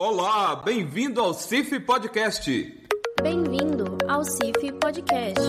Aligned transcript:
Olá, 0.00 0.54
bem-vindo 0.54 1.20
ao 1.20 1.34
CIF 1.34 1.80
Podcast. 1.80 2.86
Bem-vindo 3.20 3.98
ao 4.06 4.22
CIF 4.22 4.70
Podcast. 4.80 5.42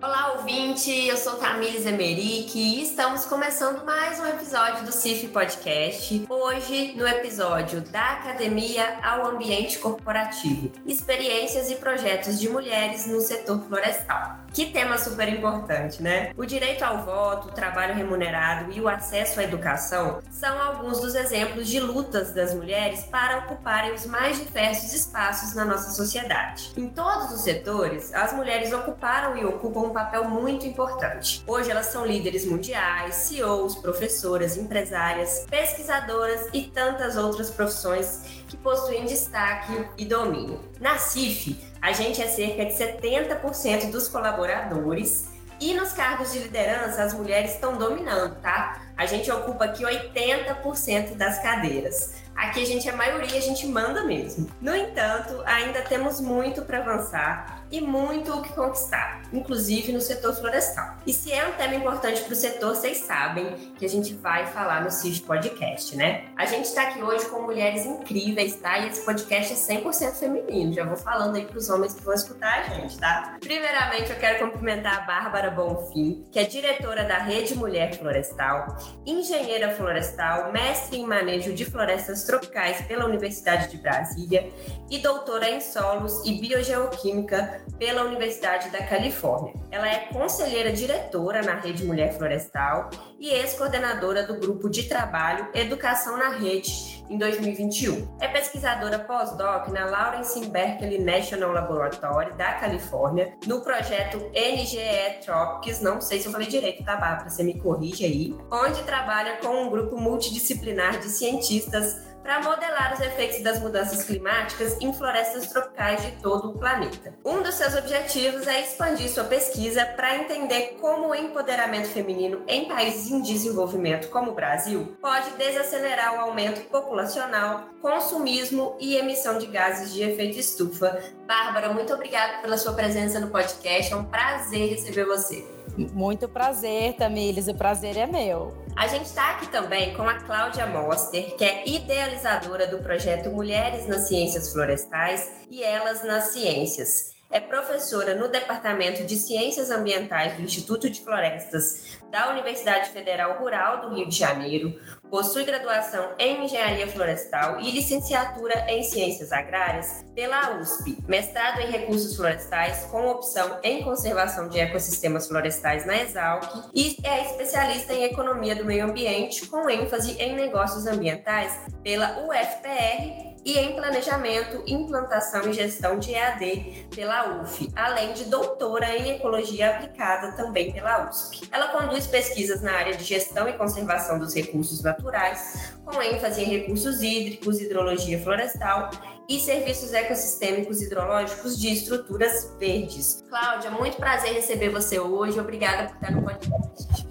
Olá, 0.00 0.34
ouvinte! 0.34 0.92
Eu 0.92 1.16
sou 1.16 1.38
Tamires 1.38 1.84
Emerick 1.84 2.56
e 2.56 2.84
estamos 2.84 3.24
começando 3.24 3.84
mais 3.84 4.20
um 4.20 4.26
episódio 4.26 4.84
do 4.84 4.92
CIF 4.92 5.26
Podcast. 5.26 6.24
Hoje, 6.28 6.94
no 6.94 7.04
episódio 7.04 7.80
da 7.80 8.12
Academia 8.12 9.00
ao 9.02 9.26
Ambiente 9.26 9.80
Corporativo: 9.80 10.70
Experiências 10.86 11.68
e 11.68 11.74
projetos 11.74 12.38
de 12.38 12.48
mulheres 12.48 13.08
no 13.08 13.20
setor 13.20 13.60
florestal. 13.66 14.45
Que 14.56 14.64
tema 14.64 14.96
super 14.96 15.28
importante, 15.28 16.02
né? 16.02 16.32
O 16.34 16.46
direito 16.46 16.82
ao 16.82 17.04
voto, 17.04 17.48
o 17.48 17.52
trabalho 17.52 17.94
remunerado 17.94 18.72
e 18.72 18.80
o 18.80 18.88
acesso 18.88 19.38
à 19.38 19.42
educação 19.42 20.22
são 20.30 20.58
alguns 20.58 20.98
dos 20.98 21.14
exemplos 21.14 21.68
de 21.68 21.78
lutas 21.78 22.32
das 22.32 22.54
mulheres 22.54 23.04
para 23.04 23.40
ocuparem 23.40 23.92
os 23.92 24.06
mais 24.06 24.38
diversos 24.38 24.94
espaços 24.94 25.54
na 25.54 25.62
nossa 25.62 25.90
sociedade. 25.90 26.72
Em 26.74 26.88
todos 26.88 27.32
os 27.32 27.42
setores, 27.42 28.14
as 28.14 28.32
mulheres 28.32 28.72
ocuparam 28.72 29.36
e 29.36 29.44
ocupam 29.44 29.80
um 29.80 29.90
papel 29.90 30.24
muito 30.24 30.64
importante. 30.64 31.44
Hoje 31.46 31.70
elas 31.70 31.88
são 31.88 32.06
líderes 32.06 32.46
mundiais, 32.46 33.14
CEOs, 33.14 33.76
professoras, 33.76 34.56
empresárias, 34.56 35.44
pesquisadoras 35.50 36.48
e 36.54 36.62
tantas 36.62 37.18
outras 37.18 37.50
profissões 37.50 38.35
que 38.48 38.56
possuem 38.56 39.04
destaque 39.04 39.86
e 39.98 40.04
domínio. 40.04 40.60
Na 40.80 40.98
CIF, 40.98 41.58
a 41.80 41.92
gente 41.92 42.20
é 42.22 42.28
cerca 42.28 42.64
de 42.64 42.72
70% 42.72 43.90
dos 43.90 44.08
colaboradores 44.08 45.30
e 45.60 45.72
nos 45.74 45.92
cargos 45.92 46.32
de 46.32 46.40
liderança 46.40 47.02
as 47.02 47.14
mulheres 47.14 47.54
estão 47.54 47.76
dominando, 47.76 48.34
tá? 48.36 48.82
A 48.96 49.06
gente 49.06 49.30
ocupa 49.30 49.64
aqui 49.64 49.84
80% 49.84 51.14
das 51.14 51.42
cadeiras. 51.42 52.25
Aqui 52.36 52.62
a 52.62 52.66
gente 52.66 52.86
é 52.86 52.92
maioria, 52.92 53.38
a 53.38 53.40
gente 53.40 53.66
manda 53.66 54.04
mesmo. 54.04 54.48
No 54.60 54.76
entanto, 54.76 55.42
ainda 55.46 55.80
temos 55.80 56.20
muito 56.20 56.62
para 56.62 56.78
avançar 56.78 57.64
e 57.70 57.80
muito 57.80 58.32
o 58.32 58.42
que 58.42 58.52
conquistar, 58.52 59.22
inclusive 59.32 59.92
no 59.92 60.00
setor 60.00 60.34
florestal. 60.34 60.96
E 61.06 61.12
se 61.12 61.32
é 61.32 61.46
um 61.48 61.52
tema 61.52 61.74
importante 61.74 62.22
para 62.22 62.32
o 62.32 62.36
setor, 62.36 62.74
vocês 62.74 62.98
sabem 62.98 63.54
que 63.78 63.84
a 63.84 63.88
gente 63.88 64.14
vai 64.14 64.46
falar 64.46 64.84
no 64.84 64.90
CIF 64.90 65.22
Podcast, 65.22 65.96
né? 65.96 66.26
A 66.36 66.44
gente 66.44 66.66
está 66.66 66.82
aqui 66.82 67.02
hoje 67.02 67.26
com 67.26 67.42
mulheres 67.42 67.84
incríveis, 67.86 68.56
tá? 68.56 68.78
E 68.78 68.88
esse 68.88 69.04
podcast 69.04 69.52
é 69.52 69.80
100% 69.80 70.18
feminino. 70.18 70.72
Já 70.72 70.84
vou 70.84 70.96
falando 70.96 71.36
aí 71.36 71.46
para 71.46 71.58
os 71.58 71.68
homens 71.70 71.94
que 71.94 72.02
vão 72.02 72.14
escutar 72.14 72.60
a 72.60 72.62
gente, 72.74 72.98
tá? 72.98 73.36
Primeiramente, 73.40 74.10
eu 74.10 74.16
quero 74.16 74.44
cumprimentar 74.44 74.98
a 74.98 75.00
Bárbara 75.00 75.50
Bonfim, 75.50 76.24
que 76.30 76.38
é 76.38 76.44
diretora 76.44 77.04
da 77.04 77.18
Rede 77.18 77.56
Mulher 77.56 77.94
Florestal, 77.96 78.76
engenheira 79.04 79.74
florestal, 79.74 80.52
mestre 80.52 80.98
em 80.98 81.06
manejo 81.06 81.52
de 81.52 81.64
florestas 81.64 82.25
tropicais 82.26 82.80
pela 82.82 83.04
Universidade 83.04 83.70
de 83.70 83.78
Brasília 83.78 84.50
e 84.90 84.98
doutora 84.98 85.48
em 85.48 85.60
solos 85.60 86.24
e 86.24 86.40
biogeoquímica 86.40 87.62
pela 87.78 88.02
Universidade 88.02 88.70
da 88.70 88.84
Califórnia. 88.84 89.54
Ela 89.70 89.88
é 89.88 89.98
conselheira 90.12 90.72
diretora 90.72 91.42
na 91.42 91.54
Rede 91.54 91.84
Mulher 91.84 92.16
Florestal 92.16 92.90
e 93.18 93.30
ex-coordenadora 93.30 94.26
do 94.26 94.34
grupo 94.34 94.68
de 94.68 94.84
trabalho 94.84 95.48
Educação 95.54 96.16
na 96.16 96.30
Rede 96.30 97.04
em 97.08 97.18
2021. 97.18 98.16
É 98.20 98.28
pesquisadora 98.28 98.98
pós-doc 98.98 99.68
na 99.68 99.84
Lawrence 99.86 100.46
Berkeley 100.48 100.98
National 100.98 101.52
Laboratory 101.52 102.32
da 102.34 102.54
Califórnia, 102.54 103.34
no 103.46 103.60
projeto 103.60 104.18
NGE 104.34 105.24
Tropics, 105.24 105.80
não 105.80 106.00
sei 106.00 106.20
se 106.20 106.26
eu 106.26 106.32
falei 106.32 106.48
direito, 106.48 106.84
tá, 106.84 106.96
Bárbara? 106.96 107.30
Você 107.30 107.42
me 107.42 107.58
corrige 107.58 108.04
aí, 108.04 108.36
onde 108.50 108.82
trabalha 108.82 109.36
com 109.38 109.64
um 109.64 109.70
grupo 109.70 109.96
multidisciplinar 109.96 110.98
de 110.98 111.08
cientistas 111.08 112.15
para 112.26 112.42
modelar 112.42 112.92
os 112.92 113.00
efeitos 113.00 113.40
das 113.40 113.60
mudanças 113.60 114.02
climáticas 114.02 114.76
em 114.80 114.92
florestas 114.92 115.46
tropicais 115.46 116.02
de 116.02 116.10
todo 116.20 116.50
o 116.50 116.58
planeta. 116.58 117.14
Um 117.24 117.40
dos 117.40 117.54
seus 117.54 117.76
objetivos 117.76 118.48
é 118.48 118.62
expandir 118.62 119.08
sua 119.08 119.22
pesquisa 119.22 119.86
para 119.86 120.16
entender 120.16 120.76
como 120.80 121.10
o 121.10 121.14
empoderamento 121.14 121.86
feminino 121.88 122.42
em 122.48 122.66
países 122.66 123.12
em 123.12 123.22
desenvolvimento 123.22 124.08
como 124.08 124.32
o 124.32 124.34
Brasil 124.34 124.96
pode 125.00 125.30
desacelerar 125.36 126.16
o 126.16 126.20
aumento 126.22 126.68
populacional, 126.68 127.68
consumismo 127.80 128.76
e 128.80 128.96
emissão 128.96 129.38
de 129.38 129.46
gases 129.46 129.94
de 129.94 130.02
efeito 130.02 130.36
estufa. 130.36 131.00
Bárbara, 131.28 131.72
muito 131.72 131.94
obrigada 131.94 132.42
pela 132.42 132.58
sua 132.58 132.72
presença 132.72 133.20
no 133.20 133.28
podcast. 133.28 133.92
É 133.92 133.96
um 133.96 134.04
prazer 134.04 134.70
receber 134.70 135.04
você. 135.04 135.55
Muito 135.76 136.28
prazer, 136.28 136.94
Tamires. 136.94 137.48
O 137.48 137.54
prazer 137.54 137.96
é 137.96 138.06
meu. 138.06 138.56
A 138.76 138.86
gente 138.86 139.06
está 139.06 139.30
aqui 139.30 139.48
também 139.48 139.94
com 139.94 140.02
a 140.02 140.14
Cláudia 140.20 140.66
Moster, 140.66 141.34
que 141.36 141.44
é 141.44 141.68
idealizadora 141.68 142.66
do 142.66 142.78
projeto 142.78 143.30
Mulheres 143.30 143.86
nas 143.86 144.08
Ciências 144.08 144.52
Florestais 144.52 145.30
e 145.50 145.62
Elas 145.62 146.04
nas 146.04 146.28
Ciências. 146.28 147.16
É 147.30 147.40
professora 147.40 148.14
no 148.14 148.28
Departamento 148.28 149.04
de 149.04 149.16
Ciências 149.16 149.70
Ambientais 149.70 150.36
do 150.36 150.42
Instituto 150.42 150.88
de 150.88 151.00
Florestas 151.00 151.98
da 152.10 152.30
Universidade 152.30 152.90
Federal 152.90 153.38
Rural 153.38 153.80
do 153.80 153.94
Rio 153.94 154.08
de 154.08 154.16
Janeiro, 154.16 154.78
possui 155.10 155.44
graduação 155.44 156.10
em 156.18 156.44
Engenharia 156.44 156.86
Florestal 156.88 157.60
e 157.60 157.70
licenciatura 157.70 158.66
em 158.68 158.82
Ciências 158.82 159.32
Agrárias 159.32 160.04
pela 160.14 160.58
USP, 160.58 160.98
mestrado 161.06 161.60
em 161.60 161.70
Recursos 161.70 162.16
Florestais 162.16 162.84
com 162.90 163.06
opção 163.06 163.58
em 163.62 163.82
Conservação 163.82 164.48
de 164.48 164.58
Ecossistemas 164.58 165.28
Florestais 165.28 165.86
na 165.86 165.96
Exalc 166.02 166.44
e 166.74 166.96
é 167.02 167.22
especialista 167.22 167.92
em 167.92 168.04
Economia 168.04 168.54
do 168.56 168.64
Meio 168.64 168.84
Ambiente 168.84 169.46
com 169.46 169.68
ênfase 169.70 170.20
em 170.20 170.34
Negócios 170.34 170.86
Ambientais 170.86 171.56
pela 171.82 172.26
UFPR 172.26 173.36
e 173.46 173.56
em 173.56 173.76
Planejamento, 173.76 174.64
Implantação 174.66 175.48
e 175.48 175.52
Gestão 175.52 176.00
de 176.00 176.12
EAD 176.12 176.88
pela 176.92 177.40
UF, 177.40 177.70
além 177.76 178.12
de 178.12 178.24
doutora 178.24 178.96
em 178.96 179.12
Ecologia 179.12 179.70
Aplicada 179.70 180.32
também 180.32 180.72
pela 180.72 181.08
USP. 181.08 181.48
Ela 181.52 181.68
conduz 181.68 181.95
pesquisas 182.04 182.60
na 182.62 182.72
área 182.72 182.96
de 182.96 183.04
Gestão 183.04 183.48
e 183.48 183.52
Conservação 183.52 184.18
dos 184.18 184.34
Recursos 184.34 184.82
Naturais, 184.82 185.72
com 185.84 186.02
ênfase 186.02 186.42
em 186.42 186.46
recursos 186.46 187.00
hídricos, 187.00 187.60
hidrologia 187.60 188.20
florestal 188.20 188.90
e 189.28 189.38
serviços 189.38 189.92
ecossistêmicos 189.92 190.82
hidrológicos 190.82 191.56
de 191.56 191.72
estruturas 191.72 192.52
verdes. 192.58 193.24
Cláudia, 193.28 193.70
muito 193.70 193.96
prazer 193.96 194.32
receber 194.32 194.70
você 194.70 194.98
hoje. 194.98 195.38
Obrigada 195.38 195.84
por 195.88 195.94
estar 195.94 196.10
no 196.10 196.22
podcast. 196.22 197.06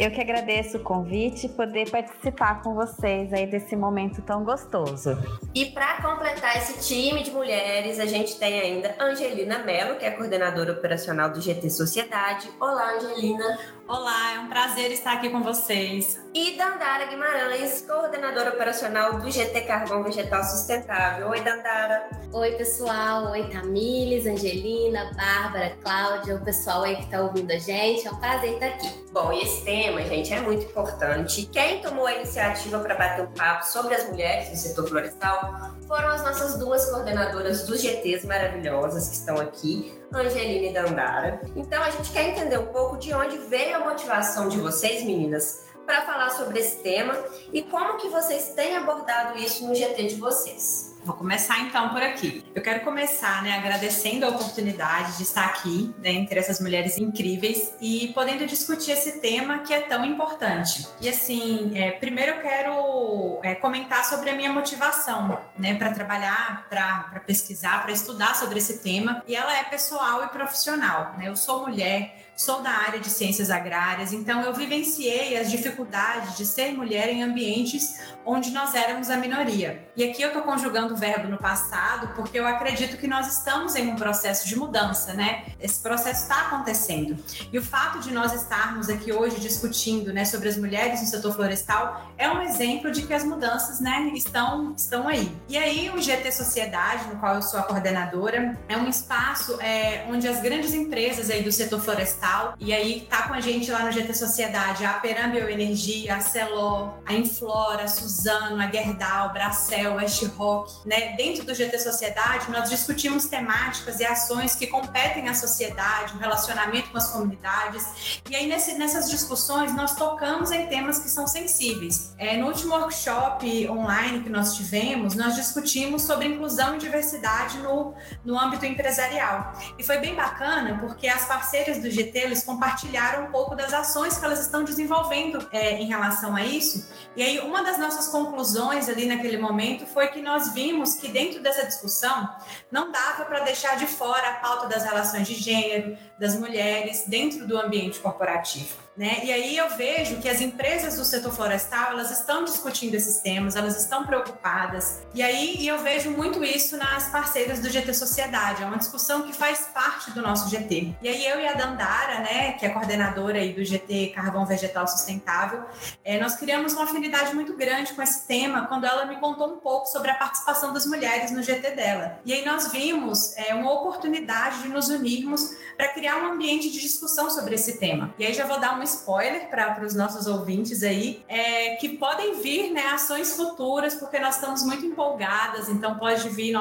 Eu 0.00 0.10
que 0.10 0.20
agradeço 0.20 0.78
o 0.78 0.80
convite 0.80 1.44
e 1.44 1.48
poder 1.50 1.90
participar 1.90 2.62
com 2.62 2.74
vocês 2.74 3.30
aí 3.34 3.46
desse 3.46 3.76
momento 3.76 4.22
tão 4.22 4.42
gostoso. 4.42 5.10
E 5.54 5.66
para 5.66 6.00
completar 6.00 6.56
esse 6.56 6.88
time 6.88 7.22
de 7.22 7.30
mulheres, 7.30 8.00
a 8.00 8.06
gente 8.06 8.38
tem 8.38 8.58
ainda 8.58 8.96
Angelina 8.98 9.58
Mello, 9.58 9.96
que 9.96 10.06
é 10.06 10.10
coordenadora 10.10 10.72
operacional 10.72 11.30
do 11.30 11.40
GT 11.40 11.68
Sociedade. 11.68 12.50
Olá, 12.58 12.94
Angelina. 12.94 13.58
Olá, 13.90 14.34
é 14.36 14.38
um 14.38 14.46
prazer 14.46 14.92
estar 14.92 15.14
aqui 15.14 15.28
com 15.30 15.42
vocês. 15.42 16.16
E 16.32 16.56
Dandara 16.56 17.06
Guimarães, 17.06 17.84
coordenadora 17.84 18.50
operacional 18.50 19.18
do 19.18 19.28
GT 19.28 19.62
Carvão 19.62 20.04
Vegetal 20.04 20.44
Sustentável. 20.44 21.28
Oi, 21.28 21.40
Dandara. 21.40 22.08
Oi, 22.32 22.52
pessoal. 22.52 23.32
Oi, 23.32 23.48
Tamires, 23.48 24.26
Angelina, 24.26 25.10
Bárbara, 25.16 25.76
Cláudia, 25.82 26.36
o 26.36 26.44
pessoal 26.44 26.84
aí 26.84 26.94
que 26.94 27.02
está 27.02 27.20
ouvindo 27.20 27.50
a 27.50 27.58
gente. 27.58 28.06
É 28.06 28.12
um 28.12 28.20
prazer 28.20 28.52
estar 28.52 28.66
aqui. 28.66 29.06
Bom, 29.10 29.32
e 29.32 29.42
esse 29.42 29.64
tema, 29.64 30.00
gente, 30.02 30.32
é 30.32 30.40
muito 30.40 30.66
importante. 30.66 31.46
Quem 31.46 31.82
tomou 31.82 32.06
a 32.06 32.14
iniciativa 32.14 32.78
para 32.78 32.94
bater 32.94 33.24
um 33.24 33.32
papo 33.32 33.66
sobre 33.66 33.96
as 33.96 34.08
mulheres 34.08 34.50
no 34.50 34.56
setor 34.56 34.88
florestal 34.88 35.74
foram 35.88 36.10
as 36.10 36.22
nossas 36.22 36.56
duas 36.60 36.88
coordenadoras 36.88 37.66
dos 37.66 37.82
GTs 37.82 38.24
maravilhosas 38.24 39.08
que 39.08 39.16
estão 39.16 39.40
aqui, 39.40 39.99
Angelina 40.12 40.66
e 40.66 40.72
Dandara. 40.72 41.40
Então, 41.54 41.82
a 41.82 41.90
gente 41.90 42.10
quer 42.10 42.30
entender 42.30 42.58
um 42.58 42.66
pouco 42.66 42.98
de 42.98 43.12
onde 43.14 43.38
veio 43.38 43.76
a 43.76 43.80
motivação 43.80 44.48
de 44.48 44.58
vocês, 44.58 45.04
meninas, 45.04 45.66
para 45.86 46.02
falar 46.02 46.30
sobre 46.30 46.58
esse 46.58 46.82
tema 46.82 47.16
e 47.52 47.62
como 47.62 47.96
que 47.96 48.08
vocês 48.08 48.52
têm 48.54 48.76
abordado 48.76 49.38
isso 49.38 49.66
no 49.66 49.74
GT 49.74 50.06
de 50.06 50.14
vocês. 50.16 50.89
Vou 51.04 51.14
começar 51.14 51.60
então 51.60 51.88
por 51.88 52.02
aqui. 52.02 52.44
Eu 52.54 52.62
quero 52.62 52.80
começar, 52.80 53.42
né, 53.42 53.56
agradecendo 53.56 54.26
a 54.26 54.28
oportunidade 54.28 55.16
de 55.16 55.22
estar 55.22 55.46
aqui, 55.46 55.94
né, 55.98 56.10
entre 56.10 56.38
essas 56.38 56.60
mulheres 56.60 56.98
incríveis 56.98 57.72
e 57.80 58.08
podendo 58.14 58.46
discutir 58.46 58.92
esse 58.92 59.20
tema 59.20 59.60
que 59.60 59.72
é 59.72 59.80
tão 59.80 60.04
importante. 60.04 60.86
E 61.00 61.08
assim, 61.08 61.72
é, 61.74 61.92
primeiro 61.92 62.32
eu 62.32 62.42
quero 62.42 63.40
é, 63.42 63.54
comentar 63.54 64.04
sobre 64.04 64.30
a 64.30 64.34
minha 64.34 64.52
motivação, 64.52 65.40
né, 65.58 65.74
para 65.74 65.92
trabalhar, 65.92 66.66
para 66.68 67.22
pesquisar, 67.26 67.82
para 67.82 67.92
estudar 67.92 68.34
sobre 68.34 68.58
esse 68.58 68.78
tema. 68.82 69.22
E 69.26 69.34
ela 69.34 69.56
é 69.56 69.64
pessoal 69.64 70.24
e 70.24 70.28
profissional. 70.28 71.14
Né? 71.16 71.28
Eu 71.28 71.36
sou 71.36 71.66
mulher, 71.66 72.29
sou 72.40 72.62
da 72.62 72.70
área 72.70 72.98
de 72.98 73.10
ciências 73.10 73.50
agrárias, 73.50 74.14
então 74.14 74.40
eu 74.40 74.54
vivenciei 74.54 75.36
as 75.36 75.50
dificuldades 75.50 76.38
de 76.38 76.46
ser 76.46 76.72
mulher 76.72 77.10
em 77.10 77.22
ambientes 77.22 78.00
onde 78.24 78.50
nós 78.50 78.74
éramos 78.74 79.10
a 79.10 79.16
minoria. 79.18 79.86
E 79.94 80.02
aqui 80.02 80.22
eu 80.22 80.28
estou 80.28 80.42
conjugando 80.42 80.94
o 80.94 80.96
verbo 80.96 81.28
no 81.28 81.36
passado, 81.36 82.14
porque 82.14 82.38
eu 82.38 82.46
acredito 82.46 82.96
que 82.96 83.06
nós 83.06 83.26
estamos 83.36 83.76
em 83.76 83.90
um 83.90 83.96
processo 83.96 84.48
de 84.48 84.56
mudança, 84.56 85.12
né? 85.12 85.52
Esse 85.60 85.80
processo 85.82 86.22
está 86.22 86.46
acontecendo. 86.46 87.22
E 87.52 87.58
o 87.58 87.62
fato 87.62 87.98
de 88.00 88.10
nós 88.10 88.32
estarmos 88.32 88.88
aqui 88.88 89.12
hoje 89.12 89.38
discutindo, 89.38 90.10
né, 90.10 90.24
sobre 90.24 90.48
as 90.48 90.56
mulheres 90.56 91.02
no 91.02 91.06
setor 91.08 91.34
florestal 91.34 92.10
é 92.16 92.30
um 92.30 92.40
exemplo 92.40 92.90
de 92.90 93.02
que 93.02 93.12
as 93.12 93.24
mudanças, 93.24 93.80
né, 93.80 94.10
estão, 94.14 94.72
estão 94.74 95.06
aí. 95.06 95.30
E 95.46 95.58
aí 95.58 95.90
o 95.90 96.00
GT 96.00 96.32
Sociedade, 96.32 97.06
no 97.08 97.16
qual 97.16 97.34
eu 97.34 97.42
sou 97.42 97.60
a 97.60 97.64
coordenadora, 97.64 98.58
é 98.66 98.76
um 98.78 98.88
espaço 98.88 99.60
é, 99.60 100.06
onde 100.08 100.26
as 100.26 100.40
grandes 100.40 100.72
empresas 100.72 101.28
aí 101.28 101.42
do 101.42 101.52
setor 101.52 101.80
florestal, 101.80 102.29
e 102.58 102.72
aí 102.72 103.06
tá 103.08 103.22
com 103.28 103.34
a 103.34 103.40
gente 103.40 103.70
lá 103.70 103.84
no 103.84 103.92
GT 103.92 104.14
Sociedade, 104.14 104.84
a 104.84 104.94
Peram 104.94 105.30
Bioenergia, 105.30 106.16
a 106.16 106.20
Celó, 106.20 106.94
a 107.06 107.14
Inflora, 107.14 107.84
a 107.84 107.88
Suzano, 107.88 108.60
a 108.60 108.70
Gerdau, 108.70 109.32
Bracel, 109.32 109.94
West 109.94 110.22
Rock, 110.36 110.72
né? 110.86 111.14
Dentro 111.16 111.44
do 111.44 111.54
GT 111.54 111.78
Sociedade, 111.78 112.50
nós 112.50 112.68
discutimos 112.68 113.26
temáticas 113.26 114.00
e 114.00 114.04
ações 114.04 114.54
que 114.54 114.66
competem 114.66 115.28
à 115.28 115.34
sociedade, 115.34 116.14
o 116.14 116.18
relacionamento 116.18 116.90
com 116.90 116.98
as 116.98 117.10
comunidades. 117.10 118.20
E 118.28 118.36
aí, 118.36 118.46
nesse, 118.46 118.74
nessas 118.74 119.10
discussões, 119.10 119.74
nós 119.74 119.94
tocamos 119.94 120.50
em 120.50 120.66
temas 120.66 120.98
que 120.98 121.08
são 121.08 121.26
sensíveis. 121.26 122.14
É, 122.18 122.36
no 122.36 122.46
último 122.46 122.74
workshop 122.74 123.68
online 123.68 124.22
que 124.22 124.30
nós 124.30 124.54
tivemos, 124.54 125.14
nós 125.14 125.34
discutimos 125.34 126.02
sobre 126.02 126.26
inclusão 126.26 126.76
e 126.76 126.78
diversidade 126.78 127.58
no, 127.58 127.94
no 128.24 128.38
âmbito 128.38 128.66
empresarial. 128.66 129.52
E 129.78 129.82
foi 129.82 129.98
bem 129.98 130.14
bacana, 130.14 130.78
porque 130.78 131.08
as 131.08 131.24
parceiras 131.24 131.78
do 131.78 131.90
GT, 131.90 132.19
eles 132.20 132.44
compartilharam 132.44 133.26
um 133.26 133.30
pouco 133.30 133.54
das 133.54 133.72
ações 133.72 134.18
que 134.18 134.24
elas 134.24 134.40
estão 134.40 134.64
desenvolvendo 134.64 135.46
é, 135.52 135.80
em 135.80 135.86
relação 135.86 136.36
a 136.36 136.44
isso. 136.44 136.88
E 137.16 137.22
aí, 137.22 137.40
uma 137.40 137.62
das 137.62 137.78
nossas 137.78 138.08
conclusões 138.08 138.88
ali 138.88 139.06
naquele 139.06 139.38
momento 139.38 139.86
foi 139.86 140.08
que 140.08 140.22
nós 140.22 140.52
vimos 140.52 140.94
que 140.94 141.08
dentro 141.08 141.42
dessa 141.42 141.66
discussão 141.66 142.28
não 142.70 142.92
dava 142.92 143.24
para 143.24 143.40
deixar 143.40 143.76
de 143.76 143.86
fora 143.86 144.28
a 144.28 144.34
pauta 144.34 144.68
das 144.68 144.84
relações 144.84 145.26
de 145.26 145.34
gênero, 145.34 145.96
das 146.18 146.36
mulheres 146.36 147.04
dentro 147.06 147.46
do 147.46 147.58
ambiente 147.58 147.98
corporativo. 147.98 148.76
Né? 148.96 149.20
E 149.24 149.32
aí 149.32 149.56
eu 149.56 149.70
vejo 149.70 150.16
que 150.16 150.28
as 150.28 150.40
empresas 150.40 150.96
do 150.96 151.04
setor 151.04 151.32
florestal 151.32 151.92
elas 151.92 152.10
estão 152.10 152.44
discutindo 152.44 152.94
esses 152.94 153.18
temas, 153.18 153.54
elas 153.54 153.80
estão 153.80 154.04
preocupadas. 154.04 155.02
E 155.14 155.22
aí 155.22 155.66
eu 155.66 155.78
vejo 155.78 156.10
muito 156.10 156.44
isso 156.44 156.76
nas 156.76 157.08
parceiras 157.08 157.60
do 157.60 157.70
GT 157.70 157.94
Sociedade, 157.94 158.62
é 158.62 158.66
uma 158.66 158.76
discussão 158.76 159.22
que 159.22 159.32
faz 159.32 159.70
parte 159.72 160.10
do 160.10 160.20
nosso 160.20 160.50
GT. 160.50 160.94
E 161.00 161.08
aí 161.08 161.24
eu 161.24 161.40
e 161.40 161.46
a 161.46 161.54
Dandara, 161.54 162.18
né, 162.20 162.52
que 162.54 162.66
é 162.66 162.68
coordenadora 162.68 163.38
aí 163.38 163.52
do 163.52 163.64
GT 163.64 164.08
Carvão 164.14 164.44
Vegetal 164.44 164.86
Sustentável, 164.88 165.64
é, 166.04 166.18
nós 166.18 166.34
criamos 166.34 166.72
uma 166.72 166.84
afinidade 166.84 167.34
muito 167.34 167.56
grande 167.56 167.94
com 167.94 168.02
esse 168.02 168.26
tema 168.26 168.66
quando 168.66 168.84
ela 168.84 169.06
me 169.06 169.16
contou 169.16 169.54
um 169.54 169.58
pouco 169.58 169.86
sobre 169.86 170.10
a 170.10 170.14
participação 170.14 170.72
das 170.72 170.84
mulheres 170.84 171.30
no 171.30 171.42
GT 171.42 171.70
dela. 171.70 172.18
E 172.24 172.32
aí 172.32 172.44
nós 172.44 172.70
vimos 172.72 173.36
é, 173.36 173.54
uma 173.54 173.72
oportunidade 173.72 174.62
de 174.62 174.68
nos 174.68 174.88
unirmos 174.88 175.54
para 175.76 175.88
criar 175.88 176.16
um 176.16 176.32
ambiente 176.32 176.70
de 176.70 176.80
discussão 176.80 177.30
sobre 177.30 177.54
esse 177.54 177.78
tema. 177.78 178.12
E 178.18 178.26
aí 178.26 178.34
já 178.34 178.44
vou 178.44 178.60
dar 178.60 178.78
um 178.78 178.79
spoiler 178.82 179.48
para 179.48 179.84
os 179.84 179.94
nossos 179.94 180.26
ouvintes 180.26 180.82
aí, 180.82 181.24
é, 181.28 181.76
que 181.76 181.90
podem 181.90 182.40
vir 182.40 182.70
né, 182.70 182.86
ações 182.86 183.36
futuras, 183.36 183.94
porque 183.94 184.18
nós 184.18 184.36
estamos 184.36 184.62
muito 184.62 184.84
empolgadas, 184.84 185.68
então 185.68 185.98
pode 185.98 186.28
vir 186.30 186.54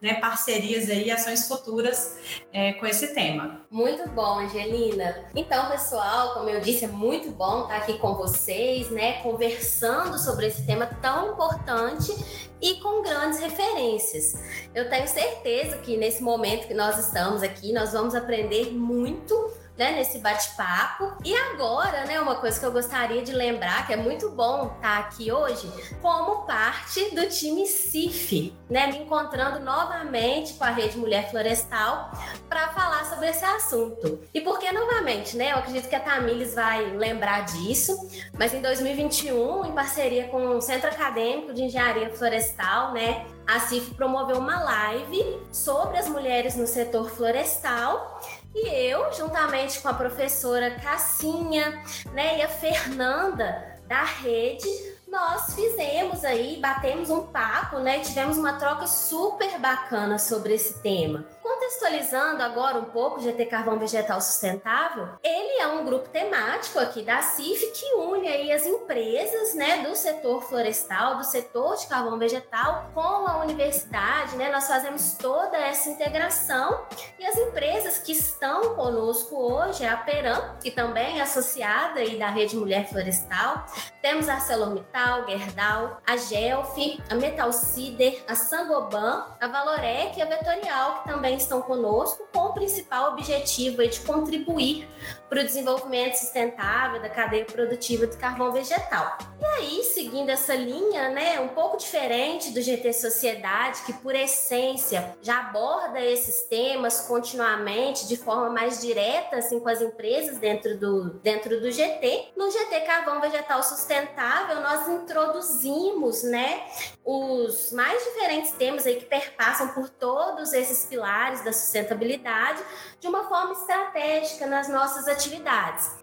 né, 0.00 0.14
parcerias 0.14 0.88
aí, 0.88 1.10
ações 1.10 1.46
futuras 1.46 2.16
é, 2.52 2.72
com 2.74 2.86
esse 2.86 3.14
tema. 3.14 3.60
Muito 3.70 4.08
bom, 4.10 4.40
Angelina. 4.40 5.24
Então, 5.34 5.70
pessoal, 5.70 6.34
como 6.34 6.48
eu 6.48 6.60
disse, 6.60 6.84
é 6.84 6.88
muito 6.88 7.30
bom 7.30 7.62
estar 7.62 7.76
aqui 7.76 7.98
com 7.98 8.14
vocês, 8.14 8.90
né, 8.90 9.22
conversando 9.22 10.18
sobre 10.18 10.46
esse 10.46 10.66
tema 10.66 10.86
tão 11.00 11.32
importante 11.32 12.12
e 12.60 12.76
com 12.80 13.02
grandes 13.02 13.38
referências. 13.40 14.34
Eu 14.74 14.88
tenho 14.88 15.06
certeza 15.06 15.76
que 15.78 15.96
nesse 15.96 16.22
momento 16.22 16.66
que 16.66 16.74
nós 16.74 16.98
estamos 16.98 17.42
aqui, 17.42 17.72
nós 17.72 17.92
vamos 17.92 18.14
aprender 18.14 18.72
muito 18.72 19.52
né, 19.76 19.92
nesse 19.92 20.18
bate-papo. 20.18 21.16
E 21.24 21.34
agora, 21.34 22.04
né, 22.04 22.20
uma 22.20 22.36
coisa 22.36 22.58
que 22.58 22.66
eu 22.66 22.72
gostaria 22.72 23.22
de 23.22 23.32
lembrar, 23.32 23.86
que 23.86 23.92
é 23.92 23.96
muito 23.96 24.30
bom 24.30 24.72
estar 24.76 24.98
aqui 24.98 25.32
hoje, 25.32 25.70
como 26.00 26.46
parte 26.46 27.14
do 27.14 27.28
time 27.28 27.66
CIF, 27.66 28.54
né, 28.70 28.86
me 28.86 28.98
encontrando 28.98 29.60
novamente 29.60 30.54
com 30.54 30.64
a 30.64 30.70
Rede 30.70 30.96
Mulher 30.96 31.30
Florestal 31.30 32.10
para 32.48 32.68
falar 32.68 33.04
sobre 33.06 33.28
esse 33.28 33.44
assunto. 33.44 34.20
E 34.32 34.40
por 34.40 34.58
que 34.58 34.70
novamente, 34.70 35.36
né? 35.36 35.52
Eu 35.52 35.58
acredito 35.58 35.88
que 35.88 35.94
a 35.94 36.00
Tamires 36.00 36.54
vai 36.54 36.84
lembrar 36.84 37.44
disso, 37.44 38.08
mas 38.38 38.54
em 38.54 38.60
2021, 38.60 39.66
em 39.66 39.72
parceria 39.72 40.28
com 40.28 40.56
o 40.56 40.60
Centro 40.60 40.88
Acadêmico 40.88 41.52
de 41.52 41.62
Engenharia 41.62 42.14
Florestal, 42.14 42.92
né, 42.92 43.26
a 43.46 43.60
CIF 43.60 43.94
promoveu 43.94 44.38
uma 44.38 44.62
live 44.62 45.40
sobre 45.52 45.98
as 45.98 46.08
mulheres 46.08 46.56
no 46.56 46.66
setor 46.66 47.10
florestal 47.10 48.20
e 48.54 48.68
eu, 48.68 49.12
juntamente 49.12 49.80
com 49.80 49.88
a 49.88 49.94
professora 49.94 50.70
Cassinha, 50.70 51.82
né, 52.12 52.38
e 52.38 52.42
a 52.42 52.48
Fernanda 52.48 53.74
da 53.86 54.04
rede, 54.04 54.68
nós 55.08 55.54
fizemos 55.54 56.24
aí, 56.24 56.58
batemos 56.60 57.10
um 57.10 57.26
papo, 57.26 57.78
né? 57.78 58.00
Tivemos 58.00 58.36
uma 58.36 58.54
troca 58.54 58.86
super 58.86 59.60
bacana 59.60 60.18
sobre 60.18 60.54
esse 60.54 60.80
tema. 60.80 61.24
Contextualizando 61.44 62.42
agora 62.42 62.78
um 62.78 62.86
pouco 62.86 63.18
o 63.18 63.22
GT 63.22 63.44
Carvão 63.44 63.78
Vegetal 63.78 64.18
Sustentável, 64.18 65.10
ele 65.22 65.60
é 65.60 65.66
um 65.66 65.84
grupo 65.84 66.08
temático 66.08 66.78
aqui 66.78 67.02
da 67.02 67.20
CIF 67.20 67.70
que 67.72 67.84
une 67.96 68.26
aí 68.26 68.50
as 68.50 68.64
empresas, 68.64 69.54
né, 69.54 69.82
do 69.82 69.94
setor 69.94 70.40
florestal, 70.42 71.18
do 71.18 71.22
setor 71.22 71.76
de 71.76 71.86
carvão 71.86 72.18
vegetal 72.18 72.90
com 72.94 73.00
a 73.28 73.42
universidade, 73.42 74.36
né? 74.36 74.50
Nós 74.50 74.66
fazemos 74.66 75.18
toda 75.18 75.58
essa 75.58 75.90
integração 75.90 76.86
e 77.18 77.26
as 77.26 77.36
empresas 77.36 77.98
que 77.98 78.12
estão 78.12 78.74
conosco 78.74 79.36
hoje 79.36 79.84
é 79.84 79.88
a 79.90 79.98
Peram, 79.98 80.56
que 80.62 80.70
também 80.70 81.18
é 81.18 81.22
associada 81.22 82.00
aí 82.00 82.18
da 82.18 82.30
Rede 82.30 82.56
Mulher 82.56 82.88
Florestal. 82.88 83.66
Temos 84.00 84.30
a 84.30 84.34
ArcelorMittal, 84.36 85.28
Gerdau, 85.28 86.00
a 86.06 86.16
Gelf, 86.16 86.78
a 87.10 87.14
Metal 87.14 87.52
Cider, 87.52 88.24
a 88.26 88.34
Sangoban, 88.34 89.26
a 89.38 89.46
Valorec 89.46 90.18
e 90.18 90.22
a 90.22 90.26
Vetorial, 90.26 91.02
que 91.02 91.08
também 91.10 91.33
estão 91.34 91.62
conosco 91.62 92.26
com 92.32 92.40
o 92.40 92.52
principal 92.52 93.12
objetivo 93.12 93.86
de 93.86 94.00
contribuir 94.00 94.88
para 95.34 95.42
o 95.42 95.44
desenvolvimento 95.44 96.14
sustentável 96.14 97.02
da 97.02 97.08
cadeia 97.08 97.44
produtiva 97.44 98.06
do 98.06 98.16
carvão 98.16 98.52
vegetal. 98.52 99.18
E 99.40 99.44
aí, 99.44 99.82
seguindo 99.82 100.30
essa 100.30 100.54
linha, 100.54 101.08
né, 101.08 101.40
um 101.40 101.48
pouco 101.48 101.76
diferente 101.76 102.52
do 102.52 102.62
GT 102.62 102.92
Sociedade, 102.92 103.82
que 103.84 103.92
por 103.94 104.14
essência 104.14 105.16
já 105.20 105.40
aborda 105.40 106.00
esses 106.00 106.44
temas 106.44 107.00
continuamente 107.00 108.06
de 108.06 108.16
forma 108.16 108.48
mais 108.48 108.80
direta 108.80 109.38
assim 109.38 109.58
com 109.58 109.68
as 109.68 109.82
empresas 109.82 110.38
dentro 110.38 110.78
do 110.78 111.14
dentro 111.14 111.60
do 111.60 111.68
GT, 111.68 112.28
no 112.36 112.48
GT 112.48 112.82
Carvão 112.82 113.20
Vegetal 113.20 113.60
Sustentável 113.64 114.60
nós 114.60 114.86
introduzimos, 114.86 116.22
né, 116.22 116.62
os 117.04 117.72
mais 117.72 118.04
diferentes 118.04 118.52
temas 118.52 118.86
aí 118.86 118.96
que 118.96 119.06
perpassam 119.06 119.68
por 119.68 119.88
todos 119.88 120.52
esses 120.52 120.86
pilares 120.86 121.42
da 121.42 121.52
sustentabilidade 121.52 122.62
de 123.00 123.08
uma 123.08 123.28
forma 123.28 123.52
estratégica 123.52 124.46
nas 124.46 124.68
nossas 124.68 125.08
atividades. 125.08 125.23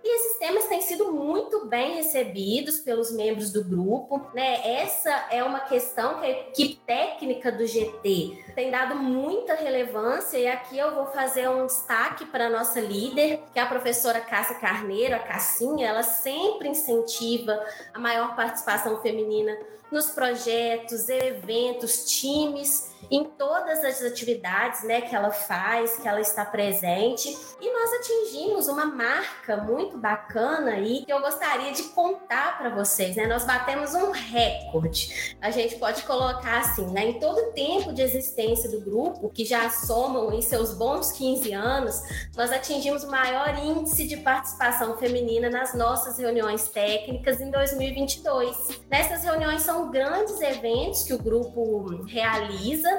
E 0.04 0.16
esses 0.16 0.38
temas 0.38 0.66
têm 0.66 0.82
sido 0.82 1.12
muito 1.12 1.66
bem 1.66 1.96
recebidos 1.96 2.80
pelos 2.80 3.12
membros 3.12 3.52
do 3.52 3.64
grupo, 3.64 4.30
né? 4.34 4.82
Essa 4.82 5.10
é 5.30 5.44
uma 5.44 5.62
questão 5.62 6.20
que 6.20 6.26
a 6.26 6.30
equipe 6.30 6.76
técnica 6.86 7.52
do 7.52 7.66
GT 7.66 8.46
tem 8.56 8.72
dado 8.72 8.96
muita 8.96 9.54
relevância 9.56 10.38
e 10.38 10.48
aqui 10.48 10.78
eu 10.78 10.94
vou 10.96 11.08
fazer 11.08 11.50
um 11.50 11.66
destaque 11.66 12.26
para 12.26 12.48
a 12.48 12.50
nossa 12.50 12.80
líder, 12.80 13.42
que 13.54 13.60
é 13.60 13.62
a 13.62 13.66
professora 13.66 14.20
Cássia 14.20 14.56
Carneiro, 14.56 15.16
a 15.16 15.20
Cassinha, 15.20 15.88
ela 15.88 16.04
sempre 16.04 16.70
incentiva 16.70 17.60
a 17.94 18.00
maior 18.00 18.36
participação 18.36 19.02
feminina 19.02 19.58
nos 19.92 20.10
projetos, 20.10 21.10
eventos, 21.10 22.06
times 22.06 22.92
em 23.10 23.26
todas 23.26 23.84
as 23.84 24.02
atividades 24.02 24.84
né, 24.84 25.02
que 25.02 25.16
ela 25.16 25.32
faz, 25.32 25.98
que 25.98 26.08
ela 26.08 26.22
está 26.22 26.46
presente. 26.46 27.36
E 27.60 27.74
nós 27.74 27.92
atingimos 27.94 28.68
uma 28.68 28.86
marca 28.86 29.58
muito 29.58 29.98
bacana 29.98 30.72
aí 30.72 31.04
que 31.06 31.12
eu 31.12 31.20
gostaria 31.22 31.72
de 31.72 31.84
contar 31.84 32.58
para 32.58 32.70
vocês. 32.70 33.16
Né? 33.16 33.28
Nós 33.28 33.44
batemos 33.44 33.94
um 33.94 34.12
recorde. 34.12 35.36
A 35.42 35.52
gente 35.52 35.76
pode 35.76 36.04
colocar 36.04 36.60
assim, 36.60 36.86
né, 36.88 37.06
em 37.06 37.20
todo 37.20 37.38
o 37.38 37.52
tempo 37.52 37.94
de 37.94 38.02
existência 38.02 38.70
do 38.70 38.80
grupo, 38.82 39.30
que 39.30 39.46
já 39.46 39.70
somam 39.70 40.32
em 40.34 40.42
seus 40.42 40.74
bons 40.74 41.12
15 41.12 41.52
anos, 41.54 42.02
nós 42.36 42.52
atingimos 42.52 43.04
o 43.04 43.12
maior 43.12 43.58
índice 43.58 44.08
de 44.08 44.18
participação 44.18 44.98
feminina 44.98 45.50
nas 45.50 45.74
nossas 45.74 46.18
reuniões 46.18 46.70
técnicas 46.70 47.42
em 47.42 47.50
2022. 47.52 48.82
Nessas 48.90 49.24
reuniões 49.24 49.62
são 49.62 49.81
grandes 49.90 50.40
eventos 50.42 51.04
que 51.04 51.14
o 51.14 51.18
grupo 51.18 52.04
realiza, 52.06 52.90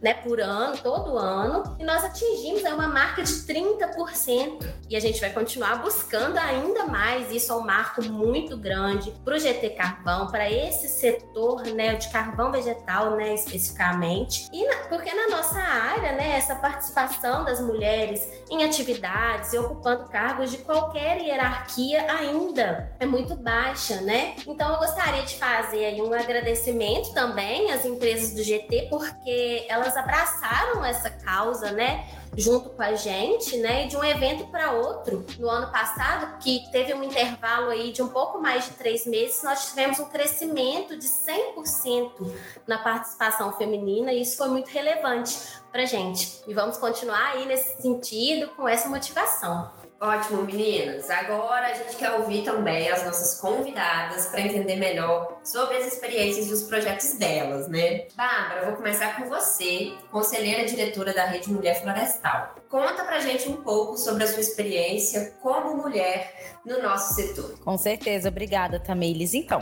né, 0.00 0.14
por 0.14 0.40
ano, 0.40 0.76
todo 0.78 1.18
ano, 1.18 1.76
e 1.78 1.84
nós 1.84 2.04
atingimos 2.04 2.64
aí 2.64 2.72
uma 2.72 2.88
marca 2.88 3.22
de 3.22 3.32
30%. 3.32 4.64
E 4.88 4.96
a 4.96 5.00
gente 5.00 5.20
vai 5.20 5.30
continuar 5.30 5.82
buscando 5.82 6.38
ainda 6.38 6.86
mais. 6.86 7.30
Isso 7.32 7.52
é 7.52 7.54
um 7.56 7.64
marco 7.64 8.02
muito 8.04 8.56
grande 8.56 9.12
para 9.24 9.36
o 9.36 9.38
GT 9.38 9.70
Carvão, 9.70 10.28
para 10.28 10.50
esse 10.50 10.88
setor, 10.88 11.62
né, 11.66 11.94
de 11.94 12.08
carvão 12.10 12.50
vegetal, 12.50 13.16
né, 13.16 13.34
especificamente. 13.34 14.48
E 14.52 14.64
na, 14.66 14.76
porque 14.88 15.12
na 15.12 15.28
nossa 15.28 15.58
área, 15.58 16.12
né, 16.12 16.36
essa 16.36 16.54
participação 16.56 17.44
das 17.44 17.60
mulheres 17.60 18.26
em 18.50 18.64
atividades 18.64 19.52
e 19.52 19.58
ocupando 19.58 20.08
cargos 20.08 20.50
de 20.50 20.58
qualquer 20.58 21.20
hierarquia 21.20 22.10
ainda 22.12 22.92
é 22.98 23.06
muito 23.06 23.36
baixa, 23.36 24.00
né? 24.00 24.34
Então 24.46 24.72
eu 24.72 24.78
gostaria 24.78 25.22
de 25.22 25.36
fazer 25.36 25.84
aí 25.84 26.00
um 26.00 26.08
também 27.12 27.70
às 27.72 27.84
empresas 27.84 28.32
do 28.34 28.42
GT 28.42 28.88
porque 28.88 29.66
elas 29.68 29.96
abraçaram 29.96 30.84
essa 30.84 31.10
causa, 31.10 31.72
né? 31.72 32.06
junto 32.36 32.70
com 32.70 32.82
a 32.82 32.94
gente, 32.94 33.56
né? 33.56 33.84
E 33.84 33.88
de 33.88 33.96
um 33.96 34.04
evento 34.04 34.46
para 34.46 34.72
outro, 34.72 35.24
no 35.38 35.48
ano 35.48 35.70
passado, 35.70 36.38
que 36.38 36.70
teve 36.70 36.94
um 36.94 37.02
intervalo 37.02 37.70
aí 37.70 37.92
de 37.92 38.02
um 38.02 38.08
pouco 38.08 38.40
mais 38.40 38.66
de 38.66 38.70
três 38.72 39.06
meses, 39.06 39.42
nós 39.42 39.68
tivemos 39.68 39.98
um 39.98 40.06
crescimento 40.06 40.96
de 40.96 41.06
100% 41.06 42.10
na 42.66 42.78
participação 42.78 43.52
feminina 43.52 44.12
e 44.12 44.22
isso 44.22 44.36
foi 44.36 44.48
muito 44.48 44.68
relevante 44.68 45.36
para 45.72 45.84
gente. 45.84 46.42
E 46.46 46.54
vamos 46.54 46.76
continuar 46.76 47.32
aí 47.32 47.46
nesse 47.46 47.80
sentido, 47.82 48.48
com 48.56 48.68
essa 48.68 48.88
motivação. 48.88 49.79
Ótimo, 50.00 50.44
meninas. 50.44 51.10
Agora 51.10 51.66
a 51.66 51.74
gente 51.74 51.96
quer 51.96 52.12
ouvir 52.12 52.42
também 52.42 52.88
as 52.88 53.04
nossas 53.04 53.38
convidadas 53.38 54.28
para 54.28 54.40
entender 54.40 54.76
melhor 54.76 55.38
sobre 55.44 55.76
as 55.76 55.92
experiências 55.92 56.46
e 56.46 56.52
os 56.54 56.62
projetos 56.62 57.18
delas, 57.18 57.68
né? 57.68 58.06
Bárbara, 58.16 58.64
vou 58.64 58.76
começar 58.76 59.14
com 59.16 59.28
você, 59.28 59.92
conselheira 60.10 60.64
diretora 60.64 61.12
da 61.12 61.26
Rede 61.26 61.52
Mulher 61.52 61.82
Florestal. 61.82 62.54
Conta 62.70 63.04
pra 63.04 63.20
gente 63.20 63.46
um 63.50 63.56
pouco 63.56 63.98
sobre 63.98 64.24
a 64.24 64.26
sua 64.26 64.40
experiência 64.40 65.34
como 65.42 65.76
mulher 65.76 66.58
no 66.64 66.80
nosso 66.80 67.12
setor. 67.12 67.58
Com 67.62 67.76
certeza, 67.76 68.30
obrigada, 68.30 68.80
Tamílis. 68.80 69.34
Então, 69.34 69.60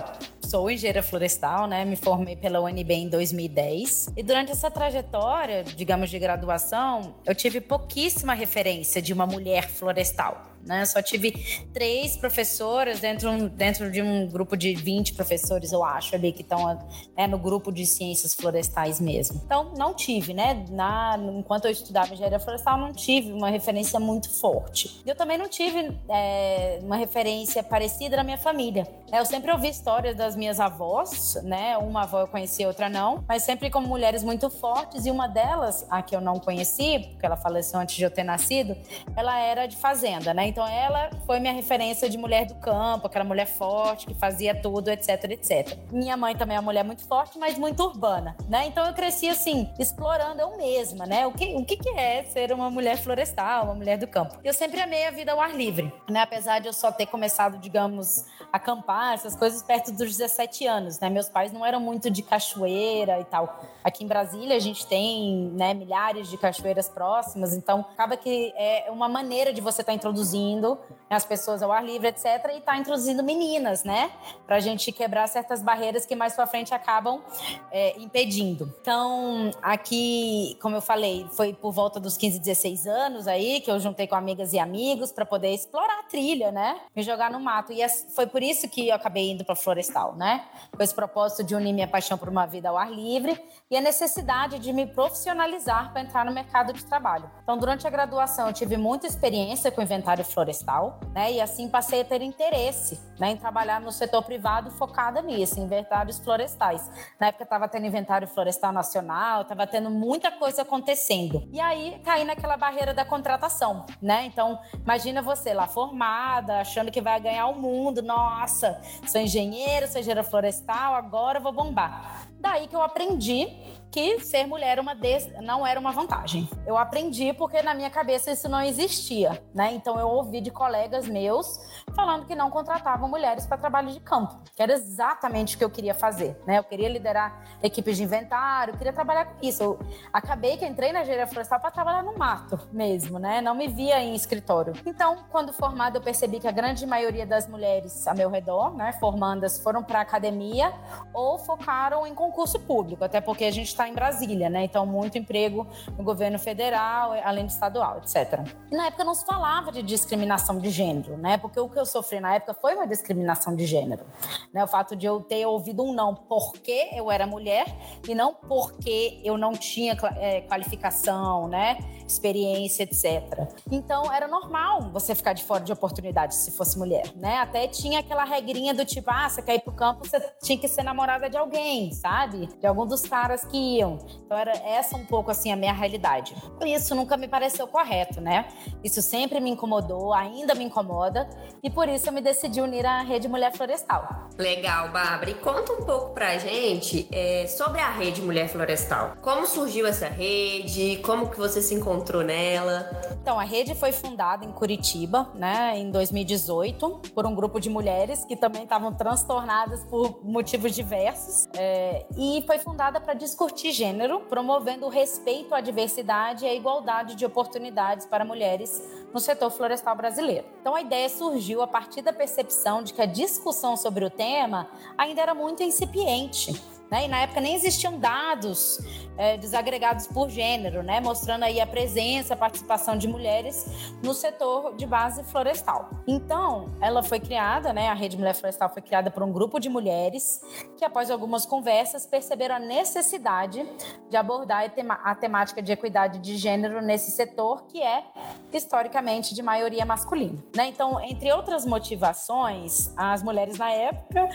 sou 0.49 0.71
engenheira 0.71 1.03
florestal, 1.03 1.67
né? 1.67 1.85
Me 1.85 1.95
formei 1.95 2.35
pela 2.35 2.59
UNB 2.61 2.91
em 2.91 3.09
2010. 3.09 4.15
E 4.17 4.23
durante 4.23 4.51
essa 4.51 4.71
trajetória, 4.71 5.63
digamos, 5.63 6.09
de 6.09 6.19
graduação, 6.19 7.17
eu 7.27 7.35
tive 7.35 7.61
pouquíssima 7.61 8.33
referência 8.33 9.03
de 9.03 9.13
uma 9.13 9.27
mulher 9.27 9.69
florestal 9.69 10.49
né? 10.67 10.85
Só 10.85 11.01
tive 11.03 11.33
três 11.73 12.17
professoras 12.17 13.01
dentro, 13.01 13.49
dentro 13.51 13.91
de 13.91 14.03
um 14.03 14.29
grupo 14.29 14.57
de 14.57 14.75
20 14.75 15.15
professores, 15.15 15.73
eu 15.73 15.85
acho, 15.85 16.15
ali, 16.15 16.33
que 16.33 16.43
estão 16.43 16.79
né, 17.17 17.27
no 17.27 17.39
grupo 17.39 17.73
de 17.73 17.87
ciências 17.87 18.35
florestais 18.35 19.01
mesmo. 19.01 19.41
Então, 19.45 19.73
não 19.77 19.95
tive, 19.95 20.35
né? 20.35 20.65
Na, 20.71 21.19
enquanto 21.37 21.67
eu 21.67 21.71
estudava 21.71 22.13
engenharia 22.13 22.39
florestal, 22.39 22.79
não 22.79 22.93
tive 22.93 23.33
uma 23.33 23.51
referência 23.51 23.99
muito 23.99 24.31
forte. 24.31 25.01
Eu 25.07 25.15
também 25.15 25.39
não 25.39 25.49
tive 25.49 25.97
é, 26.09 26.79
uma 26.83 26.97
referência 26.97 27.63
parecida 27.63 28.17
na 28.17 28.25
minha 28.25 28.39
família. 28.39 28.87
Eu 29.13 29.25
sempre 29.25 29.51
ouvi 29.51 29.69
histórias 29.69 30.17
das 30.17 30.37
minhas 30.37 30.61
avós, 30.61 31.39
né? 31.43 31.79
Uma 31.79 32.03
avó 32.03 32.21
eu 32.21 32.29
conheci, 32.29 32.65
outra 32.67 32.89
não, 32.89 33.25
mas 33.27 33.43
sempre 33.43 33.71
como 33.71 33.87
mulheres 33.87 34.23
muito 34.23 34.51
fortes, 34.51 35.07
e 35.07 35.11
uma 35.11 35.27
delas, 35.27 35.87
a 35.89 36.03
que 36.03 36.15
eu 36.15 36.21
não 36.21 36.39
conheci, 36.39 37.07
porque 37.11 37.25
ela 37.25 37.37
faleceu 37.37 37.81
antes 37.81 37.97
de 37.97 38.03
eu 38.03 38.11
ter 38.11 38.25
nascido, 38.25 38.77
ela 39.17 39.39
era 39.39 39.67
de 39.67 39.77
fazenda, 39.77 40.35
né? 40.35 40.48
Então 40.49 40.67
ela 40.67 41.11
foi 41.27 41.39
minha 41.41 41.53
referência 41.53 42.09
de 42.09 42.17
mulher 42.17 42.47
do 42.47 42.55
campo, 42.55 43.07
aquela 43.07 43.25
mulher 43.25 43.47
forte 43.47 44.07
que 44.07 44.15
fazia 44.15 44.55
tudo, 44.55 44.89
etc, 44.89 45.25
etc. 45.25 45.77
Minha 45.93 46.17
mãe 46.17 46.35
também 46.35 46.57
é 46.57 46.61
uma 46.61 46.65
mulher 46.65 46.85
muito 46.85 47.07
forte, 47.07 47.39
mas 47.39 47.59
muito 47.59 47.83
urbana, 47.83 48.35
né? 48.49 48.67
Então 48.67 48.87
eu 48.87 48.95
cresci 48.95 49.29
assim, 49.29 49.71
explorando 49.79 50.41
eu 50.41 50.57
mesma, 50.57 51.05
né? 51.05 51.27
O 51.27 51.33
que, 51.33 51.55
o 51.55 51.65
que, 51.67 51.77
que 51.77 51.91
é 51.91 52.25
ser 52.25 52.51
uma 52.51 52.71
mulher 52.71 52.97
florestal, 52.97 53.65
uma 53.65 53.75
mulher 53.75 53.99
do 53.99 54.07
campo? 54.07 54.39
Eu 54.43 54.55
sempre 54.55 54.81
amei 54.81 55.07
a 55.07 55.11
vida 55.11 55.33
ao 55.33 55.41
ar 55.41 55.55
livre, 55.55 55.93
né? 56.09 56.23
Apesar 56.23 56.61
de 56.61 56.67
eu 56.67 56.73
só 56.73 56.91
ter 56.91 57.05
começado, 57.05 57.59
digamos, 57.59 58.25
a 58.51 58.57
acampar, 58.57 59.13
essas 59.13 59.37
coisas 59.37 59.63
perto 59.63 59.93
dos 59.93 60.17
17 60.17 60.67
anos, 60.67 60.99
né? 60.99 61.11
Meus 61.11 61.29
pais 61.29 61.53
não 61.53 61.65
eram 61.65 61.79
muito 61.79 62.11
de 62.11 62.23
cachoeira 62.23 63.21
e 63.21 63.25
tal. 63.25 63.61
Aqui 63.85 64.03
em 64.03 64.07
Brasília 64.07 64.57
a 64.57 64.61
gente 64.61 64.87
tem, 64.87 65.51
né, 65.55 65.75
milhares 65.75 66.31
de 66.31 66.39
cachoeiras 66.39 66.89
próximas, 66.89 67.55
então 67.55 67.85
acaba 67.93 68.17
que 68.17 68.53
é 68.57 68.87
uma 68.91 69.09
maneira 69.09 69.53
de 69.53 69.61
você 69.61 69.83
estar 69.83 69.93
tá 69.93 69.97
introduzindo 69.97 70.38
introduzindo 70.39 70.79
as 71.11 71.25
pessoas 71.25 71.63
ao 71.63 71.73
ar 71.73 71.83
livre, 71.83 72.09
etc. 72.09 72.25
E 72.53 72.59
está 72.59 72.77
introduzindo 72.77 73.23
meninas, 73.23 73.83
né? 73.83 74.11
Para 74.47 74.57
a 74.57 74.61
gente 74.61 74.93
quebrar 74.93 75.27
certas 75.27 75.63
barreiras 75.63 76.05
que 76.05 76.15
mais 76.15 76.35
para 76.35 76.47
frente 76.47 76.75
acabam 76.75 77.23
é, 77.71 77.99
impedindo. 77.99 78.75
Então, 78.81 79.51
aqui, 79.63 80.59
como 80.61 80.77
eu 80.77 80.83
falei, 80.83 81.27
foi 81.31 81.55
por 81.55 81.73
volta 81.73 81.99
dos 81.99 82.17
15, 82.17 82.39
16 82.39 82.87
anos 82.87 83.27
aí 83.27 83.61
que 83.63 83.71
eu 83.71 83.81
juntei 83.81 84.07
com 84.07 84.15
amigas 84.15 84.53
e 84.53 84.59
amigos 84.59 85.11
para 85.11 85.25
poder 85.25 85.55
explorar 85.55 86.01
a 86.01 86.03
trilha, 86.03 86.53
né? 86.53 86.79
Me 86.95 87.03
jogar 87.03 87.31
no 87.31 87.41
mato. 87.41 87.73
E 87.73 87.89
foi 88.15 88.27
por 88.27 88.43
isso 88.43 88.69
que 88.69 88.89
eu 88.89 88.95
acabei 88.95 89.31
indo 89.31 89.45
para 89.45 89.55
florestal, 89.55 90.15
né? 90.15 90.45
Com 90.77 90.83
esse 90.83 90.95
propósito 90.95 91.43
de 91.43 91.55
unir 91.55 91.73
minha 91.73 91.89
paixão 91.89 92.19
por 92.19 92.29
uma 92.29 92.45
vida 92.45 92.69
ao 92.69 92.77
ar 92.77 92.91
livre 92.91 93.41
e 93.71 93.77
a 93.77 93.81
necessidade 93.81 94.59
de 94.59 94.73
me 94.75 94.87
profissionalizar 94.87 95.91
para 95.91 96.03
entrar 96.03 96.27
no 96.27 96.33
mercado 96.33 96.75
de 96.75 96.85
trabalho. 96.85 97.31
Então, 97.43 97.57
durante 97.57 97.87
a 97.87 97.91
graduação, 97.91 98.49
eu 98.49 98.53
tive 98.53 98.77
muita 98.77 99.07
experiência 99.07 99.71
com 99.71 99.81
inventário 99.81 100.25
florestal, 100.33 101.01
né? 101.15 101.33
E 101.33 101.41
assim 101.41 101.69
passei 101.69 102.03
a 102.03 102.05
ter 102.05 102.23
interesse 102.23 103.01
né, 103.19 103.33
em 103.33 103.37
trabalhar 103.37 103.81
no 103.81 103.91
setor 103.91 104.23
privado 104.23 104.71
focada 104.71 105.21
nisso, 105.21 105.59
em 105.59 105.65
inventários 105.65 106.19
florestais. 106.19 106.91
Na 107.19 107.29
época 107.29 107.45
estava 107.45 107.69
tendo 107.69 107.87
inventário 107.87 108.29
florestal 108.29 108.73
nacional, 108.73 109.43
estava 109.43 109.67
tendo 109.67 109.91
muita 109.91 110.31
coisa 110.31 110.63
acontecendo. 110.63 111.49
E 111.53 111.61
aí 111.61 112.01
caí 112.05 112.25
naquela 112.25 112.57
barreira 112.57 112.95
da 112.95 113.05
contratação, 113.05 113.87
né? 114.01 114.25
Então, 114.27 114.59
imagina 114.83 115.21
você 115.21 115.53
lá 115.53 115.67
formada, 115.67 116.61
achando 116.61 116.91
que 116.91 117.01
vai 117.01 117.21
ganhar 117.21 117.47
o 117.47 117.59
mundo. 117.59 118.03
Nossa, 118.03 118.81
sou 119.07 119.21
engenheiro, 119.21 119.87
sou 119.89 120.01
engenheira 120.01 120.23
florestal, 120.23 120.95
agora 120.95 121.41
vou 121.41 121.53
bombar. 121.53 122.28
Daí 122.39 122.67
que 122.67 122.77
eu 122.77 122.83
aprendi 122.83 123.49
que 123.91 124.21
ser 124.21 124.47
mulher 124.47 124.79
uma 124.79 124.95
des... 124.95 125.31
não 125.41 125.67
era 125.67 125.79
uma 125.81 125.93
vantagem. 125.93 126.49
Eu 126.67 126.77
aprendi 126.77 127.33
porque 127.33 127.63
na 127.63 127.75
minha 127.75 127.91
cabeça 127.91 128.31
isso 128.31 128.49
não 128.49 128.61
existia, 128.61 129.43
né? 129.55 129.73
Então 129.73 129.99
eu 129.99 130.09
ouvi 130.09 130.41
de 130.41 130.51
colegas 130.51 131.09
meus 131.09 131.59
falando 131.95 132.27
que 132.27 132.35
não 132.35 132.51
contratavam 132.51 133.09
mulheres 133.09 133.47
para 133.47 133.57
trabalho 133.57 133.91
de 133.91 134.01
campo, 134.01 134.39
que 134.55 134.63
era 134.63 134.73
exatamente 134.73 135.57
o 135.57 135.59
que 135.59 135.65
eu 135.65 135.71
queria 135.71 135.95
fazer, 135.95 136.41
né? 136.47 136.59
Eu 136.59 136.65
queria 136.65 136.89
liderar 136.89 137.59
equipes 137.63 137.97
de 137.97 138.05
inventário, 138.05 138.77
queria 138.77 138.93
trabalhar 138.93 139.25
com 139.25 139.45
isso. 139.45 139.63
Eu 139.63 139.79
acabei 140.13 140.57
que 140.57 140.67
entrei 140.67 140.93
na 140.93 141.03
engenharia 141.03 141.27
florestal 141.27 141.59
para 141.59 141.71
trabalhar 141.71 142.03
no 142.03 142.17
mato 142.17 142.61
mesmo, 142.71 143.19
né? 143.19 143.41
Não 143.41 143.55
me 143.55 143.69
via 143.69 144.01
em 144.01 144.15
escritório. 144.15 144.75
Então, 144.85 145.25
quando 145.31 145.53
formada, 145.53 145.99
eu 145.99 146.03
percebi 146.03 146.39
que 146.39 146.47
a 146.47 146.53
grande 146.53 146.87
maioria 146.87 147.27
das 147.27 147.49
mulheres 147.49 148.07
a 148.07 148.15
meu 148.15 148.31
redor, 148.31 148.75
né, 148.75 148.93
formandas, 148.93 149.59
foram 149.59 149.83
para 149.83 150.01
academia 150.01 150.73
ou 151.13 151.39
focaram 151.39 152.07
em 152.07 152.15
concurso 152.29 152.61
público, 152.61 153.03
até 153.05 153.21
porque 153.21 153.45
a 153.45 153.51
gente 153.51 153.69
está 153.69 153.89
em 153.89 153.95
Brasília, 153.95 154.51
né? 154.51 154.65
Então, 154.65 154.85
muito 154.85 155.17
emprego 155.17 155.67
no 155.97 156.05
governo 156.05 156.39
federal, 156.39 157.13
além 157.25 157.47
de 157.47 157.53
estadual, 157.53 157.99
etc. 157.99 158.41
E 158.71 158.77
na 158.77 158.87
época 158.87 159.05
não 159.05 159.15
se 159.15 159.25
falava 159.25 159.73
de 159.73 159.83
discriminação 159.83 160.59
de 160.59 160.71
gênero, 160.71 161.17
né? 161.17 161.39
Porque 161.39 161.59
o 161.59 161.69
que 161.69 161.79
eu 161.79 161.87
sofri 161.87 162.21
na 162.21 162.35
época 162.35 162.55
foi 162.55 162.75
uma 162.75 162.87
discriminação 162.87 163.57
de 163.57 163.67
gênero. 163.67 164.05
Né? 164.53 164.63
O 164.63 164.67
fato 164.67 164.95
de 164.95 165.07
eu 165.07 165.21
ter 165.21 165.47
ouvido 165.47 165.83
um 165.83 165.93
não 165.93 166.15
porque 166.15 166.91
eu 166.93 167.11
era 167.11 167.27
mulher 167.27 167.67
e 168.07 168.15
não 168.15 168.35
porque 168.35 169.21
eu 169.25 169.39
não 169.39 169.53
tinha 169.53 169.97
é, 170.17 170.43
qualificação, 170.43 171.49
né? 171.49 171.79
experiência, 172.09 172.83
etc. 172.85 173.49
Então, 173.71 174.13
era 174.13 174.27
normal 174.27 174.91
você 174.91 175.15
ficar 175.15 175.35
de 175.35 175.45
fora 175.45 175.63
de 175.63 175.73
oportunidades 175.73 176.39
se 176.39 176.51
fosse 176.51 176.79
mulher, 176.79 177.13
né? 177.15 177.39
Até 177.39 177.69
tinha 177.69 178.01
aquela 178.01 178.25
regrinha 178.25 178.73
do 178.73 178.85
tipo, 178.85 179.11
ah, 179.11 179.29
você 179.29 179.43
quer 179.43 179.57
ir 179.57 179.61
pro 179.61 179.73
campo, 179.73 180.09
você 180.09 180.19
tinha 180.43 180.59
que 180.59 180.67
ser 180.67 180.83
namorada 180.83 181.29
de 181.29 181.37
alguém, 181.37 181.93
sabe? 181.93 182.18
De 182.27 182.67
algum 182.67 182.87
dos 182.87 183.03
caras 183.03 183.45
que 183.45 183.57
iam. 183.79 183.99
Então, 184.25 184.37
era 184.37 184.53
essa 184.53 184.97
um 184.97 185.05
pouco, 185.05 185.31
assim, 185.31 185.53
a 185.53 185.57
minha 185.57 185.73
realidade. 185.73 186.35
Isso 186.65 186.95
nunca 186.95 187.17
me 187.17 187.29
pareceu 187.29 187.67
correto, 187.67 188.21
né? 188.21 188.49
Isso 188.83 189.03
sempre 189.03 189.41
me 189.41 189.51
incomodou, 189.51 190.13
ainda 190.13 190.55
me 190.55 190.65
incomoda, 190.65 191.29
e 191.63 191.71
por 191.71 191.89
isso 191.89 192.09
eu 192.09 192.13
me 192.13 192.21
decidi 192.21 192.61
unir 192.61 192.87
à 192.87 193.03
Rede 193.03 193.29
Mulher 193.29 193.53
Florestal. 193.53 194.29
Legal, 194.37 194.91
Bárbara. 194.91 195.31
E 195.31 195.35
conta 195.35 195.73
um 195.73 195.85
pouco 195.85 196.15
pra 196.15 196.39
gente 196.39 197.09
é, 197.13 197.47
sobre 197.47 197.81
a 197.81 197.91
Rede 197.91 198.23
Mulher 198.23 198.49
Florestal. 198.49 199.15
Como 199.21 199.47
surgiu 199.47 199.87
essa 199.87 200.09
rede? 200.09 201.01
Como 201.03 201.29
que 201.29 201.37
você 201.37 201.61
se 201.61 201.75
encontrou 201.75 201.89
encontrou 201.99 202.23
nela? 202.23 202.89
Então, 203.21 203.39
a 203.39 203.45
rede 203.45 203.75
foi 203.75 203.93
fundada 203.93 204.45
em 204.45 204.53
Curitiba, 204.53 205.31
né, 205.35 205.79
em 205.79 205.91
2018, 205.91 207.03
por 207.15 207.27
um 207.27 207.35
grupo 207.35 207.61
de 207.61 207.69
mulheres 207.69 208.25
que 208.25 208.37
também 208.37 208.63
estavam 208.63 208.93
transtornadas 208.93 209.85
por 209.85 210.25
motivos 210.25 210.75
diversos. 210.75 211.49
É, 211.57 212.07
e 212.17 212.43
foi 212.47 212.59
fundada 212.59 213.01
para 213.01 213.15
discutir 213.15 213.73
gênero, 213.73 214.21
promovendo 214.21 214.87
o 214.87 214.89
respeito 214.89 215.55
à 215.55 215.61
diversidade 215.61 216.45
e 216.45 216.49
a 216.49 216.55
igualdade 216.55 217.15
de 217.15 217.27
oportunidades 217.27 218.07
para 218.07 218.25
mulheres 218.25 218.83
no 219.13 219.21
setor 219.21 219.51
florestal 219.51 219.97
brasileiro. 219.97 220.47
Então 220.61 220.75
a 220.75 220.81
ideia 220.81 221.09
surgiu 221.09 221.63
a 221.63 221.67
partir 221.67 222.03
da 222.03 222.13
percepção 222.13 222.83
de 222.83 222.93
que 222.93 223.03
a 223.03 223.07
discussão 223.07 223.77
sobre 223.77 224.05
o 224.05 224.11
tema 224.11 224.69
ainda 224.97 225.21
era 225.21 225.35
muito 225.35 225.63
incipiente. 225.63 226.78
Né? 226.91 227.05
E 227.05 227.09
na 227.09 227.21
época 227.21 227.41
nem 227.41 227.55
existiam 227.55 227.99
dados 227.99 228.81
é, 229.17 229.37
desagregados 229.37 230.07
por 230.07 230.31
gênero, 230.31 230.83
né? 230.83 231.01
mostrando 231.01 231.43
aí 231.43 231.61
a 231.61 231.67
presença, 231.67 232.35
a 232.35 232.37
participação 232.37 232.97
de 232.97 233.09
mulheres 233.09 233.67
no 234.03 234.15
setor 234.15 234.75
de 234.77 234.87
base 234.87 235.25
florestal. 235.25 235.91
Então, 236.07 236.71
ela 236.81 237.03
foi 237.03 237.19
criada, 237.19 237.73
né? 237.73 237.89
a 237.89 237.95
Rede 237.95 238.17
Mulher 238.17 238.35
Florestal 238.35 238.69
foi 238.71 238.81
criada 238.81 239.11
por 239.11 239.23
um 239.23 239.33
grupo 239.33 239.59
de 239.59 239.69
mulheres 239.69 240.41
que, 240.77 240.85
após 240.85 241.11
algumas 241.11 241.45
conversas, 241.45 242.07
perceberam 242.07 242.57
a 242.57 242.61
necessidade 242.61 243.67
de 244.09 244.17
abordar 244.17 244.71
a 245.05 245.15
temática 245.15 245.61
de 245.61 245.73
equidade 245.73 246.21
de 246.21 246.37
gênero 246.37 246.81
nesse 246.81 247.11
setor, 247.11 247.65
que 247.67 247.83
é 247.83 248.05
historicamente 248.53 249.35
de 249.35 249.43
maioria 249.43 249.85
masculina. 249.85 250.39
Né? 250.57 250.69
Então, 250.69 251.01
entre 251.01 251.33
outras 251.33 251.67
motivações, 251.67 252.93
as 252.97 253.23
mulheres 253.23 253.59
na 253.59 253.71
época 253.71 254.29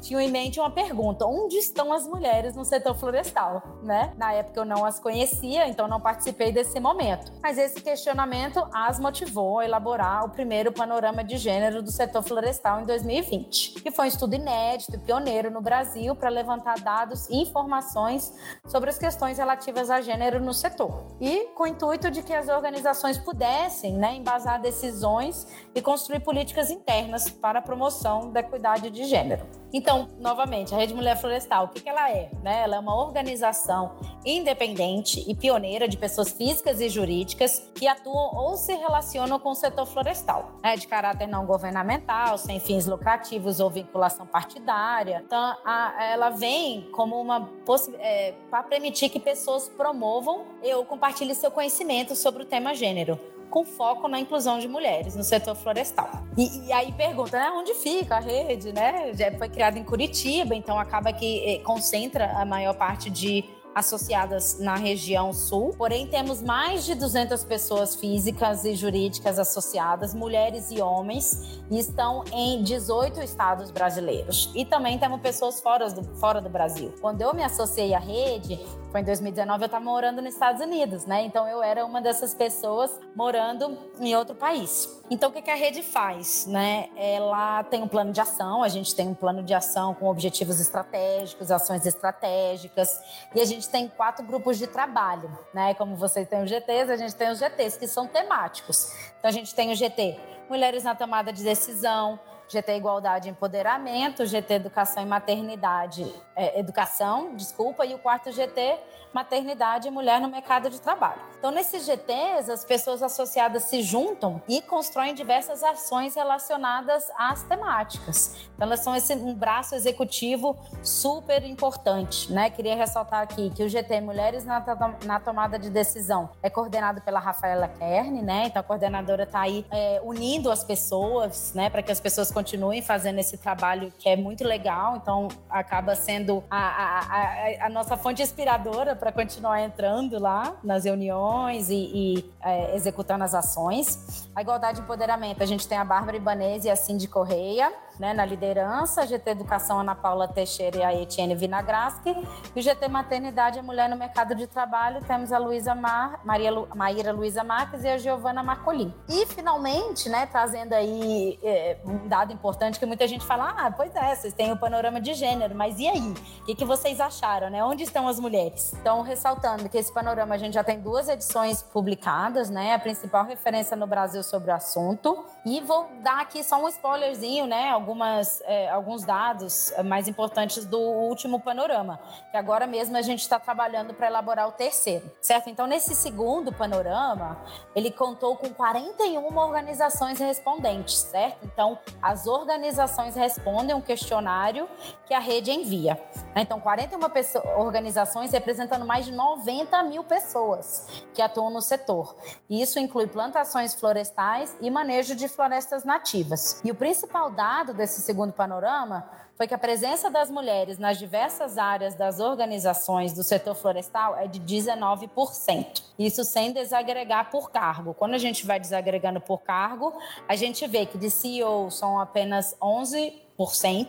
tinham 0.00 0.20
em 0.20 0.30
mente 0.30 0.58
uma 0.58 0.70
pergunta: 0.70 1.26
onde 1.26 1.56
estão 1.56 1.92
as 1.92 1.99
mulheres 2.06 2.54
no 2.54 2.64
setor 2.64 2.94
florestal? 2.94 3.62
Né? 3.82 4.12
Na 4.16 4.32
época 4.32 4.60
eu 4.60 4.64
não 4.64 4.84
as 4.84 4.98
conhecia, 4.98 5.66
então 5.66 5.88
não 5.88 6.00
participei 6.00 6.52
desse 6.52 6.78
momento. 6.80 7.32
Mas 7.42 7.58
esse 7.58 7.80
questionamento 7.80 8.66
as 8.72 8.98
motivou 8.98 9.58
a 9.58 9.64
elaborar 9.64 10.24
o 10.24 10.30
primeiro 10.30 10.72
panorama 10.72 11.22
de 11.24 11.36
gênero 11.36 11.82
do 11.82 11.90
setor 11.90 12.22
florestal 12.22 12.80
em 12.80 12.84
2020, 12.84 13.82
que 13.82 13.90
foi 13.90 14.06
um 14.06 14.08
estudo 14.08 14.34
inédito 14.34 14.96
e 14.96 14.98
pioneiro 14.98 15.50
no 15.50 15.60
Brasil 15.60 16.14
para 16.14 16.28
levantar 16.28 16.80
dados 16.80 17.28
e 17.28 17.36
informações 17.36 18.32
sobre 18.66 18.90
as 18.90 18.98
questões 18.98 19.38
relativas 19.38 19.90
a 19.90 20.00
gênero 20.00 20.40
no 20.40 20.52
setor. 20.52 21.06
E 21.20 21.46
com 21.54 21.64
o 21.64 21.66
intuito 21.66 22.10
de 22.10 22.22
que 22.22 22.32
as 22.32 22.48
organizações 22.48 23.18
pudessem 23.18 23.94
né, 23.94 24.14
embasar 24.14 24.60
decisões 24.60 25.46
e 25.74 25.82
construir 25.82 26.20
políticas 26.20 26.70
internas 26.70 27.28
para 27.28 27.58
a 27.58 27.62
promoção 27.62 28.30
da 28.30 28.40
equidade 28.40 28.90
de 28.90 29.04
gênero. 29.04 29.46
Então, 29.72 30.08
novamente, 30.18 30.74
a 30.74 30.78
Rede 30.78 30.94
Mulher 30.94 31.16
Florestal, 31.16 31.66
o 31.66 31.68
que 31.68 31.88
ela 31.90 32.10
é? 32.10 32.30
Né? 32.42 32.62
Ela 32.62 32.76
é 32.76 32.78
uma 32.78 32.94
organização 32.94 33.96
independente 34.24 35.24
e 35.28 35.34
pioneira 35.34 35.88
de 35.88 35.96
pessoas 35.96 36.30
físicas 36.30 36.80
e 36.80 36.88
jurídicas 36.88 37.70
que 37.74 37.86
atuam 37.86 38.34
ou 38.34 38.56
se 38.56 38.74
relacionam 38.74 39.38
com 39.38 39.50
o 39.50 39.54
setor 39.54 39.86
florestal, 39.86 40.52
né? 40.62 40.76
de 40.76 40.86
caráter 40.86 41.26
não 41.26 41.44
governamental, 41.44 42.38
sem 42.38 42.60
fins 42.60 42.86
lucrativos 42.86 43.60
ou 43.60 43.68
vinculação 43.68 44.26
partidária. 44.26 45.22
Então, 45.26 45.56
a, 45.64 46.04
ela 46.04 46.30
vem 46.30 46.88
como 46.92 47.20
uma 47.20 47.50
é, 47.98 48.34
para 48.50 48.62
permitir 48.62 49.08
que 49.08 49.20
pessoas 49.20 49.68
promovam 49.68 50.44
ou 50.62 50.84
compartilhem 50.84 51.34
seu 51.34 51.50
conhecimento 51.50 52.14
sobre 52.14 52.42
o 52.42 52.46
tema 52.46 52.74
gênero 52.74 53.18
com 53.50 53.64
foco 53.64 54.08
na 54.08 54.18
inclusão 54.18 54.58
de 54.58 54.68
mulheres 54.68 55.14
no 55.14 55.24
setor 55.24 55.54
florestal. 55.54 56.08
E, 56.38 56.68
e 56.68 56.72
aí 56.72 56.92
pergunta, 56.92 57.38
né, 57.38 57.50
onde 57.50 57.74
fica 57.74 58.16
a 58.16 58.20
rede, 58.20 58.72
né? 58.72 59.12
Já 59.12 59.30
foi 59.36 59.48
criada 59.48 59.78
em 59.78 59.84
Curitiba, 59.84 60.54
então 60.54 60.78
acaba 60.78 61.12
que 61.12 61.44
eh, 61.44 61.58
concentra 61.58 62.32
a 62.32 62.44
maior 62.44 62.74
parte 62.74 63.10
de 63.10 63.44
associadas 63.74 64.58
na 64.58 64.74
região 64.74 65.32
sul, 65.32 65.74
porém 65.76 66.06
temos 66.06 66.42
mais 66.42 66.84
de 66.84 66.94
200 66.94 67.44
pessoas 67.44 67.94
físicas 67.94 68.64
e 68.64 68.74
jurídicas 68.74 69.38
associadas, 69.38 70.14
mulheres 70.14 70.70
e 70.70 70.80
homens, 70.80 71.60
e 71.70 71.78
estão 71.78 72.24
em 72.32 72.62
18 72.62 73.20
estados 73.20 73.70
brasileiros. 73.70 74.50
E 74.54 74.64
também 74.64 74.98
temos 74.98 75.20
pessoas 75.20 75.60
fora 75.60 75.88
do, 75.90 76.02
fora 76.16 76.40
do 76.40 76.48
Brasil. 76.48 76.92
Quando 77.00 77.22
eu 77.22 77.32
me 77.34 77.42
associei 77.42 77.94
à 77.94 77.98
rede, 77.98 78.58
foi 78.90 79.00
em 79.00 79.04
2019, 79.04 79.62
eu 79.62 79.66
estava 79.66 79.84
morando 79.84 80.20
nos 80.20 80.34
Estados 80.34 80.60
Unidos, 80.60 81.06
né? 81.06 81.24
Então 81.24 81.46
eu 81.46 81.62
era 81.62 81.84
uma 81.84 82.00
dessas 82.00 82.34
pessoas 82.34 82.90
morando 83.14 83.78
em 84.00 84.14
outro 84.16 84.34
país. 84.34 84.99
Então 85.10 85.30
o 85.30 85.32
que, 85.32 85.50
a 85.50 85.56
rede 85.56 85.82
faz, 85.82 86.46
né? 86.46 86.88
Ela 86.96 87.64
tem 87.64 87.82
um 87.82 87.88
plano 87.88 88.12
de 88.12 88.20
ação, 88.20 88.62
a 88.62 88.68
gente 88.68 88.94
tem 88.94 89.08
um 89.08 89.14
plano 89.14 89.42
de 89.42 89.52
ação 89.52 89.92
com 89.92 90.06
objetivos 90.08 90.60
estratégicos, 90.60 91.50
ações 91.50 91.84
estratégicas, 91.84 93.00
e 93.34 93.40
a 93.40 93.44
gente 93.44 93.68
tem 93.68 93.88
quatro 93.88 94.24
grupos 94.24 94.56
de 94.56 94.68
trabalho, 94.68 95.36
né? 95.52 95.74
Como 95.74 95.96
vocês 95.96 96.28
têm 96.28 96.44
os 96.44 96.48
GTs, 96.48 96.92
a 96.92 96.96
gente 96.96 97.14
tem 97.16 97.28
os 97.28 97.40
GTs 97.40 97.76
que 97.76 97.88
são 97.88 98.06
temáticos. 98.06 98.92
Então 99.18 99.28
a 99.28 99.32
gente 99.32 99.52
tem 99.52 99.72
o 99.72 99.74
GT 99.74 100.16
Mulheres 100.50 100.82
na 100.82 100.96
tomada 100.96 101.32
de 101.32 101.44
decisão, 101.44 102.18
GT 102.50 102.76
Igualdade 102.76 103.28
e 103.28 103.30
Empoderamento, 103.30 104.26
GT 104.26 104.54
Educação 104.54 105.02
e 105.02 105.06
Maternidade, 105.06 106.12
é, 106.34 106.58
Educação, 106.58 107.36
desculpa, 107.36 107.86
e 107.86 107.94
o 107.94 107.98
quarto 107.98 108.32
GT 108.32 108.76
Maternidade 109.12 109.88
e 109.88 109.90
Mulher 109.90 110.20
no 110.20 110.28
Mercado 110.28 110.70
de 110.70 110.80
Trabalho. 110.80 111.20
Então, 111.38 111.50
nesses 111.50 111.84
GTs, 111.86 112.50
as 112.50 112.64
pessoas 112.64 113.02
associadas 113.02 113.64
se 113.64 113.82
juntam 113.82 114.42
e 114.46 114.60
constroem 114.60 115.14
diversas 115.14 115.64
ações 115.64 116.14
relacionadas 116.14 117.10
às 117.16 117.42
temáticas. 117.44 118.36
Então, 118.54 118.66
elas 118.66 118.80
são 118.80 118.94
esse, 118.94 119.14
um 119.14 119.34
braço 119.34 119.74
executivo 119.74 120.56
super 120.82 121.42
importante. 121.44 122.30
Né? 122.30 122.50
Queria 122.50 122.76
ressaltar 122.76 123.22
aqui 123.22 123.50
que 123.50 123.64
o 123.64 123.68
GT 123.68 124.00
Mulheres 124.00 124.44
na, 124.44 124.62
na 125.04 125.18
Tomada 125.18 125.58
de 125.58 125.70
Decisão 125.70 126.30
é 126.42 126.50
coordenado 126.50 127.00
pela 127.00 127.18
Rafaela 127.18 127.68
Kern, 127.68 128.22
né? 128.22 128.46
Então, 128.46 128.60
a 128.60 128.62
coordenadora 128.62 129.22
está 129.24 129.40
aí 129.40 129.64
é, 129.70 130.00
unindo 130.04 130.50
as 130.50 130.62
pessoas, 130.62 131.52
né? 131.54 131.70
Para 131.70 131.82
que 131.82 131.90
as 131.90 132.00
pessoas 132.00 132.30
continuem 132.40 132.80
fazendo 132.80 133.18
esse 133.18 133.36
trabalho 133.36 133.92
que 133.98 134.08
é 134.08 134.16
muito 134.16 134.44
legal. 134.44 134.96
Então, 134.96 135.28
acaba 135.48 135.94
sendo 135.94 136.42
a, 136.50 136.58
a, 136.58 136.98
a, 137.00 137.66
a 137.66 137.68
nossa 137.68 137.96
fonte 137.98 138.22
inspiradora 138.22 138.96
para 138.96 139.12
continuar 139.12 139.60
entrando 139.60 140.18
lá 140.18 140.56
nas 140.64 140.84
reuniões 140.84 141.68
e, 141.68 141.74
e 141.74 142.30
é, 142.42 142.74
executando 142.74 143.24
as 143.24 143.34
ações. 143.34 144.26
A 144.34 144.40
igualdade 144.40 144.80
e 144.80 144.82
empoderamento, 144.82 145.42
a 145.42 145.46
gente 145.46 145.68
tem 145.68 145.76
a 145.76 145.84
Bárbara 145.84 146.16
Ibanez 146.16 146.64
e 146.64 146.70
a 146.70 146.76
Cindy 146.76 147.06
Correia 147.06 147.70
né, 148.00 148.14
na 148.14 148.24
liderança, 148.24 149.06
GT 149.06 149.30
Educação 149.30 149.78
Ana 149.78 149.94
Paula 149.94 150.26
Teixeira 150.26 150.78
e 150.78 150.82
a 150.82 150.94
Etienne 150.94 151.34
Vinagraski, 151.34 152.16
e 152.56 152.58
o 152.58 152.62
GT 152.62 152.88
Maternidade 152.88 153.58
e 153.58 153.62
Mulher 153.62 153.90
no 153.90 153.96
Mercado 153.96 154.34
de 154.34 154.46
Trabalho, 154.46 155.04
temos 155.04 155.32
a 155.32 155.38
Luísa 155.38 155.74
Mar, 155.74 156.20
Maria 156.24 156.50
Lu, 156.50 156.66
Maíra 156.74 157.12
Luísa 157.12 157.44
Marques 157.44 157.84
e 157.84 157.88
a 157.88 157.98
Giovana 157.98 158.42
Marcolin. 158.42 158.92
E 159.06 159.26
finalmente, 159.26 160.08
né, 160.08 160.24
trazendo 160.26 160.72
aí 160.72 161.38
é, 161.42 161.76
um 161.84 162.08
dado 162.08 162.32
importante 162.32 162.78
que 162.78 162.86
muita 162.86 163.06
gente 163.06 163.24
fala, 163.26 163.54
ah, 163.56 163.70
pois 163.70 163.94
é, 163.94 164.14
vocês 164.14 164.32
têm 164.32 164.50
o 164.50 164.56
panorama 164.56 164.98
de 164.98 165.12
gênero, 165.12 165.54
mas 165.54 165.78
e 165.78 165.86
aí? 165.86 166.14
O 166.40 166.44
que, 166.46 166.54
que 166.54 166.64
vocês 166.64 167.00
acharam, 167.00 167.50
né? 167.50 167.62
Onde 167.62 167.82
estão 167.82 168.08
as 168.08 168.18
mulheres? 168.18 168.72
Então, 168.80 169.02
ressaltando 169.02 169.68
que 169.68 169.76
esse 169.76 169.92
panorama 169.92 170.34
a 170.34 170.38
gente 170.38 170.54
já 170.54 170.64
tem 170.64 170.80
duas 170.80 171.06
edições 171.06 171.62
publicadas, 171.62 172.48
né? 172.48 172.74
A 172.74 172.78
principal 172.78 173.26
referência 173.26 173.76
no 173.76 173.86
Brasil 173.86 174.22
sobre 174.22 174.50
o 174.50 174.54
assunto. 174.54 175.22
E 175.44 175.60
vou 175.60 175.86
dar 176.02 176.22
aqui 176.22 176.42
só 176.42 176.56
um 176.62 176.68
spoilerzinho, 176.68 177.46
né? 177.46 177.70
Algumas, 177.90 178.40
é, 178.42 178.70
alguns 178.70 179.04
dados 179.04 179.72
mais 179.84 180.06
importantes 180.06 180.64
do 180.64 180.78
último 180.78 181.40
panorama, 181.40 181.98
que 182.30 182.36
agora 182.36 182.66
mesmo 182.66 182.96
a 182.96 183.02
gente 183.02 183.20
está 183.20 183.38
trabalhando 183.38 183.92
para 183.92 184.06
elaborar 184.06 184.48
o 184.48 184.52
terceiro, 184.52 185.10
certo? 185.20 185.50
Então, 185.50 185.66
nesse 185.66 185.94
segundo 185.94 186.52
panorama, 186.52 187.38
ele 187.74 187.90
contou 187.90 188.36
com 188.36 188.48
41 188.50 189.36
organizações 189.36 190.18
respondentes, 190.20 190.98
certo? 190.98 191.44
Então, 191.44 191.78
as 192.00 192.26
organizações 192.26 193.16
respondem 193.16 193.74
um 193.74 193.80
questionário 193.80 194.68
que 195.06 195.14
a 195.14 195.18
rede 195.18 195.50
envia. 195.50 196.00
Então, 196.36 196.60
41 196.60 197.10
pessoas, 197.10 197.44
organizações 197.56 198.30
representando 198.30 198.86
mais 198.86 199.04
de 199.04 199.12
90 199.12 199.82
mil 199.82 200.04
pessoas 200.04 200.86
que 201.12 201.20
atuam 201.20 201.50
no 201.50 201.60
setor. 201.60 202.14
E 202.48 202.62
isso 202.62 202.78
inclui 202.78 203.08
plantações 203.08 203.74
florestais 203.74 204.56
e 204.60 204.70
manejo 204.70 205.16
de 205.16 205.26
florestas 205.26 205.82
nativas. 205.84 206.60
E 206.64 206.70
o 206.70 206.74
principal 206.74 207.30
dado 207.30 207.74
desse 207.80 208.02
segundo 208.02 208.32
panorama 208.32 209.08
foi 209.34 209.48
que 209.48 209.54
a 209.54 209.58
presença 209.58 210.10
das 210.10 210.30
mulheres 210.30 210.78
nas 210.78 210.98
diversas 210.98 211.56
áreas 211.56 211.94
das 211.94 212.20
organizações 212.20 213.14
do 213.14 213.24
setor 213.24 213.54
florestal 213.54 214.14
é 214.18 214.26
de 214.26 214.38
19%. 214.38 215.82
Isso 215.98 216.22
sem 216.24 216.52
desagregar 216.52 217.30
por 217.30 217.50
cargo. 217.50 217.94
Quando 217.94 218.12
a 218.12 218.18
gente 218.18 218.46
vai 218.46 218.60
desagregando 218.60 219.18
por 219.18 219.38
cargo, 219.40 219.94
a 220.28 220.36
gente 220.36 220.66
vê 220.66 220.84
que 220.84 220.98
de 220.98 221.10
CEO 221.10 221.70
são 221.70 221.98
apenas 221.98 222.54
11 222.60 223.29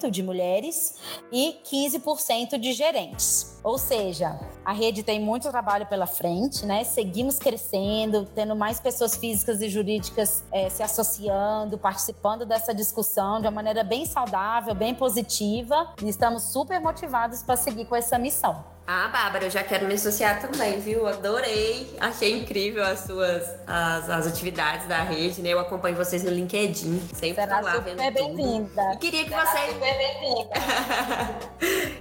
de 0.10 0.24
mulheres 0.24 0.96
e 1.32 1.60
15% 1.66 2.58
de 2.58 2.74
gerentes. 2.74 3.60
Ou 3.64 3.78
seja, 3.78 4.40
a 4.64 4.72
rede 4.72 5.04
tem 5.04 5.20
muito 5.20 5.50
trabalho 5.50 5.86
pela 5.86 6.08
frente, 6.08 6.66
né? 6.66 6.84
Seguimos 6.84 7.38
crescendo, 7.38 8.26
tendo 8.34 8.56
mais 8.56 8.80
pessoas 8.80 9.16
físicas 9.16 9.62
e 9.62 9.70
jurídicas 9.70 10.44
é, 10.52 10.70
se 10.70 10.82
associando, 10.82 11.78
participando 11.78 12.46
dessa 12.46 12.74
discussão 12.74 13.42
de 13.42 13.48
uma 13.48 13.52
maneira 13.52 13.84
bem 13.84 14.06
saudável, 14.06 14.74
bem 14.74 14.96
positiva. 14.96 15.94
E 16.02 16.10
estamos 16.10 16.44
super 16.44 16.80
motivados 16.80 17.44
para 17.44 17.58
seguir 17.58 17.86
com 17.86 17.96
essa 17.96 18.18
missão. 18.18 18.64
Ah, 18.86 19.08
Bárbara, 19.08 19.46
eu 19.46 19.50
já 19.50 19.64
quero 19.64 19.88
me 19.88 19.94
associar 19.94 20.42
também, 20.42 20.80
viu? 20.80 21.08
Adorei, 21.08 21.96
achei 22.00 22.40
incrível 22.40 22.84
as 22.84 23.02
suas 23.02 23.50
as, 23.66 24.10
as 24.10 24.28
atividades 24.28 24.88
da 24.88 25.02
rede, 25.04 25.42
né? 25.42 25.50
Eu 25.50 25.60
acompanho 25.60 25.96
vocês 25.96 26.24
no 26.24 26.32
LinkedIn, 26.32 27.00
sempre 27.14 27.44
Será 27.44 27.62
lá 27.62 27.78
vendo 27.78 28.02
super 28.02 28.12
bem-vinda. 28.12 28.94
E 28.94 28.98
queria 28.98 29.24
que 29.24 29.30
Será 29.30 29.46
você 29.46 29.72
super 29.72 29.98
bem-vinda. 29.98 30.50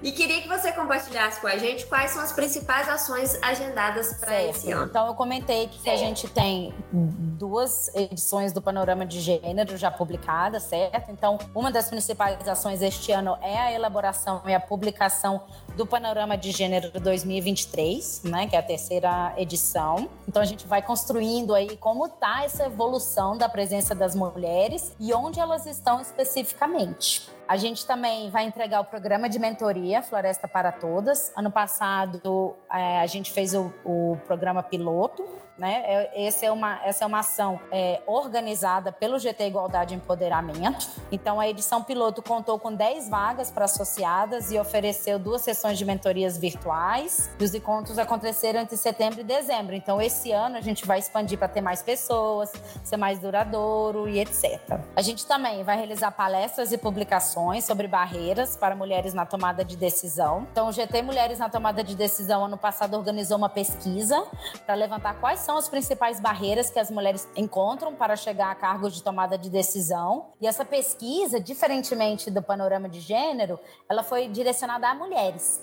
e 0.02 0.12
queria 0.12 0.42
que 0.42 0.48
você 0.48 0.72
compartilhasse 0.72 1.40
com 1.40 1.46
a 1.46 1.56
gente 1.58 1.86
quais 1.86 2.10
são 2.10 2.22
as 2.22 2.32
principais 2.32 2.88
ações 2.88 3.38
agendadas 3.42 4.14
para 4.14 4.42
esse 4.42 4.72
ano. 4.72 4.86
Então 4.86 5.06
eu 5.06 5.14
comentei 5.14 5.68
que 5.68 5.88
a 5.88 5.96
gente 5.96 6.28
tem 6.28 6.74
duas 6.92 7.94
edições 7.94 8.52
do 8.52 8.60
Panorama 8.60 9.06
de 9.06 9.20
Gênero 9.20 9.76
já 9.76 9.90
publicadas, 9.90 10.64
certo? 10.64 11.10
Então, 11.10 11.38
uma 11.54 11.70
das 11.70 11.88
principais 11.88 12.46
ações 12.48 12.82
este 12.82 13.12
ano 13.12 13.36
é 13.40 13.58
a 13.58 13.72
elaboração 13.72 14.42
e 14.46 14.54
a 14.54 14.60
publicação 14.60 15.42
do 15.76 15.86
Panorama 15.86 16.36
de 16.36 16.50
Gênero 16.50 16.90
2023, 17.00 18.22
né, 18.24 18.46
que 18.46 18.56
é 18.56 18.58
a 18.58 18.62
terceira 18.62 19.32
edição. 19.36 20.08
Então, 20.28 20.42
a 20.42 20.44
gente 20.44 20.66
vai 20.66 20.82
construindo 20.82 21.54
aí 21.54 21.76
como 21.76 22.06
está 22.06 22.44
essa 22.44 22.66
evolução 22.66 23.36
da 23.36 23.48
presença 23.48 23.94
das 23.94 24.14
mulheres 24.14 24.94
e 24.98 25.12
onde 25.12 25.40
elas 25.40 25.66
estão 25.66 26.00
especificamente. 26.00 27.28
A 27.50 27.56
gente 27.56 27.84
também 27.84 28.30
vai 28.30 28.44
entregar 28.44 28.80
o 28.80 28.84
programa 28.84 29.28
de 29.28 29.38
mentoria 29.38 30.02
Floresta 30.02 30.46
para 30.46 30.70
Todas. 30.70 31.32
Ano 31.36 31.50
passado, 31.50 32.54
é, 32.72 33.00
a 33.00 33.06
gente 33.06 33.32
fez 33.32 33.54
o, 33.54 33.72
o 33.84 34.16
programa 34.24 34.62
piloto, 34.62 35.26
né? 35.60 35.82
É, 35.84 36.26
essa 36.26 36.46
é 36.46 36.50
uma, 36.50 36.80
essa 36.84 37.04
é 37.04 37.06
uma 37.06 37.18
ação 37.18 37.60
é, 37.70 38.00
organizada 38.06 38.90
pelo 38.90 39.18
GT 39.18 39.48
Igualdade 39.48 39.92
e 39.92 39.96
Empoderamento. 39.96 40.88
Então, 41.12 41.38
a 41.38 41.46
edição 41.46 41.82
piloto 41.82 42.22
contou 42.22 42.58
com 42.58 42.72
10 42.72 43.10
vagas 43.10 43.50
para 43.50 43.66
associadas 43.66 44.50
e 44.50 44.58
ofereceu 44.58 45.18
duas 45.18 45.42
sessões 45.42 45.59
de 45.68 45.84
mentorias 45.84 46.38
virtuais. 46.38 47.30
E 47.38 47.44
os 47.44 47.54
encontros 47.54 47.98
aconteceram 47.98 48.60
entre 48.60 48.76
setembro 48.76 49.20
e 49.20 49.24
dezembro. 49.24 49.74
Então, 49.74 50.00
esse 50.00 50.32
ano 50.32 50.56
a 50.56 50.60
gente 50.60 50.86
vai 50.86 50.98
expandir 50.98 51.38
para 51.38 51.48
ter 51.48 51.60
mais 51.60 51.82
pessoas, 51.82 52.52
ser 52.82 52.96
mais 52.96 53.18
duradouro 53.18 54.08
e 54.08 54.18
etc. 54.18 54.60
A 54.96 55.02
gente 55.02 55.26
também 55.26 55.62
vai 55.62 55.76
realizar 55.76 56.10
palestras 56.10 56.72
e 56.72 56.78
publicações 56.78 57.64
sobre 57.64 57.86
barreiras 57.86 58.56
para 58.56 58.74
mulheres 58.74 59.14
na 59.14 59.26
tomada 59.26 59.64
de 59.64 59.76
decisão. 59.76 60.46
Então, 60.50 60.68
o 60.68 60.72
GT 60.72 61.02
Mulheres 61.02 61.38
na 61.38 61.48
Tomada 61.48 61.82
de 61.82 61.94
Decisão, 61.94 62.44
ano 62.44 62.56
passado, 62.56 62.94
organizou 62.96 63.36
uma 63.36 63.48
pesquisa 63.48 64.24
para 64.64 64.74
levantar 64.74 65.14
quais 65.20 65.40
são 65.40 65.56
as 65.56 65.68
principais 65.68 66.20
barreiras 66.20 66.70
que 66.70 66.78
as 66.78 66.90
mulheres 66.90 67.28
encontram 67.36 67.94
para 67.94 68.16
chegar 68.16 68.50
a 68.50 68.54
cargos 68.54 68.94
de 68.94 69.02
tomada 69.02 69.36
de 69.36 69.50
decisão. 69.50 70.26
E 70.40 70.46
essa 70.46 70.64
pesquisa, 70.64 71.40
diferentemente 71.40 72.30
do 72.30 72.42
panorama 72.42 72.88
de 72.88 73.00
gênero, 73.00 73.58
ela 73.88 74.02
foi 74.02 74.28
direcionada 74.28 74.88
a 74.88 74.94
mulheres. 74.94 75.59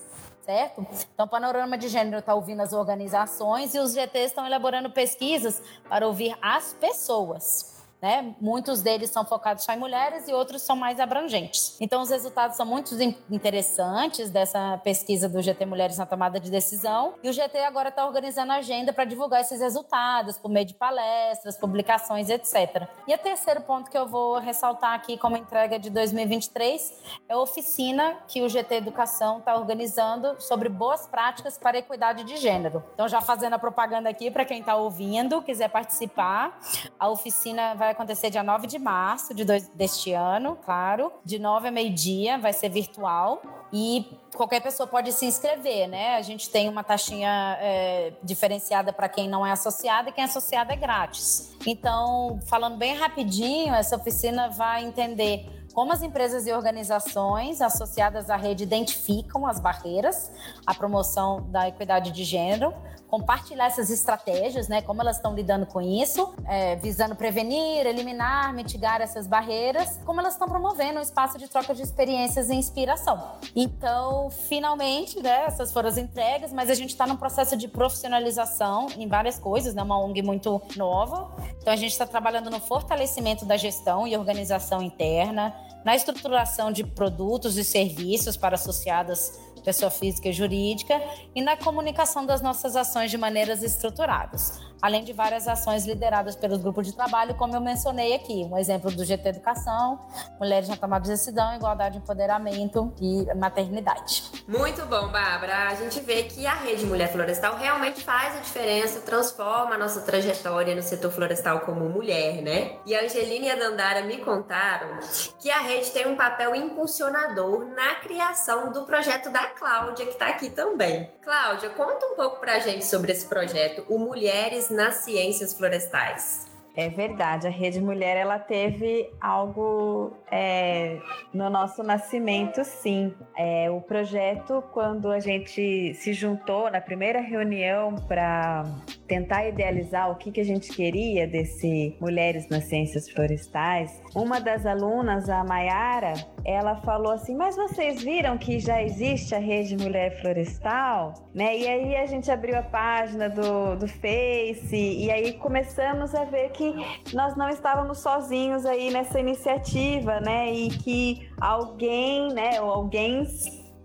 Certo? 0.47 0.87
Então, 1.13 1.25
o 1.25 1.29
panorama 1.29 1.77
de 1.77 1.89
gênero 1.89 2.19
está 2.19 2.33
ouvindo 2.33 2.61
as 2.61 2.71
organizações 2.71 3.75
e 3.75 3.79
os 3.79 3.91
GTs 3.91 4.27
estão 4.27 4.45
elaborando 4.45 4.89
pesquisas 4.89 5.61
para 5.89 6.07
ouvir 6.07 6.37
as 6.41 6.71
pessoas. 6.71 7.76
Né? 8.01 8.35
Muitos 8.39 8.81
deles 8.81 9.09
são 9.09 9.25
focados 9.25 9.63
só 9.63 9.73
em 9.73 9.77
mulheres 9.77 10.27
e 10.27 10.33
outros 10.33 10.61
são 10.61 10.75
mais 10.75 10.99
abrangentes. 10.99 11.75
Então, 11.81 12.01
os 12.01 12.09
resultados 12.09 12.55
são 12.55 12.65
muito 12.65 12.93
interessantes 13.29 14.29
dessa 14.29 14.77
pesquisa 14.83 15.27
do 15.27 15.41
GT 15.41 15.65
Mulheres 15.65 15.97
na 15.97 16.05
Tomada 16.05 16.39
de 16.39 16.51
Decisão. 16.51 17.15
E 17.23 17.29
o 17.29 17.33
GT 17.33 17.57
agora 17.59 17.89
está 17.89 18.05
organizando 18.05 18.51
a 18.51 18.57
agenda 18.57 18.93
para 18.93 19.03
divulgar 19.03 19.41
esses 19.41 19.59
resultados 19.59 20.37
por 20.37 20.49
meio 20.49 20.65
de 20.65 20.75
palestras, 20.75 21.57
publicações, 21.57 22.29
etc. 22.29 22.87
E 23.07 23.13
o 23.15 23.17
terceiro 23.17 23.61
ponto 23.61 23.89
que 23.89 23.97
eu 23.97 24.05
vou 24.05 24.37
ressaltar 24.37 24.93
aqui 24.93 25.17
como 25.17 25.35
entrega 25.35 25.79
de 25.79 25.89
2023 25.89 26.93
é 27.27 27.33
a 27.33 27.37
oficina 27.39 28.17
que 28.27 28.43
o 28.43 28.49
GT 28.49 28.75
Educação 28.75 29.39
está 29.39 29.55
organizando 29.55 30.39
sobre 30.39 30.69
boas 30.69 31.07
práticas 31.07 31.57
para 31.57 31.79
equidade 31.79 32.23
de 32.23 32.37
gênero. 32.37 32.83
Então, 32.93 33.07
já 33.07 33.21
fazendo 33.21 33.53
a 33.53 33.59
propaganda 33.59 34.07
aqui 34.07 34.29
para 34.29 34.45
quem 34.45 34.59
está 34.59 34.75
ouvindo, 34.75 35.41
quiser 35.41 35.69
participar, 35.69 36.59
a 36.99 37.09
oficina 37.09 37.73
vai 37.73 37.86
vai 37.87 37.93
acontecer 37.93 38.29
dia 38.29 38.43
9 38.43 38.67
de 38.67 38.77
março 38.77 39.33
de 39.33 39.45
dois, 39.45 39.67
deste 39.69 40.11
ano, 40.11 40.57
claro. 40.63 41.11
De 41.23 41.39
9 41.39 41.69
a 41.69 41.71
meio-dia, 41.71 42.37
vai 42.37 42.51
ser 42.51 42.69
virtual. 42.69 43.41
E 43.71 44.05
qualquer 44.35 44.61
pessoa 44.61 44.87
pode 44.87 45.11
se 45.13 45.25
inscrever, 45.25 45.87
né? 45.87 46.15
A 46.15 46.21
gente 46.21 46.49
tem 46.49 46.67
uma 46.67 46.83
taxinha 46.83 47.57
é, 47.61 48.13
diferenciada 48.21 48.91
para 48.91 49.07
quem 49.07 49.29
não 49.29 49.45
é 49.45 49.51
associado 49.51 50.09
e 50.09 50.11
quem 50.11 50.23
é 50.23 50.27
associado 50.27 50.71
é 50.71 50.75
grátis. 50.75 51.55
Então, 51.65 52.39
falando 52.47 52.77
bem 52.77 52.95
rapidinho, 52.95 53.73
essa 53.73 53.95
oficina 53.95 54.49
vai 54.49 54.83
entender 54.83 55.45
como 55.73 55.93
as 55.93 56.01
empresas 56.01 56.47
e 56.47 56.51
organizações 56.51 57.61
associadas 57.61 58.29
à 58.29 58.35
rede 58.35 58.63
identificam 58.63 59.45
as 59.45 59.59
barreiras 59.59 60.31
à 60.65 60.73
promoção 60.73 61.49
da 61.51 61.67
equidade 61.67 62.11
de 62.11 62.23
gênero, 62.23 62.73
compartilhar 63.07 63.67
essas 63.67 63.89
estratégias, 63.89 64.67
né? 64.67 64.81
Como 64.81 65.01
elas 65.01 65.17
estão 65.17 65.33
lidando 65.33 65.65
com 65.65 65.81
isso, 65.81 66.33
é, 66.45 66.75
visando 66.75 67.15
prevenir, 67.15 67.85
eliminar, 67.85 68.53
mitigar 68.53 69.01
essas 69.01 69.25
barreiras, 69.25 69.99
como 70.05 70.19
elas 70.19 70.33
estão 70.33 70.47
promovendo 70.47 70.99
um 70.99 71.01
espaço 71.01 71.37
de 71.37 71.47
troca 71.47 71.73
de 71.73 71.81
experiências 71.81 72.49
e 72.49 72.55
inspiração. 72.55 73.37
Então, 73.55 74.29
finalmente, 74.29 75.21
né? 75.21 75.45
Essas 75.45 75.71
foram 75.71 75.89
as 75.89 75.97
entregas, 75.97 76.51
mas 76.51 76.69
a 76.69 76.73
gente 76.73 76.89
está 76.89 77.07
num 77.07 77.15
processo 77.15 77.55
de 77.55 77.67
profissionalização 77.67 78.87
em 78.97 79.07
várias 79.07 79.39
coisas, 79.39 79.73
né? 79.73 79.81
Uma 79.81 79.97
ONG 79.97 80.21
muito 80.21 80.61
nova. 80.75 81.31
Então, 81.61 81.73
a 81.73 81.77
gente 81.77 81.91
está 81.91 82.05
trabalhando 82.05 82.49
no 82.49 82.59
fortalecimento 82.59 83.45
da 83.45 83.55
gestão 83.55 84.07
e 84.07 84.15
organização 84.17 84.81
interna, 84.81 85.55
na 85.85 85.95
estruturação 85.95 86.71
de 86.71 86.83
produtos 86.83 87.57
e 87.57 87.63
serviços 87.63 88.35
para 88.35 88.55
associadas 88.55 89.39
pessoa 89.67 89.91
física 89.91 90.29
e 90.29 90.31
jurídica, 90.31 90.97
e 91.35 91.41
na 91.41 91.57
comunicação 91.57 92.25
das 92.25 92.41
nossas 92.41 92.73
ações 92.77 93.11
de 93.11 93.17
maneiras 93.17 93.61
estruturadas 93.61 94.61
além 94.81 95.03
de 95.03 95.13
várias 95.13 95.47
ações 95.47 95.85
lideradas 95.85 96.35
pelos 96.35 96.61
grupos 96.61 96.85
de 96.87 96.93
trabalho, 96.93 97.35
como 97.35 97.55
eu 97.55 97.61
mencionei 97.61 98.13
aqui, 98.13 98.47
um 98.51 98.57
exemplo 98.57 98.91
do 98.91 99.03
GT 99.03 99.29
Educação, 99.29 99.99
Mulheres 100.39 100.69
na 100.69 100.77
Tomada 100.77 101.03
de 101.03 101.11
Decisão, 101.11 101.55
Igualdade, 101.55 101.97
Empoderamento 101.97 102.93
e 102.99 103.25
Maternidade. 103.35 104.23
Muito 104.47 104.85
bom, 104.85 105.09
Bárbara. 105.09 105.69
A 105.69 105.75
gente 105.75 105.99
vê 105.99 106.23
que 106.23 106.45
a 106.45 106.53
Rede 106.53 106.85
Mulher 106.85 107.11
Florestal 107.11 107.57
realmente 107.57 108.03
faz 108.03 108.35
a 108.35 108.39
diferença, 108.39 109.01
transforma 109.01 109.75
a 109.75 109.77
nossa 109.77 110.01
trajetória 110.01 110.75
no 110.75 110.81
setor 110.81 111.11
florestal 111.11 111.61
como 111.61 111.89
mulher, 111.89 112.41
né? 112.41 112.77
E 112.85 112.95
a 112.95 113.03
Angelina 113.03 113.45
e 113.47 113.51
a 113.51 113.55
Dandara 113.55 114.03
me 114.03 114.17
contaram 114.17 114.99
que 115.39 115.49
a 115.49 115.59
rede 115.59 115.91
tem 115.91 116.07
um 116.07 116.15
papel 116.15 116.55
impulsionador 116.55 117.65
na 117.65 117.95
criação 117.95 118.71
do 118.71 118.83
projeto 118.85 119.29
da 119.29 119.47
Cláudia, 119.47 120.05
que 120.05 120.13
está 120.13 120.27
aqui 120.27 120.49
também. 120.49 121.11
Cláudia, 121.23 121.69
conta 121.71 122.05
um 122.05 122.15
pouco 122.15 122.39
pra 122.39 122.59
gente 122.59 122.85
sobre 122.85 123.11
esse 123.11 123.25
projeto, 123.25 123.85
o 123.89 123.97
Mulheres 123.97 124.66
nas 124.69 124.95
ciências 124.95 125.53
florestais. 125.53 126.46
É 126.77 126.89
verdade, 126.89 127.47
a 127.47 127.49
Rede 127.49 127.81
Mulher 127.81 128.15
ela 128.15 128.37
teve 128.37 129.09
algo 129.19 130.13
é, 130.31 130.99
no 131.33 131.49
nosso 131.49 131.81
nascimento, 131.81 132.63
sim. 132.63 133.15
É, 133.35 133.67
o 133.71 133.81
projeto, 133.81 134.63
quando 134.71 135.09
a 135.09 135.19
gente 135.19 135.95
se 135.95 136.13
juntou 136.13 136.69
na 136.69 136.79
primeira 136.79 137.19
reunião 137.19 137.95
para 138.07 138.63
tentar 139.07 139.47
idealizar 139.47 140.11
o 140.11 140.17
que, 140.17 140.31
que 140.31 140.39
a 140.39 140.45
gente 140.45 140.69
queria 140.71 141.25
desse 141.25 141.97
Mulheres 141.99 142.47
nas 142.47 142.65
Ciências 142.65 143.09
Florestais, 143.09 143.99
uma 144.15 144.39
das 144.39 144.63
alunas, 144.63 145.31
a 145.31 145.43
Maiara, 145.43 146.13
ela 146.45 146.75
falou 146.81 147.11
assim: 147.11 147.35
Mas 147.35 147.55
vocês 147.55 148.03
viram 148.03 148.37
que 148.37 148.59
já 148.59 148.83
existe 148.83 149.33
a 149.33 149.39
Rede 149.39 149.75
Mulher 149.75 150.21
Florestal? 150.21 151.15
Né? 151.33 151.57
E 151.57 151.67
aí 151.67 151.95
a 151.95 152.05
gente 152.05 152.29
abriu 152.29 152.55
a 152.55 152.61
página 152.61 153.27
do, 153.27 153.75
do 153.77 153.87
Face 153.87 154.75
e 154.75 155.09
aí 155.09 155.33
começamos 155.33 156.13
a 156.13 156.23
ver 156.23 156.51
que 156.51 156.66
nós 157.13 157.35
não 157.35 157.49
estávamos 157.49 157.99
sozinhos 157.99 158.65
aí 158.65 158.91
nessa 158.91 159.19
iniciativa, 159.19 160.19
né? 160.19 160.51
E 160.51 160.69
que 160.69 161.29
alguém, 161.39 162.29
né, 162.33 162.61
ou 162.61 162.69
alguém 162.69 163.25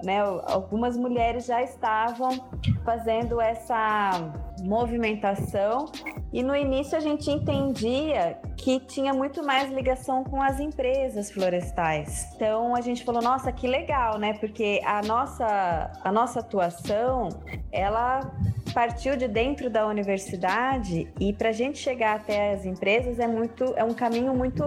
né, 0.04 0.20
algumas 0.46 0.96
mulheres 0.96 1.46
já 1.46 1.62
estavam 1.62 2.30
fazendo 2.84 3.40
essa 3.40 4.10
movimentação 4.60 5.86
e 6.32 6.42
no 6.42 6.54
início 6.54 6.96
a 6.96 7.00
gente 7.00 7.30
entendia 7.30 8.38
que 8.56 8.80
tinha 8.80 9.12
muito 9.12 9.44
mais 9.44 9.70
ligação 9.70 10.24
com 10.24 10.42
as 10.42 10.60
empresas 10.60 11.30
florestais. 11.30 12.32
Então 12.34 12.74
a 12.74 12.80
gente 12.80 13.04
falou, 13.04 13.22
nossa, 13.22 13.52
que 13.52 13.66
legal, 13.66 14.18
né? 14.18 14.34
Porque 14.34 14.80
a 14.84 15.02
nossa 15.02 15.92
a 16.02 16.12
nossa 16.12 16.40
atuação, 16.40 17.28
ela 17.70 18.20
partiu 18.72 19.16
de 19.16 19.28
dentro 19.28 19.68
da 19.70 19.86
universidade 19.86 21.08
e 21.20 21.32
para 21.32 21.50
a 21.50 21.52
gente 21.52 21.78
chegar 21.78 22.16
até 22.16 22.52
as 22.52 22.64
empresas 22.64 23.18
é 23.18 23.26
muito 23.26 23.72
é 23.76 23.84
um 23.84 23.94
caminho 23.94 24.34
muito 24.34 24.64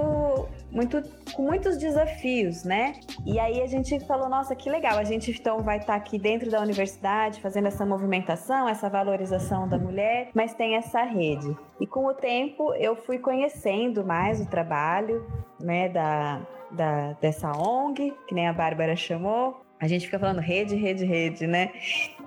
muito 0.72 1.02
com 1.34 1.44
muitos 1.44 1.78
desafios, 1.78 2.63
né? 2.63 2.94
E 3.26 3.39
aí 3.39 3.62
a 3.62 3.68
gente 3.68 4.00
falou, 4.02 4.28
nossa, 4.28 4.56
que 4.56 4.70
legal, 4.70 4.98
a 4.98 5.04
gente 5.04 5.32
então 5.32 5.62
vai 5.62 5.78
estar 5.78 5.94
tá 5.94 5.96
aqui 5.96 6.20
dentro 6.20 6.52
da 6.52 6.60
universidade 6.62 7.39
fazendo 7.41 7.68
essa 7.68 7.86
movimentação, 7.86 8.68
essa 8.68 8.89
valorização 8.89 9.68
da 9.68 9.78
mulher, 9.78 10.30
mas 10.34 10.54
tem 10.54 10.76
essa 10.76 11.04
rede. 11.04 11.56
E 11.80 11.88
com 11.88 12.06
o 12.06 12.13
tempo 12.13 12.74
eu 12.76 12.96
fui 12.96 13.18
conhecendo 13.18 14.06
mais 14.06 14.41
o 14.41 14.46
trabalho, 14.46 15.26
né, 15.60 15.89
da, 15.89 16.41
da 16.72 17.13
dessa 17.13 17.52
ONG, 17.52 18.13
que 18.28 18.36
nem 18.36 18.48
a 18.48 18.54
Bárbara 18.54 18.96
chamou, 18.96 19.65
a 19.80 19.88
gente 19.88 20.06
fica 20.06 20.18
falando 20.18 20.39
rede, 20.39 20.76
rede, 20.76 21.06
rede, 21.06 21.46
né? 21.48 21.72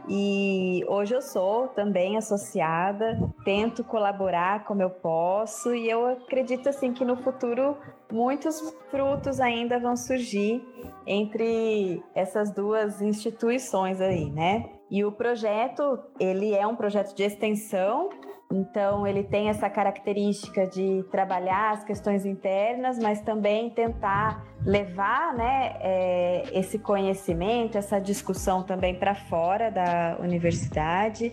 E 0.09 0.83
hoje 0.89 1.15
eu 1.15 1.21
sou 1.21 1.69
também 1.69 2.17
associada, 2.17 3.19
tento 3.45 3.85
colaborar 3.85 4.65
como 4.65 4.81
eu 4.81 4.89
posso 4.89 5.75
e 5.75 5.89
eu 5.89 6.07
acredito 6.07 6.69
assim 6.69 6.95
que 6.95 7.05
no 7.05 7.17
futuro 7.17 7.77
muitos 8.11 8.75
frutos 8.91 9.39
ainda 9.39 9.79
vão 9.79 9.95
surgir 9.95 10.65
entre 11.07 12.03
essas 12.15 12.51
duas 12.51 13.03
instituições 13.03 14.01
aí, 14.01 14.31
né? 14.31 14.71
E 14.91 15.05
o 15.05 15.13
projeto, 15.13 15.99
ele 16.19 16.55
é 16.55 16.67
um 16.67 16.75
projeto 16.75 17.15
de 17.15 17.23
extensão 17.23 18.09
então, 18.51 19.07
ele 19.07 19.23
tem 19.23 19.51
essa 19.51 19.69
característica 19.69 20.67
de 20.67 21.05
trabalhar 21.11 21.73
as 21.73 21.85
questões 21.85 22.25
internas, 22.25 22.99
mas 22.99 23.21
também 23.21 23.69
tentar 23.69 24.43
levar 24.65 25.35
né, 25.35 25.77
é, 25.81 26.43
esse 26.53 26.79
conhecimento, 26.79 27.77
essa 27.77 27.99
discussão 28.01 28.63
também 28.63 28.95
para 28.95 29.15
fora 29.15 29.71
da 29.71 30.17
universidade. 30.21 31.31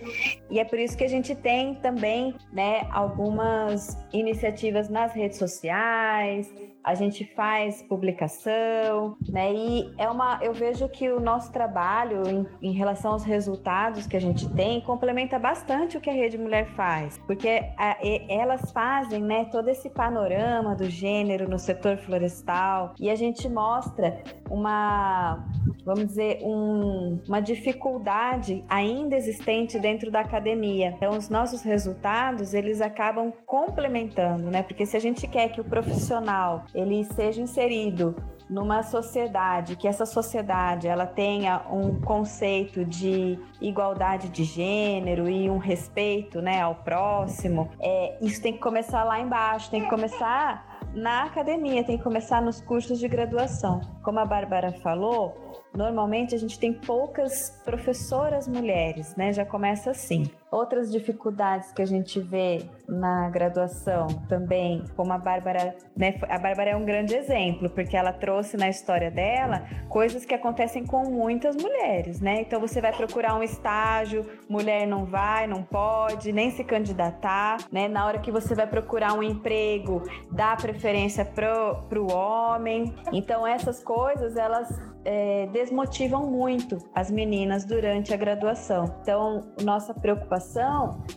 E 0.49 0.59
é 0.59 0.65
por 0.65 0.77
isso 0.77 0.97
que 0.97 1.05
a 1.05 1.07
gente 1.07 1.33
tem 1.33 1.75
também 1.75 2.35
né, 2.51 2.85
algumas 2.91 3.97
iniciativas 4.11 4.89
nas 4.89 5.13
redes 5.13 5.37
sociais, 5.37 6.53
a 6.85 6.93
gente 6.93 7.25
faz 7.35 7.81
publicação, 7.81 9.17
né? 9.27 9.51
E 9.51 9.91
é 9.97 10.07
uma, 10.07 10.39
eu 10.43 10.53
vejo 10.53 10.87
que 10.87 11.09
o 11.09 11.19
nosso 11.19 11.51
trabalho 11.51 12.21
em, 12.27 12.45
em, 12.61 12.73
relação 12.73 13.13
aos 13.13 13.23
resultados 13.23 14.05
que 14.05 14.15
a 14.15 14.21
gente 14.21 14.47
tem 14.53 14.79
complementa 14.81 15.39
bastante 15.39 15.97
o 15.97 16.01
que 16.01 16.11
a 16.11 16.13
Rede 16.13 16.37
Mulher 16.37 16.67
faz, 16.75 17.17
porque 17.25 17.71
a, 17.75 17.97
e, 18.03 18.23
elas 18.29 18.71
fazem, 18.71 19.23
né, 19.23 19.45
todo 19.45 19.67
esse 19.67 19.89
panorama 19.89 20.75
do 20.75 20.87
gênero 20.87 21.49
no 21.49 21.57
setor 21.57 21.97
florestal 21.97 22.93
e 22.99 23.09
a 23.09 23.15
gente 23.15 23.49
mostra 23.49 24.21
uma, 24.47 25.43
vamos 25.83 26.05
dizer, 26.05 26.39
um, 26.43 27.19
uma 27.27 27.39
dificuldade 27.39 28.63
ainda 28.69 29.15
existente 29.15 29.79
dentro 29.79 30.11
da 30.11 30.19
academia. 30.19 30.93
Então, 30.95 31.17
os 31.17 31.29
nossos 31.29 31.63
resultados 31.63 32.53
eles 32.53 32.79
acabam 32.79 33.33
complementando, 33.45 34.51
né? 34.51 34.61
Porque 34.61 34.85
se 34.85 34.95
a 34.95 34.99
gente 34.99 35.27
quer 35.27 35.49
que 35.49 35.59
o 35.59 35.63
profissional 35.63 36.65
ele 36.75 37.03
seja 37.03 37.41
inserido 37.41 38.15
numa 38.47 38.83
sociedade, 38.83 39.75
que 39.75 39.87
essa 39.87 40.05
sociedade 40.05 40.87
ela 40.87 41.07
tenha 41.07 41.65
um 41.71 41.99
conceito 41.99 42.85
de 42.85 43.39
igualdade 43.59 44.29
de 44.29 44.43
gênero 44.43 45.27
e 45.27 45.49
um 45.49 45.57
respeito 45.57 46.41
né, 46.41 46.61
ao 46.61 46.75
próximo, 46.75 47.69
é, 47.79 48.17
isso 48.21 48.39
tem 48.41 48.53
que 48.53 48.59
começar 48.59 49.03
lá 49.03 49.19
embaixo, 49.19 49.71
tem 49.71 49.81
que 49.81 49.89
começar 49.89 50.79
na 50.93 51.23
academia, 51.23 51.83
tem 51.83 51.97
que 51.97 52.03
começar 52.03 52.39
nos 52.41 52.61
cursos 52.61 52.99
de 52.99 53.07
graduação. 53.07 53.81
Como 54.03 54.19
a 54.19 54.25
Bárbara 54.25 54.71
falou, 54.73 55.33
Normalmente 55.75 56.33
a 56.33 56.37
gente 56.37 56.57
tem 56.57 56.71
poucas 56.71 57.61
professoras 57.65 58.47
mulheres, 58.47 59.13
né? 59.15 59.33
Já 59.33 59.45
começa 59.45 59.91
assim. 59.91 60.23
Outras 60.51 60.91
dificuldades 60.91 61.71
que 61.71 61.81
a 61.81 61.85
gente 61.85 62.19
vê 62.19 62.63
na 62.87 63.29
graduação 63.29 64.07
também, 64.29 64.83
como 64.95 65.11
a 65.11 65.17
Bárbara, 65.17 65.75
né? 65.97 66.19
A 66.29 66.37
Bárbara 66.37 66.71
é 66.71 66.75
um 66.75 66.85
grande 66.85 67.15
exemplo, 67.15 67.69
porque 67.69 67.97
ela 67.97 68.13
trouxe 68.13 68.55
na 68.55 68.69
história 68.69 69.09
dela 69.09 69.63
coisas 69.89 70.23
que 70.23 70.33
acontecem 70.33 70.85
com 70.85 71.09
muitas 71.09 71.55
mulheres, 71.55 72.21
né? 72.21 72.41
Então 72.41 72.59
você 72.61 72.79
vai 72.79 72.93
procurar 72.95 73.35
um 73.35 73.43
estágio, 73.43 74.25
mulher 74.47 74.87
não 74.87 75.05
vai, 75.05 75.47
não 75.47 75.63
pode, 75.63 76.31
nem 76.31 76.51
se 76.51 76.63
candidatar, 76.63 77.57
né? 77.71 77.87
Na 77.87 78.05
hora 78.05 78.19
que 78.19 78.31
você 78.31 78.53
vai 78.53 78.67
procurar 78.67 79.13
um 79.13 79.23
emprego, 79.23 80.03
dá 80.31 80.55
preferência 80.55 81.25
pro, 81.25 81.83
pro 81.89 82.13
homem. 82.13 82.93
Então 83.11 83.45
essas 83.45 83.83
coisas, 83.83 84.37
elas 84.37 84.69
é, 85.05 85.47
desmotivam 85.53 86.29
muito 86.29 86.77
as 86.93 87.11
meninas 87.11 87.63
durante 87.63 88.13
a 88.13 88.17
graduação. 88.17 88.95
Então, 89.01 89.43
nossa 89.63 89.93
preocupação, 89.93 90.34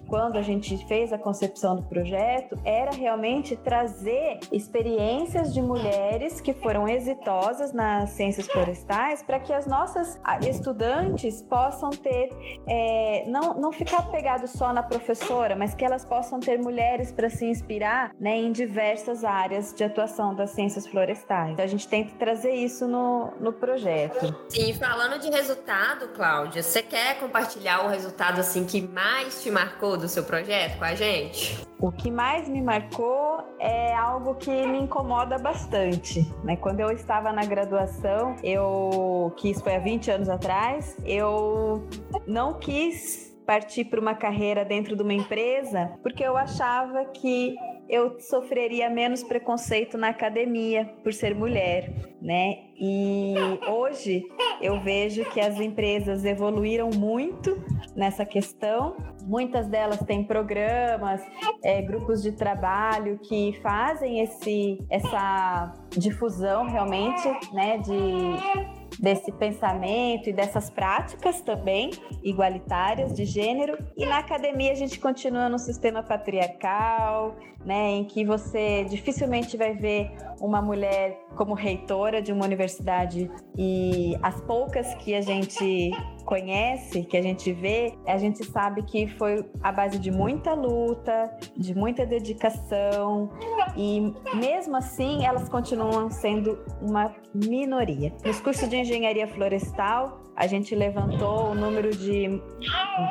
quando 0.07 0.37
a 0.37 0.43
gente 0.43 0.77
fez 0.87 1.13
a 1.13 1.19
concepção 1.19 1.77
do 1.77 1.83
projeto, 1.83 2.59
era 2.65 2.91
realmente 2.91 3.57
trazer 3.57 4.41
experiências 4.53 5.53
de 5.53 5.61
mulheres 5.61 6.41
que 6.41 6.53
foram 6.53 6.89
exitosas 6.89 7.73
nas 7.73 8.11
ciências 8.11 8.47
florestais 8.47 9.23
para 9.23 9.39
que 9.39 9.53
as 9.53 9.67
nossas 9.67 10.21
estudantes 10.47 11.43
possam 11.43 11.91
ter, 11.91 12.31
é, 12.67 13.25
não, 13.27 13.55
não 13.55 13.73
ficar 13.73 14.03
pegado 14.11 14.47
só 14.47 14.73
na 14.73 14.83
professora, 14.83 15.55
mas 15.57 15.75
que 15.75 15.85
elas 15.85 16.05
possam 16.05 16.41
ter 16.41 16.59
mulheres 16.59 17.13
para 17.13 17.29
se 17.29 17.45
inspirar 17.45 18.13
né, 18.19 18.37
em 18.37 18.53
diversas 18.53 19.25
áreas 19.25 19.73
de 19.75 19.85
atuação 19.85 20.35
das 20.35 20.51
ciências 20.51 20.87
florestais. 20.87 21.53
Então, 21.53 21.65
a 21.65 21.69
gente 21.69 21.87
tenta 21.89 22.15
trazer 22.19 22.53
isso 22.53 22.87
no, 22.87 23.33
no 23.41 23.53
projeto. 23.53 24.35
Sim, 24.49 24.73
falando 24.75 25.21
de 25.21 25.31
resultado, 25.31 26.09
Cláudia, 26.09 26.63
você 26.63 26.83
quer 26.83 27.19
compartilhar 27.19 27.85
o 27.85 27.89
resultado 27.89 28.41
assim 28.41 28.65
que 28.65 28.81
mais 28.81 29.08
te 29.49 29.51
marcou 29.51 29.97
do 29.97 30.09
seu 30.09 30.23
projeto 30.23 30.79
com 30.79 30.85
a 30.85 30.95
gente? 30.95 31.67
O 31.79 31.93
que 31.93 32.11
mais 32.11 32.49
me 32.49 32.61
marcou 32.61 33.43
é 33.59 33.95
algo 33.95 34.35
que 34.35 34.51
me 34.51 34.79
incomoda 34.79 35.39
bastante. 35.39 36.27
Né? 36.45 36.57
Quando 36.57 36.81
eu 36.81 36.91
estava 36.91 37.33
na 37.33 37.45
graduação, 37.45 38.37
eu 38.43 39.33
que 39.37 39.51
isso 39.51 39.63
foi 39.63 39.77
há 39.77 39.79
20 39.79 40.11
anos 40.11 40.29
atrás, 40.29 40.97
eu 41.05 41.87
não 42.27 42.55
quis 42.55 43.29
partir 43.49 43.87
para 43.87 43.99
uma 43.99 44.15
carreira 44.15 44.63
dentro 44.63 44.95
de 44.95 45.03
uma 45.03 45.15
empresa 45.15 45.91
porque 46.03 46.23
eu 46.23 46.37
achava 46.37 47.03
que 47.07 47.57
eu 47.89 48.21
sofreria 48.21 48.91
menos 48.91 49.23
preconceito 49.23 49.97
na 49.97 50.09
academia 50.09 50.85
por 51.03 51.15
ser 51.15 51.35
mulher, 51.35 51.91
né? 52.21 52.59
E 52.79 53.35
hoje 53.67 54.23
eu 54.61 54.79
vejo 54.81 55.25
que 55.31 55.41
as 55.41 55.59
empresas 55.59 56.27
evoluíram 56.27 56.91
muito 56.95 57.57
nessa 57.97 58.27
questão. 58.27 58.95
Muitas 59.25 59.67
delas 59.67 59.99
têm 60.01 60.23
programas, 60.23 61.23
é, 61.65 61.81
grupos 61.81 62.23
de 62.23 62.33
trabalho 62.33 63.19
que 63.21 63.59
fazem 63.63 64.21
esse, 64.21 64.79
essa 64.91 65.73
difusão 65.97 66.67
realmente, 66.67 67.27
né? 67.55 67.79
De 67.79 68.78
desse 69.01 69.31
pensamento 69.33 70.29
e 70.29 70.33
dessas 70.33 70.69
práticas 70.71 71.41
também 71.41 71.91
igualitárias 72.23 73.15
de 73.15 73.25
gênero. 73.25 73.79
E 73.97 74.05
na 74.05 74.19
academia 74.19 74.73
a 74.73 74.75
gente 74.75 74.99
continua 74.99 75.49
no 75.49 75.59
sistema 75.59 76.03
patriarcal, 76.03 77.37
né, 77.65 77.91
em 77.91 78.05
que 78.05 78.25
você 78.25 78.85
dificilmente 78.85 79.57
vai 79.57 79.75
ver 79.75 80.11
uma 80.41 80.63
mulher 80.63 81.19
como 81.37 81.55
reitora 81.55 82.23
de 82.23 82.33
uma 82.33 82.45
universidade 82.45 83.31
e 83.57 84.17
as 84.23 84.41
poucas 84.43 84.95
que 84.95 85.15
a 85.15 85.21
gente 85.21 85.91
conhece, 86.29 87.05
que 87.05 87.17
a 87.17 87.23
gente 87.23 87.51
vê, 87.55 87.95
a 88.07 88.19
gente 88.19 88.45
sabe 88.45 88.83
que 88.83 89.07
foi 89.07 89.43
a 89.63 89.73
base 89.73 89.99
de 89.99 90.11
muita 90.11 90.53
luta, 90.53 91.35
de 91.57 91.75
muita 91.75 92.05
dedicação 92.05 93.31
e 93.75 94.13
mesmo 94.35 94.77
assim 94.77 95.25
elas 95.25 95.49
continuam 95.49 96.11
sendo 96.11 96.59
uma 96.83 97.17
minoria. 97.35 98.13
Nos 98.27 98.41
cursos 98.41 98.69
de 98.69 98.77
engenharia 98.77 99.27
florestal, 99.27 100.23
a 100.37 100.47
gente 100.47 100.75
levantou 100.75 101.53
o 101.53 101.55
número 101.55 101.97
de 101.97 102.43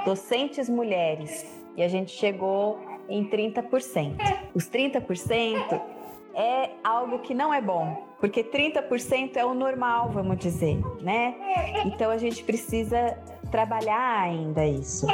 docentes 0.06 0.70
mulheres 0.70 1.44
e 1.76 1.82
a 1.82 1.88
gente 1.88 2.12
chegou 2.12 2.80
em 3.10 3.28
30%. 3.28 4.16
Os 4.54 4.70
30% 4.70 5.82
é 6.36 6.70
algo 6.84 7.18
que 7.18 7.34
não 7.34 7.52
é 7.52 7.60
bom, 7.60 8.07
porque 8.20 8.44
30% 8.44 9.36
é 9.36 9.46
o 9.46 9.54
normal, 9.54 10.10
vamos 10.10 10.38
dizer, 10.38 10.80
né? 11.02 11.36
Então 11.86 12.10
a 12.10 12.18
gente 12.18 12.44
precisa 12.44 13.18
trabalhar 13.52 14.22
ainda 14.22 14.66
isso. 14.66 15.08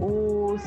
Os, 0.00 0.62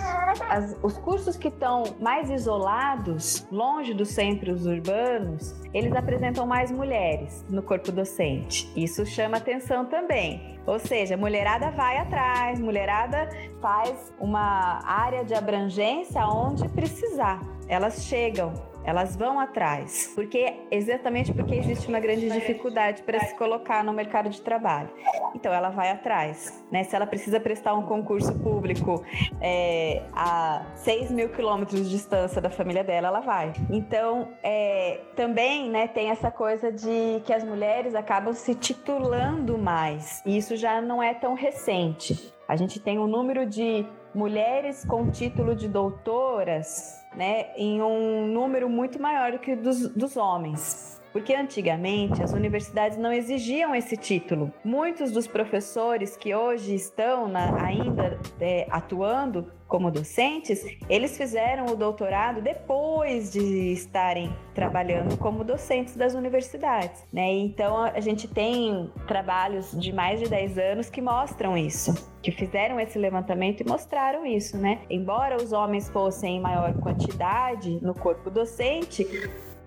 as, 0.49 0.77
os 0.83 0.97
cursos 0.97 1.35
que 1.37 1.47
estão 1.47 1.83
mais 1.99 2.29
isolados, 2.29 3.47
longe 3.51 3.93
dos 3.93 4.09
centros 4.09 4.65
urbanos, 4.65 5.55
eles 5.73 5.95
apresentam 5.95 6.45
mais 6.45 6.71
mulheres 6.71 7.43
no 7.49 7.63
corpo 7.63 7.91
docente. 7.91 8.71
Isso 8.75 9.05
chama 9.05 9.37
atenção 9.37 9.85
também. 9.85 10.59
Ou 10.65 10.77
seja, 10.77 11.17
mulherada 11.17 11.71
vai 11.71 11.97
atrás, 11.97 12.59
mulherada 12.59 13.29
faz 13.59 14.13
uma 14.19 14.79
área 14.85 15.23
de 15.23 15.33
abrangência 15.33 16.25
onde 16.27 16.67
precisar. 16.69 17.41
Elas 17.67 18.03
chegam, 18.03 18.53
elas 18.83 19.15
vão 19.15 19.39
atrás, 19.39 20.11
porque 20.15 20.55
exatamente 20.71 21.33
porque 21.33 21.55
existe 21.55 21.87
uma 21.87 21.99
grande 21.99 22.29
dificuldade 22.29 23.03
para 23.03 23.19
se 23.19 23.35
colocar 23.35 23.83
no 23.83 23.93
mercado 23.93 24.29
de 24.29 24.41
trabalho. 24.41 24.89
Então 25.35 25.53
ela 25.53 25.69
vai 25.69 25.89
atrás, 25.91 26.63
né? 26.71 26.83
Se 26.83 26.95
ela 26.95 27.05
precisa 27.05 27.39
prestar 27.39 27.73
um 27.75 27.83
concurso 27.83 28.37
público 28.39 29.03
é, 29.39 30.03
a 30.13 30.65
6 30.75 31.11
mil 31.11 31.29
quilômetros 31.29 31.83
de 31.83 31.89
distância 31.89 32.41
da 32.41 32.49
família 32.49 32.83
dela, 32.83 33.07
ela 33.07 33.19
vai. 33.19 33.53
Então 33.69 34.29
é, 34.43 34.99
também, 35.15 35.69
né, 35.69 35.87
tem 35.87 36.09
essa 36.09 36.31
coisa 36.31 36.71
de 36.71 37.21
que 37.25 37.33
as 37.33 37.43
mulheres 37.43 37.95
acabam 37.95 38.33
se 38.33 38.55
titulando 38.55 39.57
mais. 39.57 40.21
E 40.25 40.37
isso 40.37 40.55
já 40.55 40.81
não 40.81 41.01
é 41.01 41.13
tão 41.13 41.33
recente. 41.33 42.33
A 42.47 42.55
gente 42.55 42.79
tem 42.79 42.99
um 42.99 43.07
número 43.07 43.45
de 43.45 43.85
mulheres 44.13 44.83
com 44.83 45.09
título 45.09 45.55
de 45.55 45.67
doutoras 45.67 47.00
né, 47.15 47.47
em 47.55 47.81
um 47.81 48.27
número 48.27 48.69
muito 48.69 49.01
maior 49.01 49.33
do 49.33 49.39
que 49.39 49.55
dos, 49.55 49.89
dos 49.89 50.17
homens. 50.17 50.99
Porque 51.11 51.33
antigamente 51.33 52.23
as 52.23 52.31
universidades 52.31 52.97
não 52.97 53.11
exigiam 53.11 53.75
esse 53.75 53.97
título. 53.97 54.51
Muitos 54.63 55.11
dos 55.11 55.27
professores 55.27 56.15
que 56.15 56.33
hoje 56.33 56.73
estão 56.73 57.27
na, 57.27 57.65
ainda 57.65 58.17
é, 58.39 58.65
atuando 58.69 59.51
como 59.71 59.89
docentes, 59.89 60.65
eles 60.89 61.17
fizeram 61.17 61.67
o 61.67 61.77
doutorado 61.77 62.41
depois 62.41 63.31
de 63.31 63.71
estarem 63.71 64.29
trabalhando 64.53 65.17
como 65.17 65.45
docentes 65.45 65.95
das 65.95 66.13
universidades, 66.13 67.05
né? 67.11 67.31
Então 67.31 67.81
a 67.81 68.01
gente 68.01 68.27
tem 68.27 68.91
trabalhos 69.07 69.71
de 69.71 69.93
mais 69.93 70.19
de 70.19 70.27
10 70.27 70.57
anos 70.57 70.89
que 70.89 71.01
mostram 71.01 71.57
isso, 71.57 71.93
que 72.21 72.33
fizeram 72.33 72.81
esse 72.81 72.99
levantamento 72.99 73.61
e 73.61 73.63
mostraram 73.63 74.25
isso, 74.25 74.57
né? 74.57 74.81
Embora 74.89 75.37
os 75.37 75.53
homens 75.53 75.87
fossem 75.87 76.35
em 76.35 76.41
maior 76.41 76.73
quantidade 76.73 77.79
no 77.81 77.93
corpo 77.95 78.29
docente, 78.29 79.07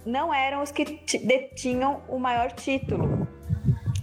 não 0.04 0.34
eram 0.34 0.62
os 0.62 0.70
que 0.70 0.84
detinham 1.24 2.02
o 2.10 2.18
maior 2.18 2.52
título. 2.52 3.26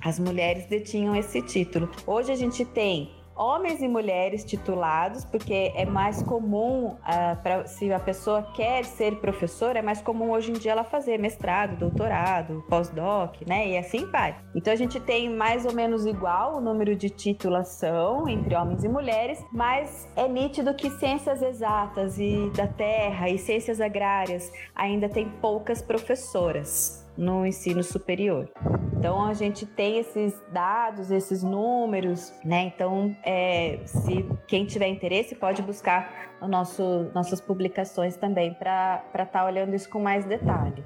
As 0.03 0.17
mulheres 0.17 0.65
detinham 0.65 1.15
esse 1.15 1.43
título. 1.43 1.91
Hoje 2.07 2.31
a 2.31 2.35
gente 2.35 2.65
tem 2.65 3.20
homens 3.41 3.81
e 3.81 3.87
mulheres 3.87 4.45
titulados, 4.45 5.25
porque 5.25 5.71
é 5.75 5.83
mais 5.83 6.21
comum, 6.21 6.89
uh, 6.89 7.41
pra, 7.41 7.65
se 7.65 7.91
a 7.91 7.99
pessoa 7.99 8.43
quer 8.53 8.85
ser 8.85 9.15
professora, 9.15 9.79
é 9.79 9.81
mais 9.81 9.99
comum 9.99 10.29
hoje 10.31 10.51
em 10.51 10.53
dia 10.53 10.73
ela 10.73 10.83
fazer 10.83 11.17
mestrado, 11.17 11.75
doutorado, 11.75 12.63
pós-doc, 12.69 13.41
né? 13.47 13.69
E 13.69 13.77
assim 13.77 14.05
vai. 14.11 14.37
Então 14.53 14.71
a 14.71 14.75
gente 14.75 14.99
tem 14.99 15.27
mais 15.27 15.65
ou 15.65 15.73
menos 15.73 16.05
igual 16.05 16.57
o 16.57 16.61
número 16.61 16.95
de 16.95 17.09
titulação 17.09 18.29
entre 18.29 18.53
homens 18.55 18.83
e 18.83 18.87
mulheres, 18.87 19.43
mas 19.51 20.07
é 20.15 20.27
nítido 20.27 20.75
que 20.75 20.89
ciências 20.91 21.41
exatas 21.41 22.19
e 22.19 22.51
da 22.55 22.67
terra 22.67 23.27
e 23.27 23.39
ciências 23.39 23.81
agrárias 23.81 24.51
ainda 24.75 25.09
tem 25.09 25.27
poucas 25.41 25.81
professoras 25.81 27.00
no 27.17 27.45
ensino 27.45 27.83
superior. 27.83 28.49
Então 28.97 29.25
a 29.25 29.33
gente 29.33 29.65
tem 29.65 29.97
esses 29.97 30.39
dados, 30.51 31.09
esses 31.09 31.41
números, 31.41 32.31
né? 32.45 32.71
Então, 32.73 33.15
é, 33.23 33.79
se 33.83 34.29
quem 34.47 34.65
tiver 34.65 34.87
interesse 34.87 35.33
pode 35.33 35.61
buscar 35.61 36.31
o 36.39 36.47
nosso, 36.47 37.09
nossas 37.13 37.41
publicações 37.41 38.15
também 38.15 38.53
para 38.53 39.03
estar 39.07 39.25
tá 39.25 39.45
olhando 39.45 39.75
isso 39.75 39.89
com 39.89 39.99
mais 39.99 40.25
detalhe. 40.25 40.83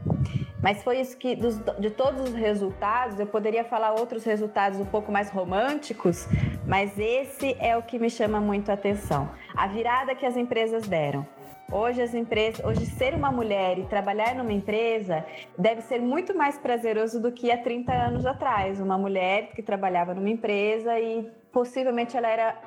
Mas 0.62 0.82
foi 0.82 1.00
isso 1.00 1.18
que, 1.18 1.36
dos, 1.36 1.60
de 1.78 1.92
todos 1.92 2.30
os 2.30 2.34
resultados, 2.34 3.20
eu 3.20 3.28
poderia 3.28 3.64
falar 3.64 3.92
outros 4.00 4.24
resultados 4.24 4.80
um 4.80 4.86
pouco 4.86 5.12
mais 5.12 5.30
românticos, 5.30 6.28
mas 6.66 6.98
esse 6.98 7.56
é 7.60 7.78
o 7.78 7.84
que 7.84 8.00
me 8.00 8.10
chama 8.10 8.40
muito 8.40 8.72
a 8.72 8.74
atenção. 8.74 9.30
A 9.56 9.68
virada 9.68 10.16
que 10.16 10.26
as 10.26 10.36
empresas 10.36 10.88
deram. 10.88 11.35
Hoje 11.72 12.02
as 12.02 12.14
empresas, 12.14 12.64
hoje 12.64 12.86
ser 12.86 13.16
uma 13.16 13.32
mulher 13.32 13.80
e 13.80 13.86
trabalhar 13.86 14.36
numa 14.36 14.54
empresa 14.54 15.26
deve 15.58 15.82
ser 15.82 16.00
muito 16.00 16.38
mais 16.38 16.58
prazeroso 16.58 17.20
do 17.20 17.32
que 17.32 17.52
há 17.52 17.58
30 17.58 17.92
anos 17.92 18.26
atrás. 18.26 18.80
Uma 18.80 18.98
mulher 18.98 19.52
que 19.52 19.64
trabalhava 19.64 20.14
numa 20.14 20.30
empresa 20.30 21.00
e 21.00 21.28
possivelmente 21.52 22.16
ela 22.16 22.28
era 22.28 22.62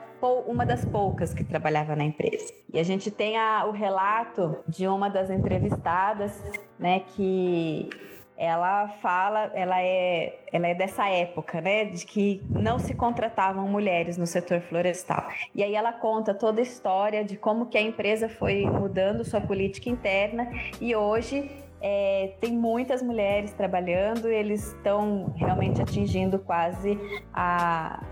uma 0.46 0.66
das 0.66 0.84
poucas 0.84 1.32
que 1.32 1.44
trabalhava 1.44 1.94
na 1.94 2.04
empresa. 2.04 2.52
E 2.72 2.78
a 2.78 2.82
gente 2.82 3.08
tem 3.08 3.36
a, 3.36 3.66
o 3.66 3.70
relato 3.70 4.58
de 4.66 4.88
uma 4.88 5.08
das 5.08 5.30
entrevistadas, 5.30 6.42
né, 6.76 7.00
que 7.00 7.88
ela 8.38 8.88
fala, 9.02 9.50
ela 9.52 9.82
é, 9.82 10.38
ela 10.52 10.68
é 10.68 10.74
dessa 10.74 11.08
época, 11.08 11.60
né, 11.60 11.86
de 11.86 12.06
que 12.06 12.40
não 12.48 12.78
se 12.78 12.94
contratavam 12.94 13.68
mulheres 13.68 14.16
no 14.16 14.26
setor 14.26 14.60
florestal. 14.60 15.28
E 15.52 15.62
aí 15.62 15.74
ela 15.74 15.92
conta 15.92 16.32
toda 16.32 16.60
a 16.60 16.62
história 16.62 17.24
de 17.24 17.36
como 17.36 17.66
que 17.66 17.76
a 17.76 17.82
empresa 17.82 18.28
foi 18.28 18.64
mudando 18.64 19.24
sua 19.24 19.40
política 19.40 19.90
interna 19.90 20.48
e 20.80 20.94
hoje 20.94 21.50
é, 21.80 22.34
tem 22.40 22.52
muitas 22.52 23.02
mulheres 23.02 23.52
trabalhando, 23.52 24.28
eles 24.28 24.68
estão 24.68 25.32
realmente 25.36 25.80
atingindo 25.80 26.38
quase 26.38 26.98
a 27.32 28.02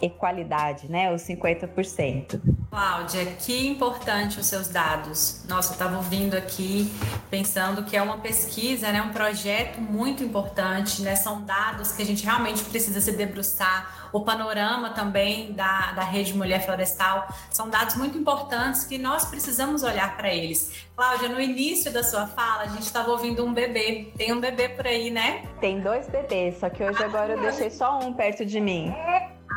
equalidade, 0.00 0.90
né, 0.90 1.12
os 1.12 1.22
50%. 1.22 2.40
Cláudia, 2.70 3.24
que 3.38 3.66
importante 3.66 4.38
os 4.38 4.46
seus 4.46 4.68
dados. 4.68 5.44
Nossa, 5.48 5.70
eu 5.70 5.72
estava 5.72 5.96
ouvindo 5.96 6.36
aqui, 6.36 6.92
pensando 7.30 7.84
que 7.84 7.96
é 7.96 8.02
uma 8.02 8.18
pesquisa, 8.18 8.92
né, 8.92 9.00
um 9.00 9.12
projeto 9.12 9.80
muito 9.80 10.22
importante, 10.22 11.02
né, 11.02 11.16
são 11.16 11.42
dados 11.42 11.92
que 11.92 12.02
a 12.02 12.06
gente 12.06 12.24
realmente 12.24 12.62
precisa 12.64 13.00
se 13.00 13.12
debruçar. 13.12 14.10
O 14.12 14.20
panorama 14.20 14.90
também 14.90 15.52
da, 15.52 15.92
da 15.92 16.02
Rede 16.02 16.34
Mulher 16.34 16.64
Florestal 16.64 17.28
são 17.50 17.68
dados 17.68 17.96
muito 17.96 18.16
importantes 18.16 18.84
que 18.84 18.98
nós 18.98 19.24
precisamos 19.26 19.82
olhar 19.82 20.16
para 20.16 20.32
eles. 20.32 20.86
Cláudia, 20.94 21.28
no 21.28 21.40
início 21.40 21.92
da 21.92 22.02
sua 22.02 22.26
fala, 22.26 22.62
a 22.62 22.68
gente 22.68 22.82
estava 22.82 23.10
ouvindo 23.10 23.44
um 23.44 23.52
bebê. 23.52 24.12
Tem 24.16 24.32
um 24.32 24.40
bebê 24.40 24.68
por 24.68 24.86
aí, 24.86 25.10
né? 25.10 25.44
Tem 25.60 25.80
dois 25.80 26.08
bebês, 26.08 26.58
só 26.58 26.70
que 26.70 26.82
hoje 26.82 27.02
agora 27.02 27.34
eu 27.34 27.40
deixei 27.40 27.70
só 27.70 27.98
um 27.98 28.12
perto 28.14 28.44
de 28.44 28.60
mim. 28.60 28.94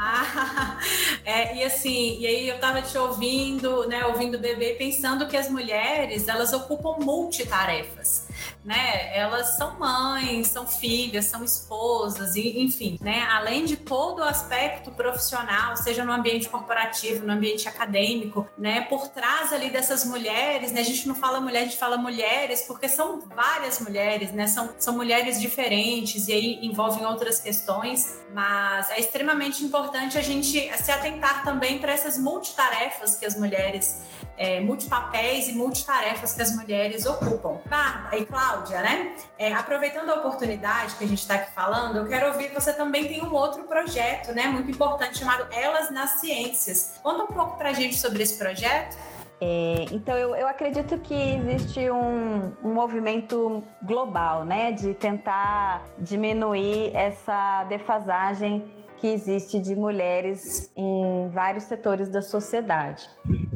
Ah, 0.01 0.79
é, 1.25 1.57
e 1.57 1.63
assim, 1.63 2.17
e 2.19 2.25
aí 2.25 2.47
eu 2.47 2.57
tava 2.57 2.81
te 2.81 2.97
ouvindo, 2.97 3.85
né, 3.87 4.05
ouvindo 4.05 4.35
o 4.35 4.39
bebê, 4.39 4.75
pensando 4.75 5.27
que 5.27 5.35
as 5.35 5.49
mulheres, 5.49 6.29
elas 6.29 6.53
ocupam 6.53 7.03
multitarefas 7.03 8.28
né? 8.63 9.15
Elas 9.17 9.57
são 9.57 9.79
mães, 9.79 10.47
são 10.47 10.67
filhas, 10.67 11.25
são 11.25 11.43
esposas, 11.43 12.35
e, 12.35 12.59
enfim, 12.59 12.97
né? 13.01 13.27
Além 13.31 13.65
de 13.65 13.77
todo 13.77 14.19
o 14.19 14.23
aspecto 14.23 14.91
profissional, 14.91 15.75
seja 15.75 16.03
no 16.03 16.11
ambiente 16.11 16.49
corporativo, 16.49 17.25
no 17.25 17.33
ambiente 17.33 17.67
acadêmico, 17.67 18.47
né? 18.57 18.81
Por 18.81 19.07
trás 19.09 19.53
ali 19.53 19.69
dessas 19.69 20.05
mulheres, 20.05 20.71
né? 20.71 20.81
A 20.81 20.83
gente 20.83 21.07
não 21.07 21.15
fala 21.15 21.39
mulher, 21.39 21.61
a 21.61 21.63
gente 21.65 21.77
fala 21.77 21.97
mulheres, 21.97 22.63
porque 22.67 22.87
são 22.89 23.21
várias 23.21 23.79
mulheres, 23.79 24.31
né? 24.31 24.47
São, 24.47 24.69
são 24.77 24.95
mulheres 24.95 25.39
diferentes 25.39 26.27
e 26.27 26.33
aí 26.33 26.59
envolvem 26.65 27.05
outras 27.05 27.39
questões, 27.39 28.19
mas 28.33 28.89
é 28.91 28.99
extremamente 28.99 29.63
importante 29.63 30.17
a 30.17 30.21
gente 30.21 30.69
se 30.77 30.91
atentar 30.91 31.43
também 31.43 31.79
para 31.79 31.91
essas 31.91 32.17
multitarefas 32.17 33.15
que 33.15 33.25
as 33.25 33.37
mulheres 33.37 34.01
é, 34.39 34.61
multipapéis 34.61 35.49
e 35.49 35.53
multitarefas 35.53 36.33
que 36.33 36.41
as 36.41 36.55
mulheres 36.55 37.05
ocupam. 37.05 37.59
Bárbara 37.65 38.17
e 38.17 38.25
Cláudia, 38.25 38.81
né? 38.81 39.15
É, 39.37 39.53
aproveitando 39.53 40.09
a 40.09 40.15
oportunidade 40.15 40.95
que 40.95 41.03
a 41.03 41.07
gente 41.07 41.19
está 41.19 41.35
aqui 41.35 41.51
falando, 41.51 41.97
eu 41.97 42.07
quero 42.07 42.27
ouvir 42.27 42.47
que 42.47 42.55
você 42.55 42.71
também 42.71 43.05
tem 43.05 43.21
um 43.21 43.33
outro 43.33 43.63
projeto, 43.63 44.31
né? 44.33 44.47
Muito 44.47 44.71
importante, 44.71 45.19
chamado 45.19 45.45
Elas 45.51 45.91
nas 45.91 46.21
Ciências. 46.21 46.97
Conta 47.03 47.23
um 47.23 47.27
pouco 47.27 47.57
para 47.57 47.71
a 47.71 47.73
gente 47.73 47.97
sobre 47.97 48.23
esse 48.23 48.37
projeto. 48.37 48.97
É, 49.41 49.85
então, 49.91 50.17
eu, 50.17 50.35
eu, 50.35 50.47
acredito 50.47 50.97
que 50.99 51.13
existe 51.13 51.89
um, 51.89 52.51
um, 52.63 52.73
movimento 52.73 53.63
global, 53.81 54.43
né, 54.43 54.73
de 54.73 54.93
tentar 54.93 55.85
diminuir 55.97 56.93
essa 56.93 57.63
defasagem 57.65 58.65
que 58.97 59.07
existe 59.07 59.59
de 59.59 59.75
mulheres 59.75 60.69
em 60.75 61.29
vários 61.29 61.63
setores 61.63 62.09
da 62.09 62.21
sociedade. 62.21 63.09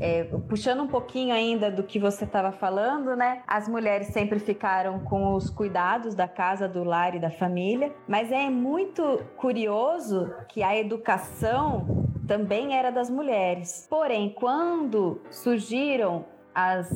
É, 0.05 0.25
puxando 0.49 0.83
um 0.83 0.87
pouquinho 0.87 1.33
ainda 1.33 1.71
do 1.71 1.81
que 1.81 1.97
você 1.97 2.25
estava 2.25 2.51
falando, 2.51 3.15
né? 3.15 3.41
As 3.47 3.69
mulheres 3.69 4.07
sempre 4.07 4.37
ficaram 4.37 4.99
com 4.99 5.33
os 5.33 5.49
cuidados 5.49 6.13
da 6.13 6.27
casa, 6.27 6.67
do 6.67 6.83
lar 6.83 7.15
e 7.15 7.19
da 7.21 7.31
família, 7.31 7.89
mas 8.05 8.29
é 8.29 8.49
muito 8.49 9.23
curioso 9.37 10.29
que 10.49 10.61
a 10.61 10.77
educação 10.77 12.05
também 12.27 12.75
era 12.75 12.91
das 12.91 13.09
mulheres. 13.09 13.87
Porém, 13.89 14.29
quando 14.37 15.21
surgiram 15.31 16.25
as 16.53 16.89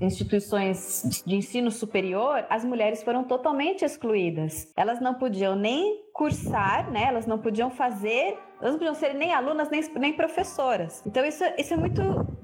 instituições 0.00 1.22
de 1.26 1.34
ensino 1.34 1.68
superior, 1.68 2.46
as 2.48 2.64
mulheres 2.64 3.02
foram 3.02 3.24
totalmente 3.24 3.84
excluídas. 3.84 4.72
Elas 4.76 5.00
não 5.00 5.14
podiam 5.14 5.56
nem 5.56 6.00
cursar, 6.12 6.92
né? 6.92 7.06
Elas 7.08 7.26
não 7.26 7.38
podiam 7.38 7.70
fazer, 7.70 8.38
elas 8.60 8.74
não 8.74 8.78
podiam 8.78 8.94
ser 8.94 9.14
nem 9.14 9.34
alunas 9.34 9.68
nem, 9.68 9.82
nem 9.98 10.12
professoras. 10.12 11.02
Então 11.04 11.24
isso, 11.24 11.42
isso 11.58 11.74
é 11.74 11.76
muito 11.76 12.02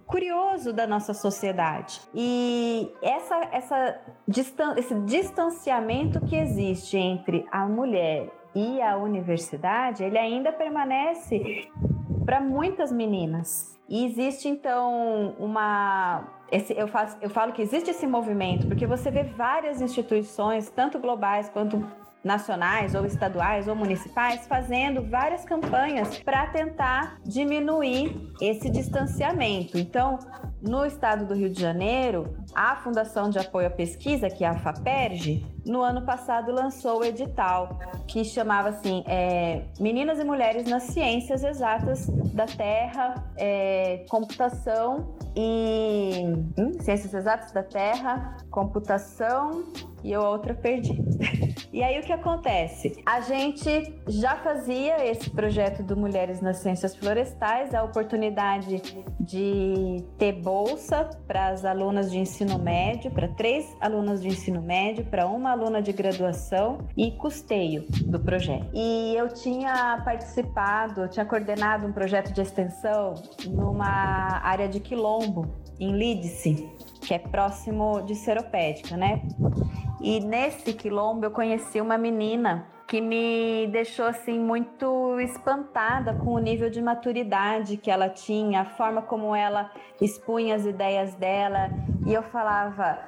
curioso 0.08 0.72
da 0.72 0.86
nossa 0.86 1.12
sociedade. 1.12 2.00
E 2.14 2.90
essa, 3.02 3.36
essa 3.52 4.00
distan 4.26 4.74
esse 4.76 4.94
distanciamento 5.02 6.20
que 6.22 6.34
existe 6.34 6.96
entre 6.96 7.46
a 7.52 7.66
mulher 7.66 8.30
e 8.54 8.80
a 8.80 8.96
universidade, 8.96 10.02
ele 10.02 10.18
ainda 10.18 10.50
permanece 10.50 11.68
para 12.24 12.40
muitas 12.40 12.90
meninas. 12.90 13.78
E 13.88 14.04
existe 14.06 14.48
então 14.48 15.36
uma 15.38 16.24
esse, 16.50 16.72
eu, 16.76 16.88
faço, 16.88 17.18
eu 17.20 17.28
falo 17.28 17.52
que 17.52 17.60
existe 17.60 17.90
esse 17.90 18.06
movimento 18.06 18.66
porque 18.66 18.86
você 18.86 19.10
vê 19.10 19.22
várias 19.22 19.82
instituições, 19.82 20.70
tanto 20.70 20.98
globais 20.98 21.50
quanto 21.50 21.86
nacionais 22.22 22.94
ou 22.94 23.04
estaduais 23.06 23.68
ou 23.68 23.74
municipais 23.74 24.46
fazendo 24.46 25.02
várias 25.08 25.44
campanhas 25.44 26.18
para 26.18 26.46
tentar 26.48 27.18
diminuir 27.24 28.32
esse 28.40 28.70
distanciamento. 28.70 29.78
Então, 29.78 30.18
no 30.60 30.84
estado 30.84 31.26
do 31.26 31.34
Rio 31.34 31.50
de 31.50 31.60
Janeiro, 31.60 32.36
a 32.54 32.76
Fundação 32.76 33.30
de 33.30 33.38
Apoio 33.38 33.68
à 33.68 33.70
Pesquisa, 33.70 34.28
que 34.28 34.44
é 34.44 34.48
a 34.48 34.58
FAPERJ, 34.58 35.46
no 35.64 35.82
ano 35.82 36.02
passado 36.02 36.50
lançou 36.50 37.00
o 37.00 37.04
edital 37.04 37.78
que 38.06 38.24
chamava 38.24 38.70
assim 38.70 39.04
é, 39.06 39.62
Meninas 39.78 40.18
e 40.18 40.24
Mulheres 40.24 40.66
nas 40.66 40.84
Ciências 40.84 41.44
Exatas 41.44 42.06
da 42.32 42.46
Terra, 42.46 43.14
é, 43.36 44.06
Computação 44.08 45.14
e 45.36 46.24
hum, 46.58 46.72
Ciências 46.80 47.12
Exatas 47.12 47.52
da 47.52 47.62
Terra, 47.62 48.38
Computação 48.50 49.64
e 50.02 50.12
eu 50.12 50.22
outra 50.22 50.54
perdi. 50.54 51.02
e 51.72 51.82
aí 51.82 51.98
o 51.98 52.02
que 52.02 52.12
acontece? 52.12 53.02
A 53.04 53.20
gente 53.20 53.94
já 54.06 54.36
fazia 54.36 55.04
esse 55.06 55.28
projeto 55.30 55.82
do 55.82 55.96
Mulheres 55.96 56.40
nas 56.40 56.58
Ciências 56.58 56.94
Florestais, 56.94 57.74
a 57.74 57.82
oportunidade 57.82 58.80
de 59.20 60.02
ter 60.16 60.32
bolsa 60.48 61.10
para 61.26 61.48
as 61.48 61.62
alunas 61.62 62.10
de 62.10 62.18
ensino 62.18 62.58
médio, 62.58 63.10
para 63.10 63.28
três 63.28 63.76
alunas 63.82 64.22
de 64.22 64.28
ensino 64.28 64.62
médio, 64.62 65.04
para 65.04 65.26
uma 65.26 65.50
aluna 65.50 65.82
de 65.82 65.92
graduação 65.92 66.78
e 66.96 67.10
custeio 67.10 67.84
do 68.06 68.18
projeto. 68.18 68.66
E 68.72 69.14
eu 69.14 69.28
tinha 69.28 70.00
participado, 70.02 71.02
eu 71.02 71.08
tinha 71.08 71.26
coordenado 71.26 71.86
um 71.86 71.92
projeto 71.92 72.32
de 72.32 72.40
extensão 72.40 73.14
numa 73.46 74.40
área 74.42 74.66
de 74.66 74.80
quilombo 74.80 75.46
em 75.78 75.92
Lídice, 75.92 76.66
que 77.02 77.12
é 77.12 77.18
próximo 77.18 78.00
de 78.00 78.14
Seropédica, 78.14 78.96
né? 78.96 79.20
E 80.00 80.18
nesse 80.20 80.72
quilombo 80.72 81.26
eu 81.26 81.30
conheci 81.30 81.78
uma 81.78 81.98
menina 81.98 82.66
que 82.88 83.02
me 83.02 83.66
deixou 83.66 84.06
assim 84.06 84.38
muito 84.38 85.20
espantada 85.20 86.14
com 86.14 86.32
o 86.32 86.38
nível 86.38 86.70
de 86.70 86.80
maturidade 86.80 87.76
que 87.76 87.90
ela 87.90 88.08
tinha, 88.08 88.62
a 88.62 88.64
forma 88.64 89.02
como 89.02 89.36
ela 89.36 89.70
expunha 90.00 90.56
as 90.56 90.64
ideias 90.64 91.14
dela, 91.14 91.68
e 92.06 92.14
eu 92.14 92.22
falava: 92.22 92.98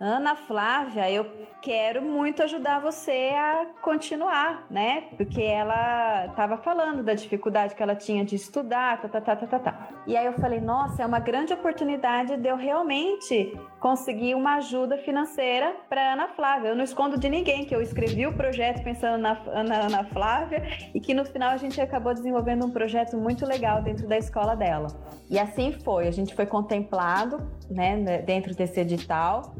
"Ana 0.00 0.36
Flávia, 0.36 1.10
eu 1.10 1.26
quero 1.60 2.00
muito 2.00 2.42
ajudar 2.42 2.78
você 2.78 3.32
a 3.34 3.66
continuar, 3.82 4.64
né? 4.70 5.04
Porque 5.16 5.42
ela 5.42 6.26
estava 6.26 6.56
falando 6.56 7.02
da 7.02 7.14
dificuldade 7.14 7.74
que 7.74 7.82
ela 7.82 7.96
tinha 7.96 8.24
de 8.24 8.36
estudar, 8.36 9.00
tá, 9.00 9.08
tá, 9.08 9.20
tá, 9.20 9.36
tá, 9.36 9.46
tá, 9.46 9.58
tá. 9.58 9.88
E 10.06 10.16
aí 10.16 10.24
eu 10.24 10.34
falei, 10.34 10.60
nossa, 10.60 11.02
é 11.02 11.06
uma 11.06 11.18
grande 11.18 11.52
oportunidade 11.52 12.36
de 12.36 12.48
eu 12.48 12.56
realmente 12.56 13.58
conseguir 13.80 14.34
uma 14.34 14.56
ajuda 14.56 14.96
financeira 14.98 15.74
para 15.88 16.12
Ana 16.12 16.28
Flávia. 16.28 16.68
Eu 16.68 16.76
não 16.76 16.84
escondo 16.84 17.18
de 17.18 17.28
ninguém 17.28 17.64
que 17.64 17.74
eu 17.74 17.82
escrevi 17.82 18.26
o 18.26 18.32
projeto 18.32 18.82
pensando 18.84 19.20
na, 19.20 19.34
na 19.64 19.80
Ana 19.80 20.04
Flávia 20.04 20.62
e 20.94 21.00
que 21.00 21.12
no 21.12 21.24
final 21.24 21.50
a 21.50 21.56
gente 21.56 21.80
acabou 21.80 22.14
desenvolvendo 22.14 22.64
um 22.64 22.70
projeto 22.70 23.16
muito 23.16 23.44
legal 23.44 23.82
dentro 23.82 24.06
da 24.06 24.16
escola 24.16 24.54
dela. 24.54 24.88
E 25.28 25.38
assim 25.38 25.72
foi, 25.72 26.06
a 26.06 26.12
gente 26.12 26.34
foi 26.34 26.46
contemplado, 26.46 27.50
né, 27.68 28.22
dentro 28.22 28.54
desse 28.54 28.80
edital 28.80 29.54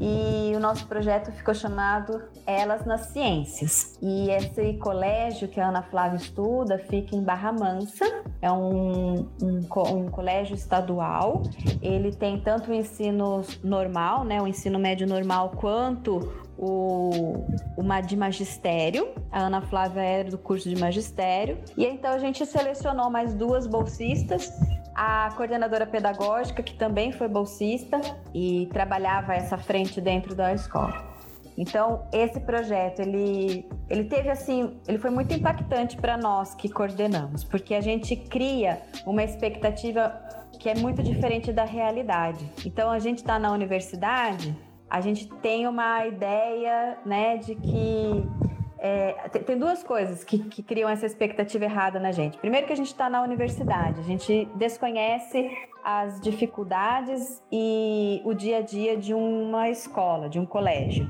e 0.00 0.52
o 0.54 0.60
nosso 0.60 0.86
projeto 0.86 1.32
ficou 1.32 1.54
chamado 1.54 2.22
Elas 2.46 2.84
nas 2.84 3.06
Ciências. 3.06 3.98
E 4.02 4.30
esse 4.30 4.74
colégio 4.74 5.48
que 5.48 5.60
a 5.60 5.68
Ana 5.68 5.82
Flávia 5.82 6.16
estuda 6.16 6.78
fica 6.78 7.14
em 7.16 7.22
Barra 7.22 7.52
Mansa, 7.52 8.04
é 8.40 8.50
um, 8.50 9.28
um, 9.42 9.60
um 9.92 10.08
colégio 10.08 10.54
estadual. 10.54 11.42
Ele 11.80 12.12
tem 12.12 12.40
tanto 12.40 12.70
o 12.70 12.74
ensino 12.74 13.42
normal, 13.62 14.24
né, 14.24 14.40
o 14.40 14.46
ensino 14.46 14.78
médio 14.78 15.06
normal, 15.06 15.52
quanto 15.56 16.44
o, 16.58 17.44
uma 17.76 18.00
de 18.00 18.16
magistério. 18.16 19.08
A 19.30 19.44
Ana 19.44 19.60
Flávia 19.62 20.00
era 20.00 20.30
do 20.30 20.38
curso 20.38 20.68
de 20.68 20.76
magistério. 20.76 21.58
E 21.76 21.84
então 21.84 22.12
a 22.12 22.18
gente 22.18 22.44
selecionou 22.46 23.10
mais 23.10 23.34
duas 23.34 23.66
bolsistas 23.66 24.52
a 24.94 25.30
coordenadora 25.36 25.86
pedagógica, 25.86 26.62
que 26.62 26.74
também 26.74 27.10
foi 27.12 27.28
bolsista 27.28 28.00
e 28.32 28.68
trabalhava 28.72 29.34
essa 29.34 29.58
frente 29.58 30.00
dentro 30.00 30.34
da 30.34 30.52
escola. 30.54 31.14
Então, 31.56 32.06
esse 32.12 32.40
projeto, 32.40 33.00
ele, 33.00 33.68
ele 33.88 34.04
teve 34.04 34.28
assim, 34.28 34.76
ele 34.88 34.98
foi 34.98 35.10
muito 35.10 35.32
impactante 35.32 35.96
para 35.96 36.16
nós 36.16 36.54
que 36.54 36.68
coordenamos, 36.68 37.44
porque 37.44 37.74
a 37.74 37.80
gente 37.80 38.16
cria 38.16 38.82
uma 39.06 39.22
expectativa 39.22 40.20
que 40.58 40.68
é 40.68 40.74
muito 40.74 41.02
diferente 41.02 41.52
da 41.52 41.64
realidade. 41.64 42.50
Então, 42.64 42.90
a 42.90 42.98
gente 42.98 43.18
está 43.18 43.38
na 43.38 43.52
universidade, 43.52 44.56
a 44.90 45.00
gente 45.00 45.26
tem 45.26 45.66
uma 45.68 46.06
ideia, 46.06 46.98
né, 47.04 47.36
de 47.36 47.54
que 47.54 48.28
é, 48.86 49.12
tem 49.30 49.58
duas 49.58 49.82
coisas 49.82 50.22
que, 50.22 50.38
que, 50.38 50.62
criam 50.62 50.90
essa 50.90 51.06
expectativa 51.06 51.64
errada 51.64 51.98
na 51.98 52.12
gente. 52.12 52.36
Primeiro 52.36 52.66
que 52.66 52.72
a 52.74 52.76
gente 52.76 52.88
está 52.88 53.08
na 53.08 53.22
universidade, 53.22 53.98
a 53.98 54.02
gente 54.02 54.46
desconhece 54.56 55.50
as 55.82 56.20
dificuldades 56.20 57.42
e 57.50 58.20
o 58.26 58.34
dia 58.34 58.58
a 58.58 58.60
dia 58.60 58.94
de 58.94 59.14
uma 59.14 59.70
escola, 59.70 60.28
de 60.28 60.38
um 60.38 60.44
colégio, 60.44 61.08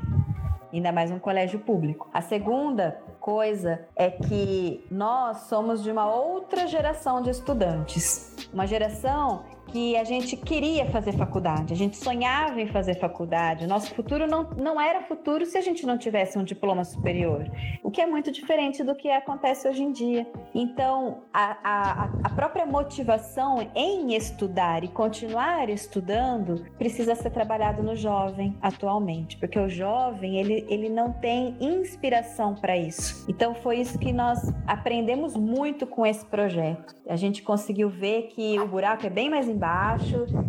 ainda 0.73 0.93
mais 0.93 1.11
um 1.11 1.19
colégio 1.19 1.59
público. 1.59 2.09
A 2.15 2.21
segunda 2.21 3.03
coisa 3.19 3.85
é 3.97 4.09
que 4.09 4.87
nós 4.89 5.49
somos 5.49 5.83
de 5.83 5.91
uma 5.91 6.07
outra 6.07 6.69
geração 6.69 7.23
de 7.23 7.31
estudantes, 7.31 8.49
uma 8.53 8.69
geração 8.69 9.47
que 9.75 9.97
a 9.97 10.05
gente 10.05 10.37
queria 10.37 10.87
fazer 10.87 11.15
faculdade, 11.15 11.73
a 11.73 11.77
gente 11.77 11.97
sonhava 11.97 12.61
em 12.61 12.69
fazer 12.69 12.95
faculdade. 12.95 13.67
Nosso 13.67 13.93
futuro 13.93 14.25
não, 14.25 14.45
não 14.57 14.81
era 14.81 15.03
futuro 15.03 15.45
se 15.45 15.59
a 15.59 15.61
gente 15.61 15.85
não 15.85 15.99
tivesse 15.99 16.39
um 16.39 16.45
diploma 16.45 16.85
superior, 16.85 17.51
o 17.83 17.91
que 17.91 18.01
é 18.01 18.07
muito 18.07 18.31
diferente 18.31 18.85
do 18.85 18.95
que 18.95 19.11
acontece 19.11 19.69
hoje 19.69 19.83
em 19.83 19.91
dia. 19.91 20.29
Então, 20.55 21.23
a, 21.33 21.57
a, 21.65 22.11
a 22.23 22.31
própria 22.31 22.65
motivação 22.65 23.69
em 23.75 24.15
estudar 24.15 24.85
e 24.85 24.89
continuar 24.89 25.69
estudando 25.69 26.65
precisa 26.79 27.17
ser 27.17 27.31
trabalhado 27.31 27.83
no 27.83 27.97
jovem 27.97 28.57
atualmente, 28.63 29.37
porque 29.39 29.59
o 29.59 29.69
jovem 29.69 30.39
ele, 30.39 30.65
ele 30.69 30.89
não 30.89 31.13
tem 31.13 31.57
inspiração 31.61 32.55
para 32.55 32.77
isso. 32.77 33.25
Então, 33.29 33.57
foi 33.57 33.81
isso 33.81 33.99
que 33.99 34.13
nós 34.13 34.39
aprendemos 34.69 35.37
muito 35.37 35.85
com 35.85 36.07
esse 36.07 36.25
projeto. 36.25 36.95
A 37.09 37.17
gente 37.17 37.43
conseguiu 37.43 37.91
ver 37.91 38.29
que 38.29 38.57
o 38.61 38.69
buraco 38.69 39.05
é 39.05 39.11
bem 39.11 39.29
mais 39.29 39.49
embaixo, 39.49 39.64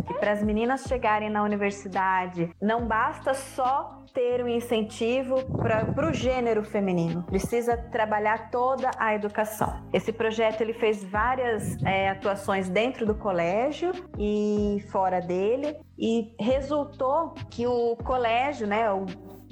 que 0.05 0.13
para 0.16 0.32
as 0.32 0.43
meninas 0.43 0.84
chegarem 0.84 1.30
na 1.30 1.43
universidade 1.43 2.49
não 2.61 2.86
basta 2.86 3.34
só 3.34 4.03
ter 4.13 4.43
um 4.43 4.47
incentivo 4.47 5.43
para 5.57 6.09
o 6.09 6.13
gênero 6.13 6.63
feminino, 6.63 7.24
precisa 7.24 7.76
trabalhar 7.76 8.49
toda 8.49 8.89
a 8.97 9.13
educação. 9.13 9.82
Esse 9.91 10.13
projeto 10.13 10.61
ele 10.61 10.74
fez 10.74 11.03
várias 11.03 11.84
é, 11.84 12.09
atuações 12.09 12.70
dentro 12.70 13.05
do 13.05 13.13
colégio 13.13 13.91
e 14.18 14.84
fora 14.89 15.20
dele 15.20 15.76
e 15.99 16.34
resultou 16.39 17.34
que 17.49 17.68
o 17.68 17.97
colégio, 17.97 18.68
né, 18.68 18.89
o 18.91 19.05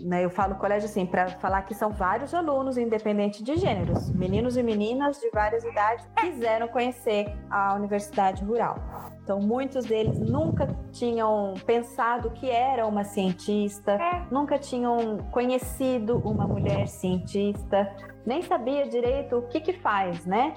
né, 0.04 0.24
eu 0.24 0.30
falo 0.30 0.56
colégio 0.56 0.90
assim, 0.90 1.06
para 1.06 1.28
falar 1.30 1.62
que 1.62 1.74
são 1.74 1.90
vários 1.90 2.34
alunos, 2.34 2.78
independente 2.78 3.42
de 3.42 3.56
gêneros, 3.56 4.12
meninos 4.12 4.58
e 4.58 4.64
meninas 4.64 5.20
de 5.20 5.30
várias 5.30 5.64
idades, 5.64 6.06
quiseram 6.18 6.68
conhecer 6.68 7.34
a 7.50 7.74
Universidade 7.74 8.44
Rural. 8.44 8.76
Então, 9.24 9.40
muitos 9.40 9.86
deles 9.86 10.20
nunca 10.20 10.68
tinham 10.92 11.54
pensado 11.66 12.30
que 12.32 12.50
era 12.50 12.86
uma 12.86 13.06
cientista, 13.06 13.98
nunca 14.30 14.60
tinham 14.60 15.20
conhecido 15.32 16.18
uma 16.26 16.46
mulher 16.46 16.88
cientista, 16.88 17.90
nem 18.26 18.42
sabia 18.42 18.86
direito 18.86 19.38
o 19.38 19.42
que 19.44 19.62
que 19.62 19.74
faz, 19.74 20.26
né? 20.26 20.54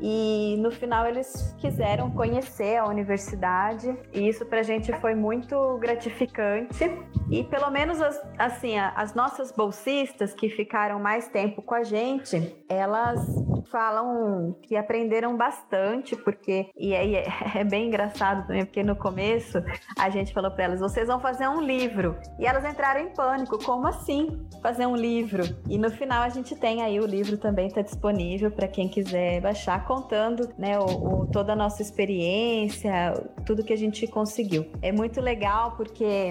E 0.00 0.56
no 0.58 0.70
final 0.70 1.06
eles 1.06 1.54
quiseram 1.58 2.10
conhecer 2.10 2.76
a 2.76 2.86
universidade 2.86 3.94
e 4.12 4.28
isso 4.28 4.46
para 4.46 4.60
a 4.60 4.62
gente 4.62 4.92
foi 5.00 5.14
muito 5.14 5.76
gratificante. 5.78 6.90
E 7.30 7.44
pelo 7.44 7.70
menos 7.70 8.00
as, 8.00 8.20
assim, 8.38 8.78
as 8.78 9.14
nossas 9.14 9.52
bolsistas 9.52 10.32
que 10.32 10.48
ficaram 10.48 10.98
mais 10.98 11.28
tempo 11.28 11.62
com 11.62 11.74
a 11.74 11.82
gente, 11.82 12.56
elas 12.70 13.26
falam 13.70 14.56
que 14.62 14.76
aprenderam 14.76 15.36
bastante, 15.36 16.16
porque 16.16 16.70
e 16.76 16.94
é, 16.94 17.26
é 17.56 17.64
bem 17.64 17.88
engraçado 17.88 18.46
também, 18.46 18.64
porque 18.64 18.82
no 18.82 18.96
começo 18.96 19.62
a 19.98 20.08
gente 20.08 20.32
falou 20.32 20.50
para 20.50 20.64
elas: 20.64 20.80
vocês 20.80 21.08
vão 21.08 21.20
fazer 21.20 21.48
um 21.48 21.60
livro. 21.60 22.16
E 22.38 22.46
elas 22.46 22.64
entraram 22.64 23.00
em 23.00 23.10
pânico: 23.10 23.62
como 23.64 23.86
assim 23.86 24.46
fazer 24.62 24.86
um 24.86 24.96
livro? 24.96 25.42
E 25.68 25.76
no 25.76 25.90
final 25.90 26.22
a 26.22 26.28
gente 26.28 26.54
tem 26.54 26.82
aí 26.82 27.00
o 27.00 27.06
livro 27.06 27.36
também 27.36 27.66
está 27.66 27.82
disponível 27.82 28.50
para 28.50 28.68
quem 28.68 28.88
quiser 28.88 29.40
baixar 29.40 29.84
contando 29.84 30.48
né, 30.58 30.78
o, 30.78 30.84
o, 31.22 31.26
toda 31.26 31.52
a 31.52 31.56
nossa 31.56 31.82
experiência, 31.82 33.12
tudo 33.44 33.64
que 33.64 33.72
a 33.72 33.76
gente 33.76 34.06
conseguiu. 34.06 34.70
É 34.82 34.92
muito 34.92 35.20
legal 35.20 35.72
porque, 35.76 36.30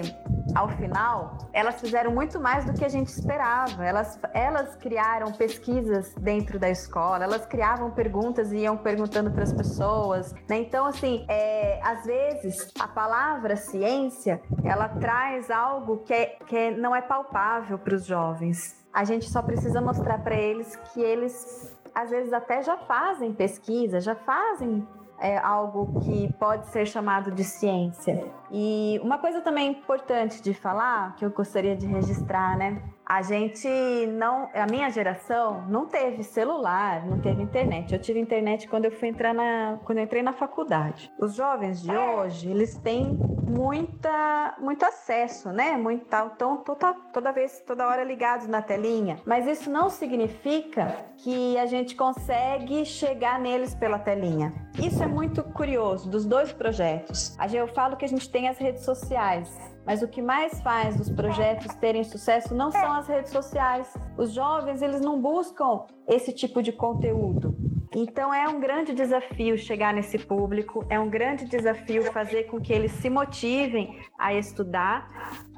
ao 0.54 0.68
final, 0.68 1.38
elas 1.52 1.80
fizeram 1.80 2.10
muito 2.10 2.40
mais 2.40 2.64
do 2.64 2.72
que 2.72 2.84
a 2.84 2.88
gente 2.88 3.08
esperava. 3.08 3.84
Elas, 3.84 4.18
elas 4.32 4.76
criaram 4.76 5.32
pesquisas 5.32 6.14
dentro 6.14 6.58
da 6.58 6.70
escola, 6.70 7.24
elas 7.24 7.46
criavam 7.46 7.90
perguntas 7.90 8.52
e 8.52 8.58
iam 8.58 8.76
perguntando 8.76 9.30
para 9.30 9.42
as 9.42 9.52
pessoas. 9.52 10.32
Né? 10.48 10.58
Então, 10.58 10.86
assim, 10.86 11.24
é, 11.28 11.80
às 11.82 12.04
vezes 12.04 12.72
a 12.78 12.88
palavra 12.88 13.56
ciência 13.56 14.40
ela 14.64 14.88
traz 14.88 15.50
algo 15.50 15.98
que, 15.98 16.12
é, 16.12 16.26
que 16.46 16.56
é, 16.56 16.70
não 16.70 16.94
é 16.94 17.02
palpável 17.02 17.78
para 17.78 17.94
os 17.94 18.04
jovens. 18.04 18.78
A 18.92 19.04
gente 19.04 19.30
só 19.30 19.40
precisa 19.40 19.80
mostrar 19.80 20.18
para 20.18 20.34
eles 20.34 20.74
que 20.92 21.00
eles 21.00 21.76
às 21.94 22.10
vezes 22.10 22.32
até 22.32 22.62
já 22.62 22.76
fazem 22.76 23.32
pesquisa, 23.32 24.00
já 24.00 24.14
fazem 24.14 24.86
é 25.20 25.36
algo 25.38 26.00
que 26.00 26.32
pode 26.34 26.66
ser 26.68 26.86
chamado 26.86 27.30
de 27.30 27.44
ciência. 27.44 28.26
E 28.50 28.98
uma 29.02 29.18
coisa 29.18 29.40
também 29.40 29.70
importante 29.70 30.42
de 30.42 30.54
falar, 30.54 31.14
que 31.16 31.24
eu 31.24 31.30
gostaria 31.30 31.76
de 31.76 31.86
registrar, 31.86 32.56
né? 32.56 32.82
A 33.10 33.22
gente 33.22 33.68
não, 34.06 34.48
a 34.54 34.66
minha 34.70 34.88
geração 34.88 35.66
não 35.66 35.84
teve 35.84 36.22
celular, 36.22 37.04
não 37.04 37.18
teve 37.18 37.42
internet. 37.42 37.92
Eu 37.92 38.00
tive 38.00 38.20
internet 38.20 38.68
quando 38.68 38.84
eu 38.84 38.92
fui 38.92 39.08
entrar 39.08 39.34
na, 39.34 39.80
quando 39.84 39.98
entrei 39.98 40.22
na 40.22 40.32
faculdade. 40.32 41.12
Os 41.18 41.34
jovens 41.34 41.82
de 41.82 41.90
hoje, 41.90 42.48
eles 42.48 42.76
têm 42.76 43.18
muita, 43.50 44.54
muito 44.60 44.84
acesso, 44.84 45.50
né? 45.50 45.76
Muito 45.76 46.04
então 46.06 46.58
toda, 46.58 46.94
toda 47.12 47.32
vez, 47.32 47.60
toda 47.66 47.88
hora 47.88 48.04
ligados 48.04 48.46
na 48.46 48.62
telinha. 48.62 49.18
Mas 49.26 49.44
isso 49.44 49.68
não 49.68 49.90
significa 49.90 51.04
que 51.16 51.58
a 51.58 51.66
gente 51.66 51.96
consegue 51.96 52.84
chegar 52.84 53.40
neles 53.40 53.74
pela 53.74 53.98
telinha. 53.98 54.54
Isso 54.78 55.02
é 55.02 55.06
muito 55.08 55.42
curioso 55.42 56.08
dos 56.08 56.24
dois 56.24 56.52
projetos. 56.52 57.36
Eu 57.52 57.66
falo 57.66 57.96
que 57.96 58.04
a 58.04 58.08
gente 58.08 58.30
tem 58.30 58.48
as 58.48 58.56
redes 58.56 58.84
sociais, 58.84 59.50
mas 59.86 60.02
o 60.02 60.08
que 60.08 60.22
mais 60.22 60.60
faz 60.60 60.98
os 61.00 61.10
projetos 61.10 61.74
terem 61.76 62.04
sucesso 62.04 62.54
não 62.54 62.70
são 62.70 62.92
as 62.92 63.08
redes 63.08 63.30
sociais. 63.30 63.92
Os 64.16 64.32
jovens, 64.32 64.82
eles 64.82 65.00
não 65.00 65.20
buscam 65.20 65.84
esse 66.06 66.32
tipo 66.32 66.62
de 66.62 66.72
conteúdo. 66.72 67.56
Então 67.94 68.32
é 68.32 68.48
um 68.48 68.60
grande 68.60 68.94
desafio 68.94 69.58
chegar 69.58 69.92
nesse 69.92 70.16
público, 70.16 70.86
é 70.88 70.98
um 70.98 71.10
grande 71.10 71.44
desafio 71.44 72.04
fazer 72.12 72.44
com 72.44 72.60
que 72.60 72.72
eles 72.72 72.92
se 72.92 73.10
motivem 73.10 73.98
a 74.16 74.32
estudar. 74.32 75.10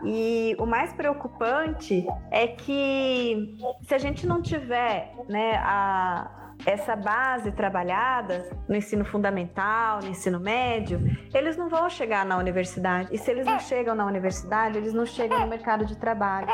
E 0.03 0.57
o 0.59 0.65
mais 0.65 0.93
preocupante 0.95 2.07
é 2.31 2.47
que 2.47 3.55
se 3.83 3.95
a 3.95 3.99
gente 3.99 4.27
não 4.27 4.41
tiver 4.41 5.15
né, 5.29 5.57
a, 5.57 6.42
essa 6.65 6.95
base 6.95 7.53
trabalhada 7.53 8.49
no 8.69 8.77
ensino 8.77 9.05
fundamental, 9.05 10.01
no 10.01 10.09
ensino 10.09 10.39
médio, 10.39 11.01
eles 11.35 11.57
não 11.57 11.69
vão 11.69 11.89
chegar 11.89 12.25
na 12.25 12.37
universidade. 12.37 13.09
E 13.13 13.19
se 13.19 13.31
eles 13.31 13.47
não 13.47 13.59
chegam 13.59 13.95
na 13.95 14.07
universidade, 14.07 14.79
eles 14.79 14.93
não 14.93 15.07
chegam 15.07 15.41
no 15.41 15.47
mercado 15.47 15.85
de 15.85 15.97
trabalho. 15.97 16.49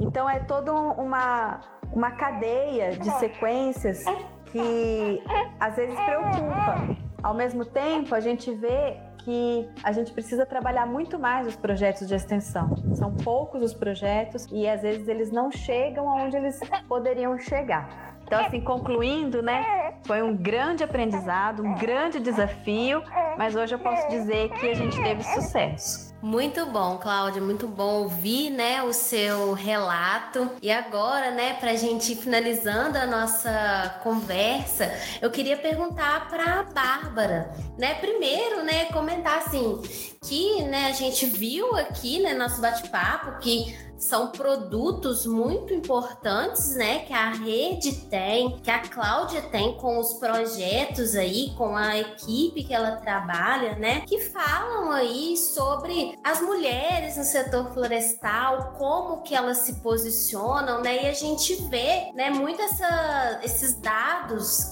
Então 0.00 0.28
é 0.28 0.40
toda 0.40 0.72
uma, 0.72 1.60
uma 1.92 2.10
cadeia 2.10 2.90
de 2.90 3.10
sequências 3.18 4.04
que 4.46 5.22
às 5.58 5.76
vezes 5.76 5.94
preocupa. 5.94 6.96
Ao 7.22 7.34
mesmo 7.34 7.64
tempo, 7.64 8.14
a 8.14 8.20
gente 8.20 8.52
vê 8.52 8.96
que 9.24 9.68
a 9.82 9.92
gente 9.92 10.12
precisa 10.12 10.44
trabalhar 10.44 10.86
muito 10.86 11.18
mais 11.18 11.46
os 11.46 11.56
projetos 11.56 12.08
de 12.08 12.14
extensão. 12.14 12.74
São 12.94 13.14
poucos 13.14 13.62
os 13.62 13.72
projetos 13.72 14.46
e 14.50 14.68
às 14.68 14.82
vezes 14.82 15.08
eles 15.08 15.30
não 15.30 15.50
chegam 15.50 16.08
aonde 16.08 16.36
eles 16.36 16.58
poderiam 16.88 17.38
chegar. 17.38 18.11
Então, 18.32 18.46
assim, 18.46 18.62
concluindo, 18.62 19.42
né? 19.42 19.92
Foi 20.06 20.22
um 20.22 20.34
grande 20.34 20.82
aprendizado, 20.82 21.62
um 21.62 21.74
grande 21.74 22.18
desafio, 22.18 23.02
mas 23.36 23.54
hoje 23.54 23.74
eu 23.74 23.78
posso 23.78 24.08
dizer 24.08 24.48
que 24.52 24.70
a 24.70 24.74
gente 24.74 24.96
teve 25.02 25.22
sucesso. 25.22 26.10
Muito 26.22 26.64
bom, 26.66 26.96
Cláudia, 26.96 27.42
muito 27.42 27.68
bom 27.68 28.04
ouvir, 28.04 28.48
né, 28.48 28.82
o 28.82 28.92
seu 28.92 29.52
relato. 29.52 30.50
E 30.62 30.70
agora, 30.70 31.32
né, 31.32 31.54
pra 31.54 31.74
gente 31.74 32.12
ir 32.12 32.16
finalizando 32.16 32.96
a 32.96 33.04
nossa 33.04 34.00
conversa, 34.02 34.90
eu 35.20 35.30
queria 35.30 35.56
perguntar 35.56 36.28
para 36.30 36.62
Bárbara, 36.62 37.52
né, 37.76 37.94
primeiro, 37.94 38.62
né, 38.62 38.86
comentar 38.86 39.38
assim, 39.38 39.82
que, 40.24 40.62
né, 40.62 40.86
a 40.86 40.92
gente 40.92 41.26
viu 41.26 41.76
aqui, 41.76 42.22
né, 42.22 42.32
nosso 42.32 42.62
bate-papo 42.62 43.38
que 43.40 43.76
são 44.02 44.28
produtos 44.28 45.24
muito 45.24 45.72
importantes, 45.72 46.74
né, 46.74 47.00
que 47.00 47.12
a 47.12 47.30
rede 47.30 47.92
tem, 48.06 48.58
que 48.58 48.70
a 48.70 48.80
Cláudia 48.80 49.42
tem 49.42 49.76
com 49.76 49.98
os 49.98 50.14
projetos 50.14 51.14
aí, 51.14 51.54
com 51.56 51.76
a 51.76 51.96
equipe 51.96 52.64
que 52.64 52.74
ela 52.74 52.96
trabalha, 52.96 53.76
né, 53.76 54.00
que 54.00 54.18
falam 54.18 54.90
aí 54.90 55.36
sobre 55.36 56.18
as 56.24 56.42
mulheres 56.42 57.16
no 57.16 57.22
setor 57.22 57.72
florestal, 57.72 58.74
como 58.76 59.22
que 59.22 59.34
elas 59.34 59.58
se 59.58 59.74
posicionam, 59.74 60.82
né, 60.82 61.04
e 61.04 61.06
a 61.06 61.14
gente 61.14 61.54
vê, 61.68 62.10
né, 62.12 62.28
muito 62.28 62.60
essa, 62.60 63.40
esses 63.44 63.74
dados 63.80 64.11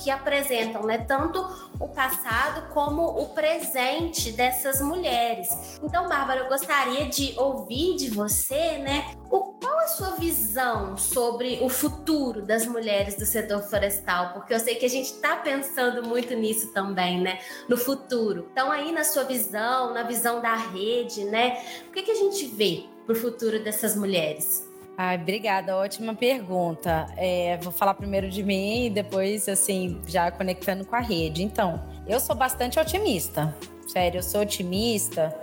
que 0.03 0.11
apresentam, 0.11 0.85
né, 0.85 0.99
tanto 0.99 1.41
o 1.79 1.89
passado 1.89 2.69
como 2.73 3.03
o 3.03 3.31
presente 3.31 4.33
dessas 4.33 4.81
mulheres. 4.81 5.49
Então, 5.83 6.09
Bárbara, 6.09 6.41
eu 6.41 6.49
gostaria 6.49 7.07
de 7.07 7.35
ouvir 7.39 7.97
de 7.97 8.11
você, 8.11 8.79
né, 8.79 9.15
o, 9.31 9.55
qual 9.55 9.79
a 9.79 9.87
sua 9.89 10.11
visão 10.17 10.97
sobre 10.97 11.59
o 11.63 11.69
futuro 11.69 12.43
das 12.43 12.67
mulheres 12.67 13.17
do 13.17 13.25
setor 13.25 13.63
florestal? 13.63 14.33
Porque 14.33 14.53
eu 14.53 14.61
sei 14.61 14.75
que 14.75 14.87
a 14.87 14.91
gente 14.91 15.13
está 15.13 15.37
pensando 15.37 16.07
muito 16.07 16.35
nisso 16.35 16.73
também, 16.73 17.21
né? 17.21 17.39
No 17.69 17.77
futuro. 17.77 18.49
Então, 18.53 18.71
aí 18.71 18.93
na 18.93 19.05
sua 19.05 19.25
visão, 19.25 19.95
na 19.95 20.03
visão 20.03 20.41
da 20.41 20.55
rede, 20.55 21.25
né? 21.25 21.63
O 21.89 21.93
que, 21.93 22.03
que 22.03 22.11
a 22.11 22.17
gente 22.17 22.47
vê 22.47 22.85
para 23.07 23.13
o 23.13 23.17
futuro 23.17 23.63
dessas 23.63 23.97
mulheres? 23.97 24.70
Ai, 25.03 25.17
obrigada, 25.17 25.75
ótima 25.79 26.15
pergunta. 26.15 27.07
É, 27.17 27.57
vou 27.63 27.73
falar 27.73 27.95
primeiro 27.95 28.29
de 28.29 28.43
mim 28.43 28.85
e 28.85 28.91
depois, 28.91 29.49
assim, 29.49 29.99
já 30.07 30.31
conectando 30.31 30.85
com 30.85 30.95
a 30.95 31.01
rede. 31.01 31.43
Então, 31.43 31.83
eu 32.07 32.21
sou 32.21 32.37
bastante 32.37 32.79
otimista. 32.79 33.57
Sério, 33.87 34.19
eu 34.19 34.23
sou 34.23 34.43
otimista 34.43 35.35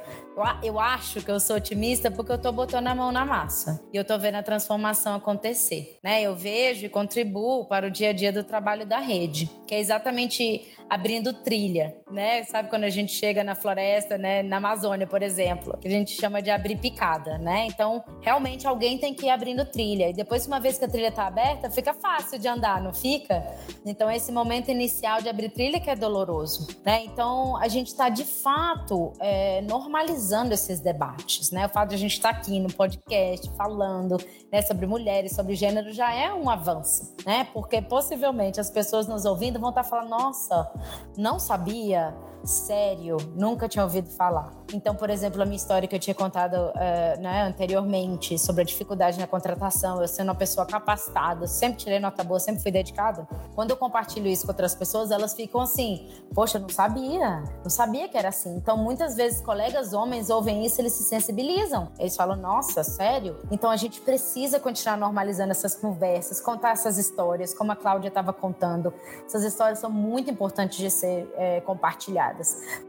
eu, 0.61 0.79
acho 0.79 1.21
que 1.21 1.31
eu 1.31 1.39
sou 1.39 1.55
otimista 1.55 2.11
porque 2.11 2.31
eu 2.31 2.37
tô 2.37 2.51
botando 2.51 2.87
a 2.87 2.93
mão 2.95 3.11
na 3.11 3.25
massa 3.25 3.83
e 3.91 3.97
eu 3.97 4.05
tô 4.05 4.17
vendo 4.19 4.35
a 4.35 4.43
transformação 4.43 5.15
acontecer, 5.15 5.97
né? 6.03 6.21
Eu 6.21 6.35
vejo 6.35 6.85
e 6.85 6.89
contribuo 6.89 7.65
para 7.65 7.87
o 7.87 7.91
dia 7.91 8.09
a 8.09 8.13
dia 8.13 8.31
do 8.31 8.43
trabalho 8.43 8.85
da 8.85 8.99
rede, 8.99 9.49
que 9.65 9.73
é 9.73 9.79
exatamente 9.79 10.71
abrindo 10.87 11.33
trilha, 11.33 11.97
né? 12.11 12.43
Sabe 12.43 12.69
quando 12.69 12.83
a 12.83 12.89
gente 12.89 13.11
chega 13.11 13.43
na 13.43 13.55
floresta, 13.55 14.17
né, 14.17 14.43
na 14.43 14.57
Amazônia, 14.57 15.07
por 15.07 15.21
exemplo, 15.21 15.77
que 15.79 15.87
a 15.87 15.91
gente 15.91 16.11
chama 16.11 16.41
de 16.41 16.49
abrir 16.51 16.77
picada, 16.77 17.37
né? 17.39 17.65
Então, 17.65 18.03
realmente 18.21 18.67
alguém 18.67 18.97
tem 18.97 19.13
que 19.13 19.25
ir 19.25 19.29
abrindo 19.29 19.65
trilha 19.65 20.09
e 20.09 20.13
depois 20.13 20.45
uma 20.45 20.59
vez 20.59 20.77
que 20.77 20.85
a 20.85 20.87
trilha 20.87 21.11
tá 21.11 21.27
aberta, 21.27 21.69
fica 21.71 21.93
fácil 21.93 22.37
de 22.39 22.47
andar, 22.47 22.81
não 22.81 22.93
fica? 22.93 23.43
Então, 23.85 24.09
esse 24.09 24.31
momento 24.31 24.69
inicial 24.69 25.21
de 25.21 25.29
abrir 25.29 25.49
trilha 25.49 25.79
que 25.79 25.89
é 25.89 25.95
doloroso, 25.95 26.67
né? 26.85 27.03
Então, 27.05 27.57
a 27.57 27.67
gente 27.67 27.87
está 27.87 28.07
de 28.07 28.23
fato 28.23 29.11
é, 29.19 29.61
normalizando 29.63 30.26
esses 30.53 30.79
debates, 30.79 31.51
né? 31.51 31.65
O 31.65 31.69
fato 31.69 31.89
de 31.89 31.95
a 31.95 31.97
gente 31.97 32.13
estar 32.13 32.29
aqui 32.29 32.59
no 32.59 32.71
podcast 32.71 33.49
falando 33.55 34.17
né, 34.51 34.61
sobre 34.61 34.85
mulheres, 34.85 35.33
sobre 35.33 35.55
gênero 35.55 35.91
já 35.91 36.13
é 36.13 36.33
um 36.33 36.49
avanço, 36.49 37.15
né? 37.25 37.47
Porque 37.53 37.81
possivelmente 37.81 38.59
as 38.59 38.69
pessoas 38.69 39.07
nos 39.07 39.25
ouvindo 39.25 39.59
vão 39.59 39.69
estar 39.69 39.83
falando, 39.83 40.09
nossa, 40.09 40.71
não 41.17 41.39
sabia? 41.39 42.15
Sério, 42.47 43.17
nunca 43.35 43.67
tinha 43.67 43.83
ouvido 43.83 44.09
falar. 44.09 44.53
Então, 44.73 44.95
por 44.95 45.09
exemplo, 45.09 45.41
a 45.41 45.45
minha 45.45 45.57
história 45.57 45.85
que 45.85 45.93
eu 45.93 45.99
tinha 45.99 46.15
contado 46.15 46.53
uh, 46.53 47.21
né, 47.21 47.43
anteriormente 47.43 48.39
sobre 48.39 48.61
a 48.61 48.65
dificuldade 48.65 49.19
na 49.19 49.27
contratação, 49.27 50.01
eu 50.01 50.07
sendo 50.07 50.29
uma 50.29 50.35
pessoa 50.35 50.65
capacitada, 50.65 51.45
sempre 51.45 51.79
tirei 51.79 51.99
nota 51.99 52.23
boa, 52.23 52.39
sempre 52.39 52.61
fui 52.61 52.71
dedicada. 52.71 53.27
Quando 53.53 53.71
eu 53.71 53.77
compartilho 53.77 54.27
isso 54.27 54.45
com 54.45 54.51
outras 54.51 54.73
pessoas, 54.73 55.11
elas 55.11 55.33
ficam 55.33 55.59
assim: 55.59 56.09
Poxa, 56.33 56.57
não 56.57 56.69
sabia, 56.69 57.43
não 57.63 57.69
sabia 57.69 58.07
que 58.07 58.17
era 58.17 58.29
assim. 58.29 58.55
Então, 58.55 58.77
muitas 58.77 59.15
vezes, 59.15 59.41
colegas 59.41 59.91
homens 59.91 60.29
ouvem 60.29 60.65
isso, 60.65 60.79
eles 60.79 60.93
se 60.93 61.03
sensibilizam. 61.03 61.89
Eles 61.99 62.15
falam: 62.15 62.37
Nossa, 62.37 62.81
sério? 62.81 63.37
Então, 63.51 63.69
a 63.69 63.77
gente 63.77 63.99
precisa 63.99 64.57
continuar 64.57 64.97
normalizando 64.97 65.51
essas 65.51 65.75
conversas, 65.75 66.39
contar 66.39 66.71
essas 66.71 66.97
histórias, 66.97 67.53
como 67.53 67.73
a 67.73 67.75
Cláudia 67.75 68.07
estava 68.07 68.31
contando. 68.31 68.93
Essas 69.25 69.43
histórias 69.43 69.79
são 69.79 69.89
muito 69.89 70.31
importantes 70.31 70.77
de 70.77 70.89
ser 70.89 71.29
é, 71.35 71.59
compartilhadas. 71.61 72.36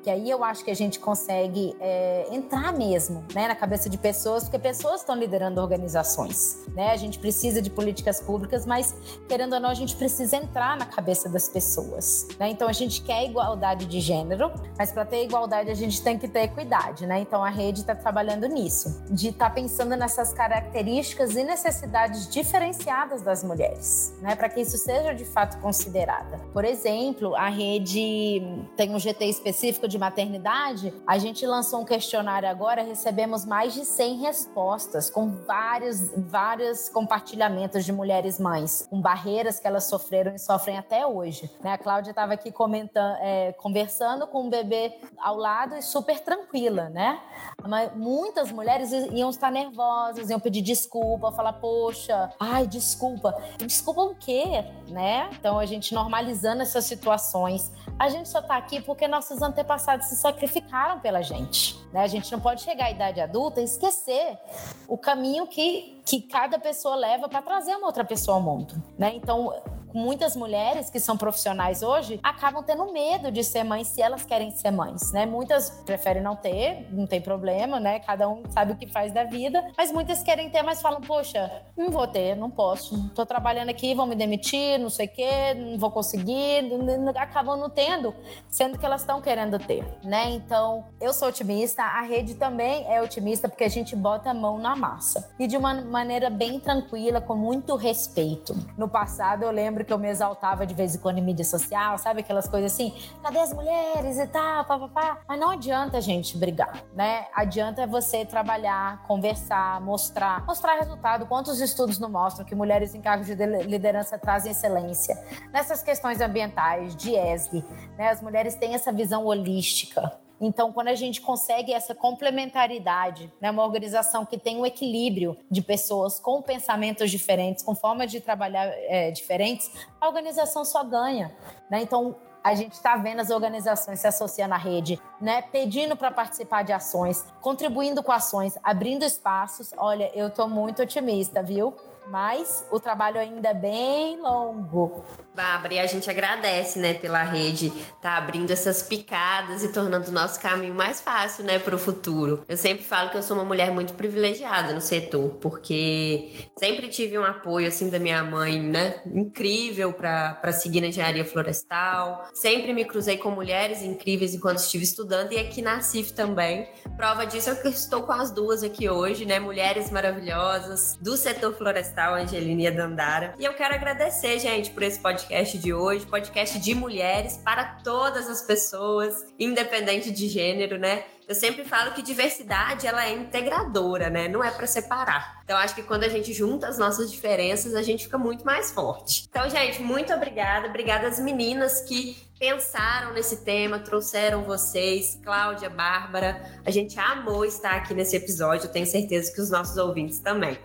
Que 0.03 0.11
aí 0.11 0.28
eu 0.28 0.42
acho 0.44 0.64
que 0.64 0.70
a 0.70 0.76
gente 0.76 0.99
consegue 0.99 1.76
é, 1.80 2.26
entrar 2.30 2.72
mesmo 2.72 3.24
né, 3.34 3.49
na 3.49 3.55
cabeça 3.55 3.88
de 3.88 3.99
pessoas, 3.99 4.44
porque 4.44 4.59
pessoas 4.59 5.01
estão 5.01 5.16
liderando 5.16 5.61
organizações. 5.61 6.59
Né? 6.74 6.90
A 6.90 6.96
gente 6.96 7.18
precisa 7.18 7.61
de 7.61 7.70
políticas 7.70 8.20
públicas, 8.20 8.66
mas 8.66 8.94
querendo 9.28 9.55
ou 9.55 9.61
não, 9.61 9.70
a 9.70 9.74
gente 9.74 9.96
precisa 9.96 10.36
entrar 10.36 10.76
na 10.76 10.86
cabeça 10.86 11.28
das 11.28 11.49
pessoas. 11.49 12.26
Né? 12.38 12.51
Então 12.51 12.68
a 12.68 12.72
gente 12.72 13.03
quer 13.03 13.24
igualdade 13.24 13.86
de 13.86 14.01
gênero, 14.01 14.53
mas 14.76 14.92
para 14.92 15.05
ter 15.05 15.24
igualdade 15.24 15.70
a 15.70 15.74
gente 15.74 16.03
tem 16.03 16.18
que 16.18 16.28
ter 16.28 16.44
equidade. 16.44 17.07
Né? 17.07 17.20
Então 17.20 17.44
a 17.44 17.51
rede 17.51 17.80
está 17.80 17.94
trabalhando 17.94 18.46
nisso, 18.46 19.03
de 19.11 19.28
estar 19.28 19.49
tá 19.49 19.55
pensando 19.55 19.96
nessas 19.96 20.32
características 20.32 21.36
e 21.36 21.44
necessidades 21.44 22.28
diferenciadas 22.28 23.22
das 23.22 23.42
mulheres, 23.42 24.14
né? 24.20 24.34
para 24.34 24.49
que 24.49 24.61
isso 24.61 24.76
seja 24.78 25.14
de 25.14 25.24
fato 25.24 25.59
considerada. 25.61 26.38
Por 26.53 26.64
exemplo, 26.64 27.34
a 27.34 27.49
rede 27.49 28.42
tem 28.76 28.94
um 28.94 28.99
GT 28.99 29.28
específico 29.29 29.89
de 29.89 29.99
maternidade, 29.99 30.93
a 31.07 31.18
gente 31.18 31.47
lançou 31.47 31.81
um 31.81 31.85
questionário 31.85 32.49
agora, 32.49 32.83
recebemos 32.83 33.45
mais 33.45 33.74
de 33.74 33.85
100 33.85 34.18
respostas, 34.18 35.11
com 35.11 35.29
vários, 35.29 36.11
vários 36.16 36.89
compartilhamentos 36.89 37.85
de 37.85 37.93
mulheres 37.93 38.39
mães, 38.39 38.87
com 38.91 39.01
barreiras 39.01 39.61
que 39.61 39.66
elas 39.66 39.85
sofreram 39.85 40.35
e 40.35 40.39
sofrem 40.39 40.79
até 40.79 41.07
hoje. 41.07 41.51
Né? 41.62 41.72
A 41.72 41.79
Cláudia 41.79 42.11
estava 42.11 42.35
aqui 42.35 42.51
comentando, 42.51 43.16
é, 43.20 43.53
conversando 43.53 44.26
com 44.26 44.47
o 44.47 44.51
bebê 44.51 44.99
ao 45.18 45.37
lado 45.37 45.76
e 45.76 45.83
super 45.83 46.20
tranquila, 46.20 46.89
né? 46.89 47.20
Mas 47.66 47.95
muitas 47.95 48.53
mulheres 48.53 48.93
iam 48.93 49.31
estar 49.31 49.51
nervosas, 49.51 50.31
iam 50.31 50.41
pedir 50.41 50.62
desculpa, 50.62 51.33
falar, 51.33 51.55
poxa, 51.55 52.31
ai, 52.39 52.66
desculpa. 52.66 53.35
Desculpa 53.59 54.03
o 54.03 54.14
quê? 54.14 54.64
Né? 54.89 55.29
Então 55.33 55.59
a 55.59 55.66
gente 55.66 55.93
normalizando 55.95 56.62
essas 56.62 56.85
situações. 56.85 57.70
A 57.99 58.09
gente 58.09 58.29
só 58.29 58.39
está 58.39 58.57
aqui 58.57 58.81
porque 58.81 59.09
nossos 59.19 59.43
antepassados 59.43 60.07
se 60.07 60.16
sacrificaram 60.16 61.01
pela 61.01 61.23
gente. 61.23 61.77
Né? 61.93 62.03
A 62.03 62.07
gente 62.07 62.31
não 62.31 62.39
pode 62.39 62.62
chegar 62.62 62.87
à 62.87 62.91
idade 62.93 63.21
adulta 63.21 63.61
e 63.61 63.64
esquecer 63.64 64.39
o 64.87 64.97
caminho 64.97 65.47
que, 65.49 66.01
que 66.07 66.21
cada 66.23 66.59
pessoa 66.59 66.95
leva 66.95 67.29
para 67.29 67.43
trazer 67.43 67.75
uma 67.75 67.87
outra 67.87 68.05
pessoa 68.05 68.37
ao 68.37 68.43
mundo. 68.43 68.81
Né? 68.97 69.12
Então, 69.16 69.53
muitas 69.95 70.36
mulheres 70.36 70.91
que 70.91 71.01
são 71.01 71.16
profissionais 71.16 71.82
hoje 71.82 72.20
acabam 72.22 72.62
tendo 72.62 72.93
medo 72.93 73.30
de 73.30 73.43
ser 73.43 73.64
mães 73.64 73.89
se 73.89 74.03
elas 74.03 74.24
querem 74.24 74.51
ser 74.51 74.70
mães, 74.70 75.12
né? 75.12 75.26
Muitas 75.26 75.70
preferem 75.84 76.22
não 76.22 76.36
ter, 76.36 76.89
não 76.91 77.07
tem 77.07 77.20
problema, 77.20 77.80
né? 77.80 78.01
Cada 78.01 78.28
um 78.28 78.43
sabe 78.51 78.72
o 78.72 78.76
que 78.76 78.86
faz 78.86 79.12
da 79.12 79.24
vida, 79.24 79.64
mas 79.76 79.93
muitas 79.93 80.22
querem 80.22 80.51
ter, 80.51 80.62
mas 80.62 80.80
falam, 80.80 81.01
poxa, 81.01 81.51
não 81.76 81.91
vou 81.91 82.07
ter, 82.07 82.34
não 82.36 82.51
posso. 82.51 83.09
Tô 83.11 83.24
trabalhando 83.24 83.70
aqui, 83.70 83.95
vão 83.95 84.07
me 84.07 84.14
demitir, 84.14 84.78
não 84.78 84.91
sei 84.91 85.07
o 85.07 85.11
quê, 85.11 85.55
não 85.55 85.78
vou 85.78 85.91
conseguir, 85.91 86.68
acabam 87.16 87.59
não 87.59 87.70
tendo, 87.70 88.14
sendo 88.49 88.78
que 88.78 88.84
elas 88.84 89.03
estão 89.03 89.20
querendo 89.20 89.59
ter, 89.59 89.84
né? 90.03 90.30
Então, 90.30 90.84
eu 91.01 91.12
sou 91.12 91.28
otimista, 91.28 91.82
a 91.82 92.03
rede 92.03 92.34
também 92.34 92.86
é 92.93 93.03
otimista 93.03 93.49
porque 93.49 93.64
a 93.64 93.68
gente 93.68 93.95
bota 93.97 94.30
a 94.30 94.34
mão 94.34 94.59
na 94.59 94.76
massa 94.76 95.30
e 95.39 95.47
de 95.47 95.57
uma 95.57 95.74
maneira 95.74 96.30
bem 96.30 96.59
tranquila, 96.61 97.20
com 97.20 97.34
muito 97.34 97.76
respeito. 97.76 98.57
No 98.76 98.89
passado, 98.89 99.43
eu 99.43 99.51
lembro 99.51 99.78
que 99.85 99.93
eu 99.93 99.99
me 99.99 100.09
exaltava 100.09 100.66
de 100.66 100.74
vez 100.74 100.95
em 100.95 100.99
quando 100.99 101.18
em 101.18 101.22
mídia 101.22 101.45
social, 101.45 101.99
sabe? 101.99 102.20
Aquelas 102.20 102.49
coisas 102.49 102.72
assim, 102.72 102.95
cadê 103.22 103.39
as 103.39 103.53
mulheres 103.53 104.18
e 104.18 104.26
tal, 104.26 104.64
papapá. 104.64 105.18
Mas 105.29 105.39
não 105.39 105.51
adianta, 105.51 106.01
gente, 106.01 106.37
brigar, 106.37 106.85
né? 106.95 107.26
Adianta 107.35 107.87
você 107.87 108.24
trabalhar, 108.24 109.03
conversar, 109.07 109.81
mostrar, 109.81 110.45
mostrar 110.47 110.76
resultado. 110.79 111.26
Quantos 111.26 111.61
estudos 111.61 111.99
não 111.99 112.11
mostram 112.11 112.45
que 112.45 112.55
mulheres 112.55 112.95
em 112.95 113.01
cargos 113.01 113.26
de 113.26 113.35
liderança 113.35 114.18
trazem 114.18 114.53
excelência? 114.53 115.16
Nessas 115.53 115.83
questões 115.83 116.20
ambientais, 116.20 116.95
de 116.97 117.14
ESG, 117.14 117.64
né? 117.97 118.11
As 118.11 118.22
mulheres 118.22 118.55
têm 118.55 118.74
essa 118.74 118.93
visão 118.93 119.24
holística. 119.24 120.12
Então, 120.41 120.72
quando 120.72 120.89
a 120.89 120.95
gente 120.95 121.20
consegue 121.20 121.72
essa 121.72 121.95
complementaridade, 121.95 123.32
né, 123.41 123.51
uma 123.51 123.64
organização 123.64 124.24
que 124.24 124.39
tem 124.39 124.57
um 124.57 124.64
equilíbrio 124.64 125.36
de 125.51 125.61
pessoas 125.61 126.20
com 126.20 126.41
pensamentos 126.41 127.11
diferentes, 127.11 127.64
com 127.64 127.74
formas 127.74 128.11
de 128.11 128.20
trabalhar 128.20 128.66
é, 128.66 129.11
diferentes, 129.11 129.70
a 130.01 130.07
organização 130.07 130.64
só 130.64 130.84
ganha. 130.84 131.34
Né? 131.70 131.82
Então, 131.82 132.16
a 132.43 132.55
gente 132.55 132.72
está 132.72 132.97
vendo 132.97 133.20
as 133.20 133.30
organizações 133.30 134.01
se 134.01 134.07
associando 134.07 134.55
à 134.55 134.57
rede, 134.57 134.99
né? 135.20 135.43
Pedindo 135.43 135.97
para 135.97 136.11
participar 136.11 136.62
de 136.62 136.72
ações, 136.72 137.24
contribuindo 137.41 138.03
com 138.03 138.12
ações, 138.12 138.57
abrindo 138.62 139.05
espaços. 139.05 139.74
Olha, 139.76 140.11
eu 140.14 140.28
estou 140.28 140.49
muito 140.49 140.80
otimista, 140.80 141.43
viu? 141.43 141.74
Mas 142.11 142.67
o 142.71 142.81
trabalho 142.81 143.21
ainda 143.21 143.51
é 143.51 143.55
bem 143.55 144.21
longo. 144.21 145.05
Bárbara, 145.35 145.75
e 145.75 145.79
a 145.79 145.87
gente 145.87 146.11
agradece, 146.11 146.81
né, 146.81 146.95
pela 146.95 147.23
rede 147.23 147.73
tá 148.03 148.17
abrindo 148.17 148.51
essas 148.51 148.83
picadas 148.83 149.63
e 149.63 149.73
tornando 149.73 150.09
o 150.09 150.13
nosso 150.13 150.41
caminho 150.41 150.75
mais 150.75 151.01
fácil, 151.01 151.45
né, 151.45 151.61
para 151.61 151.77
o 151.77 151.79
futuro. 151.79 152.43
Eu 152.49 152.57
sempre 152.57 152.83
falo 152.83 153.11
que 153.11 153.17
eu 153.17 153.23
sou 153.23 153.37
uma 153.37 153.45
mulher 153.45 153.71
muito 153.71 153.93
privilegiada 153.93 154.73
no 154.73 154.81
setor, 154.81 155.37
porque 155.41 156.49
sempre 156.59 156.89
tive 156.89 157.17
um 157.17 157.25
apoio 157.25 157.69
assim 157.69 157.89
da 157.89 158.01
minha 158.01 158.25
mãe, 158.25 158.61
né, 158.61 159.01
incrível 159.07 159.93
para 159.93 160.51
seguir 160.51 160.81
na 160.81 160.89
engenharia 160.89 161.25
florestal. 161.25 162.27
Sempre 162.35 162.73
me 162.73 162.85
cruzei 162.85 163.17
com 163.17 163.31
mulheres 163.31 163.83
incríveis 163.83 164.35
enquanto 164.35 164.59
estive 164.59 164.83
estudando 164.83 165.33
e 165.33 165.39
aqui 165.39 165.63
na 165.63 165.81
CIF 165.81 166.15
também. 166.15 166.69
Prova 166.97 167.25
disso 167.25 167.51
é 167.51 167.55
que 167.55 167.69
eu 167.69 167.71
estou 167.71 168.03
com 168.03 168.13
as 168.13 168.33
duas 168.33 168.65
aqui 168.65 168.89
hoje, 168.89 169.25
né, 169.25 169.39
mulheres 169.39 169.89
maravilhosas 169.91 170.97
do 171.01 171.17
setor 171.17 171.55
florestal, 171.55 171.97
Angelina 172.07 172.62
e 172.62 172.70
Dandara. 172.70 173.34
E 173.38 173.44
eu 173.44 173.55
quero 173.55 173.74
agradecer, 173.74 174.38
gente, 174.38 174.70
por 174.70 174.82
esse 174.82 174.99
podcast 174.99 175.59
de 175.59 175.72
hoje, 175.72 176.07
podcast 176.07 176.59
de 176.59 176.74
mulheres 176.74 177.36
para 177.38 177.64
todas 177.82 178.28
as 178.28 178.42
pessoas, 178.42 179.26
independente 179.38 180.11
de 180.11 180.28
gênero, 180.28 180.78
né? 180.78 181.05
Eu 181.28 181.34
sempre 181.34 181.62
falo 181.62 181.92
que 181.92 182.01
diversidade 182.01 182.86
ela 182.86 183.05
é 183.05 183.12
integradora, 183.12 184.09
né? 184.09 184.28
Não 184.28 184.42
é 184.42 184.51
para 184.51 184.66
separar. 184.66 185.42
Então 185.44 185.59
acho 185.59 185.74
que 185.74 185.82
quando 185.82 186.05
a 186.05 186.09
gente 186.09 186.32
junta 186.32 186.66
as 186.66 186.78
nossas 186.78 187.11
diferenças, 187.11 187.74
a 187.74 187.82
gente 187.82 188.05
fica 188.05 188.16
muito 188.16 188.46
mais 188.46 188.70
forte. 188.70 189.26
Então, 189.28 189.49
gente, 189.51 189.82
muito 189.82 190.11
obrigada, 190.14 190.68
obrigada 190.68 191.07
às 191.07 191.20
meninas 191.20 191.82
que 191.82 192.16
pensaram 192.38 193.12
nesse 193.12 193.44
tema, 193.44 193.78
trouxeram 193.78 194.42
vocês, 194.42 195.20
Cláudia, 195.22 195.68
Bárbara. 195.68 196.61
A 196.64 196.70
gente 196.70 196.99
amou 196.99 197.44
estar 197.44 197.72
aqui 197.72 197.92
nesse 197.92 198.16
episódio, 198.16 198.70
tenho 198.70 198.86
certeza 198.86 199.30
que 199.30 199.40
os 199.40 199.51
nossos 199.51 199.76
ouvintes 199.76 200.20
também. 200.20 200.57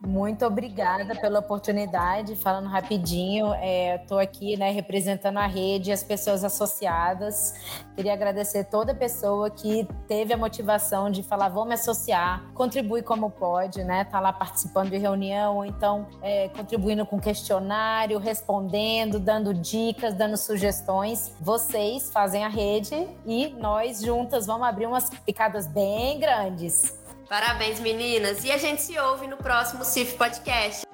Muito 0.00 0.46
obrigada 0.46 1.16
pela 1.16 1.40
oportunidade. 1.40 2.36
Falando 2.36 2.68
rapidinho, 2.68 3.52
estou 4.00 4.20
é, 4.20 4.22
aqui 4.22 4.56
né, 4.56 4.70
representando 4.70 5.38
a 5.38 5.46
rede 5.46 5.90
e 5.90 5.92
as 5.92 6.04
pessoas 6.04 6.44
associadas. 6.44 7.84
Queria 7.96 8.12
agradecer 8.12 8.64
toda 8.64 8.94
pessoa 8.94 9.50
que 9.50 9.88
teve 10.06 10.32
a 10.32 10.36
motivação 10.36 11.10
de 11.10 11.24
falar, 11.24 11.48
vou 11.48 11.64
me 11.64 11.74
associar, 11.74 12.44
contribui 12.54 13.02
como 13.02 13.28
pode, 13.28 13.82
né? 13.82 14.04
Tá 14.04 14.20
lá 14.20 14.32
participando 14.32 14.90
de 14.90 14.98
reunião, 14.98 15.56
ou 15.56 15.64
então 15.64 16.06
é, 16.22 16.48
contribuindo 16.50 17.04
com 17.04 17.18
questionário, 17.18 18.18
respondendo, 18.18 19.18
dando 19.18 19.52
dicas, 19.52 20.14
dando 20.14 20.36
sugestões. 20.36 21.34
Vocês 21.40 22.08
fazem 22.12 22.44
a 22.44 22.48
rede 22.48 23.08
e 23.26 23.48
nós 23.48 24.00
juntas 24.00 24.46
vamos 24.46 24.68
abrir 24.68 24.86
umas 24.86 25.10
picadas 25.10 25.66
bem 25.66 26.20
grandes. 26.20 26.97
Parabéns, 27.28 27.78
meninas. 27.80 28.42
E 28.44 28.50
a 28.50 28.56
gente 28.56 28.80
se 28.80 28.98
ouve 28.98 29.26
no 29.26 29.36
próximo 29.36 29.84
CIF 29.84 30.14
Podcast. 30.16 30.86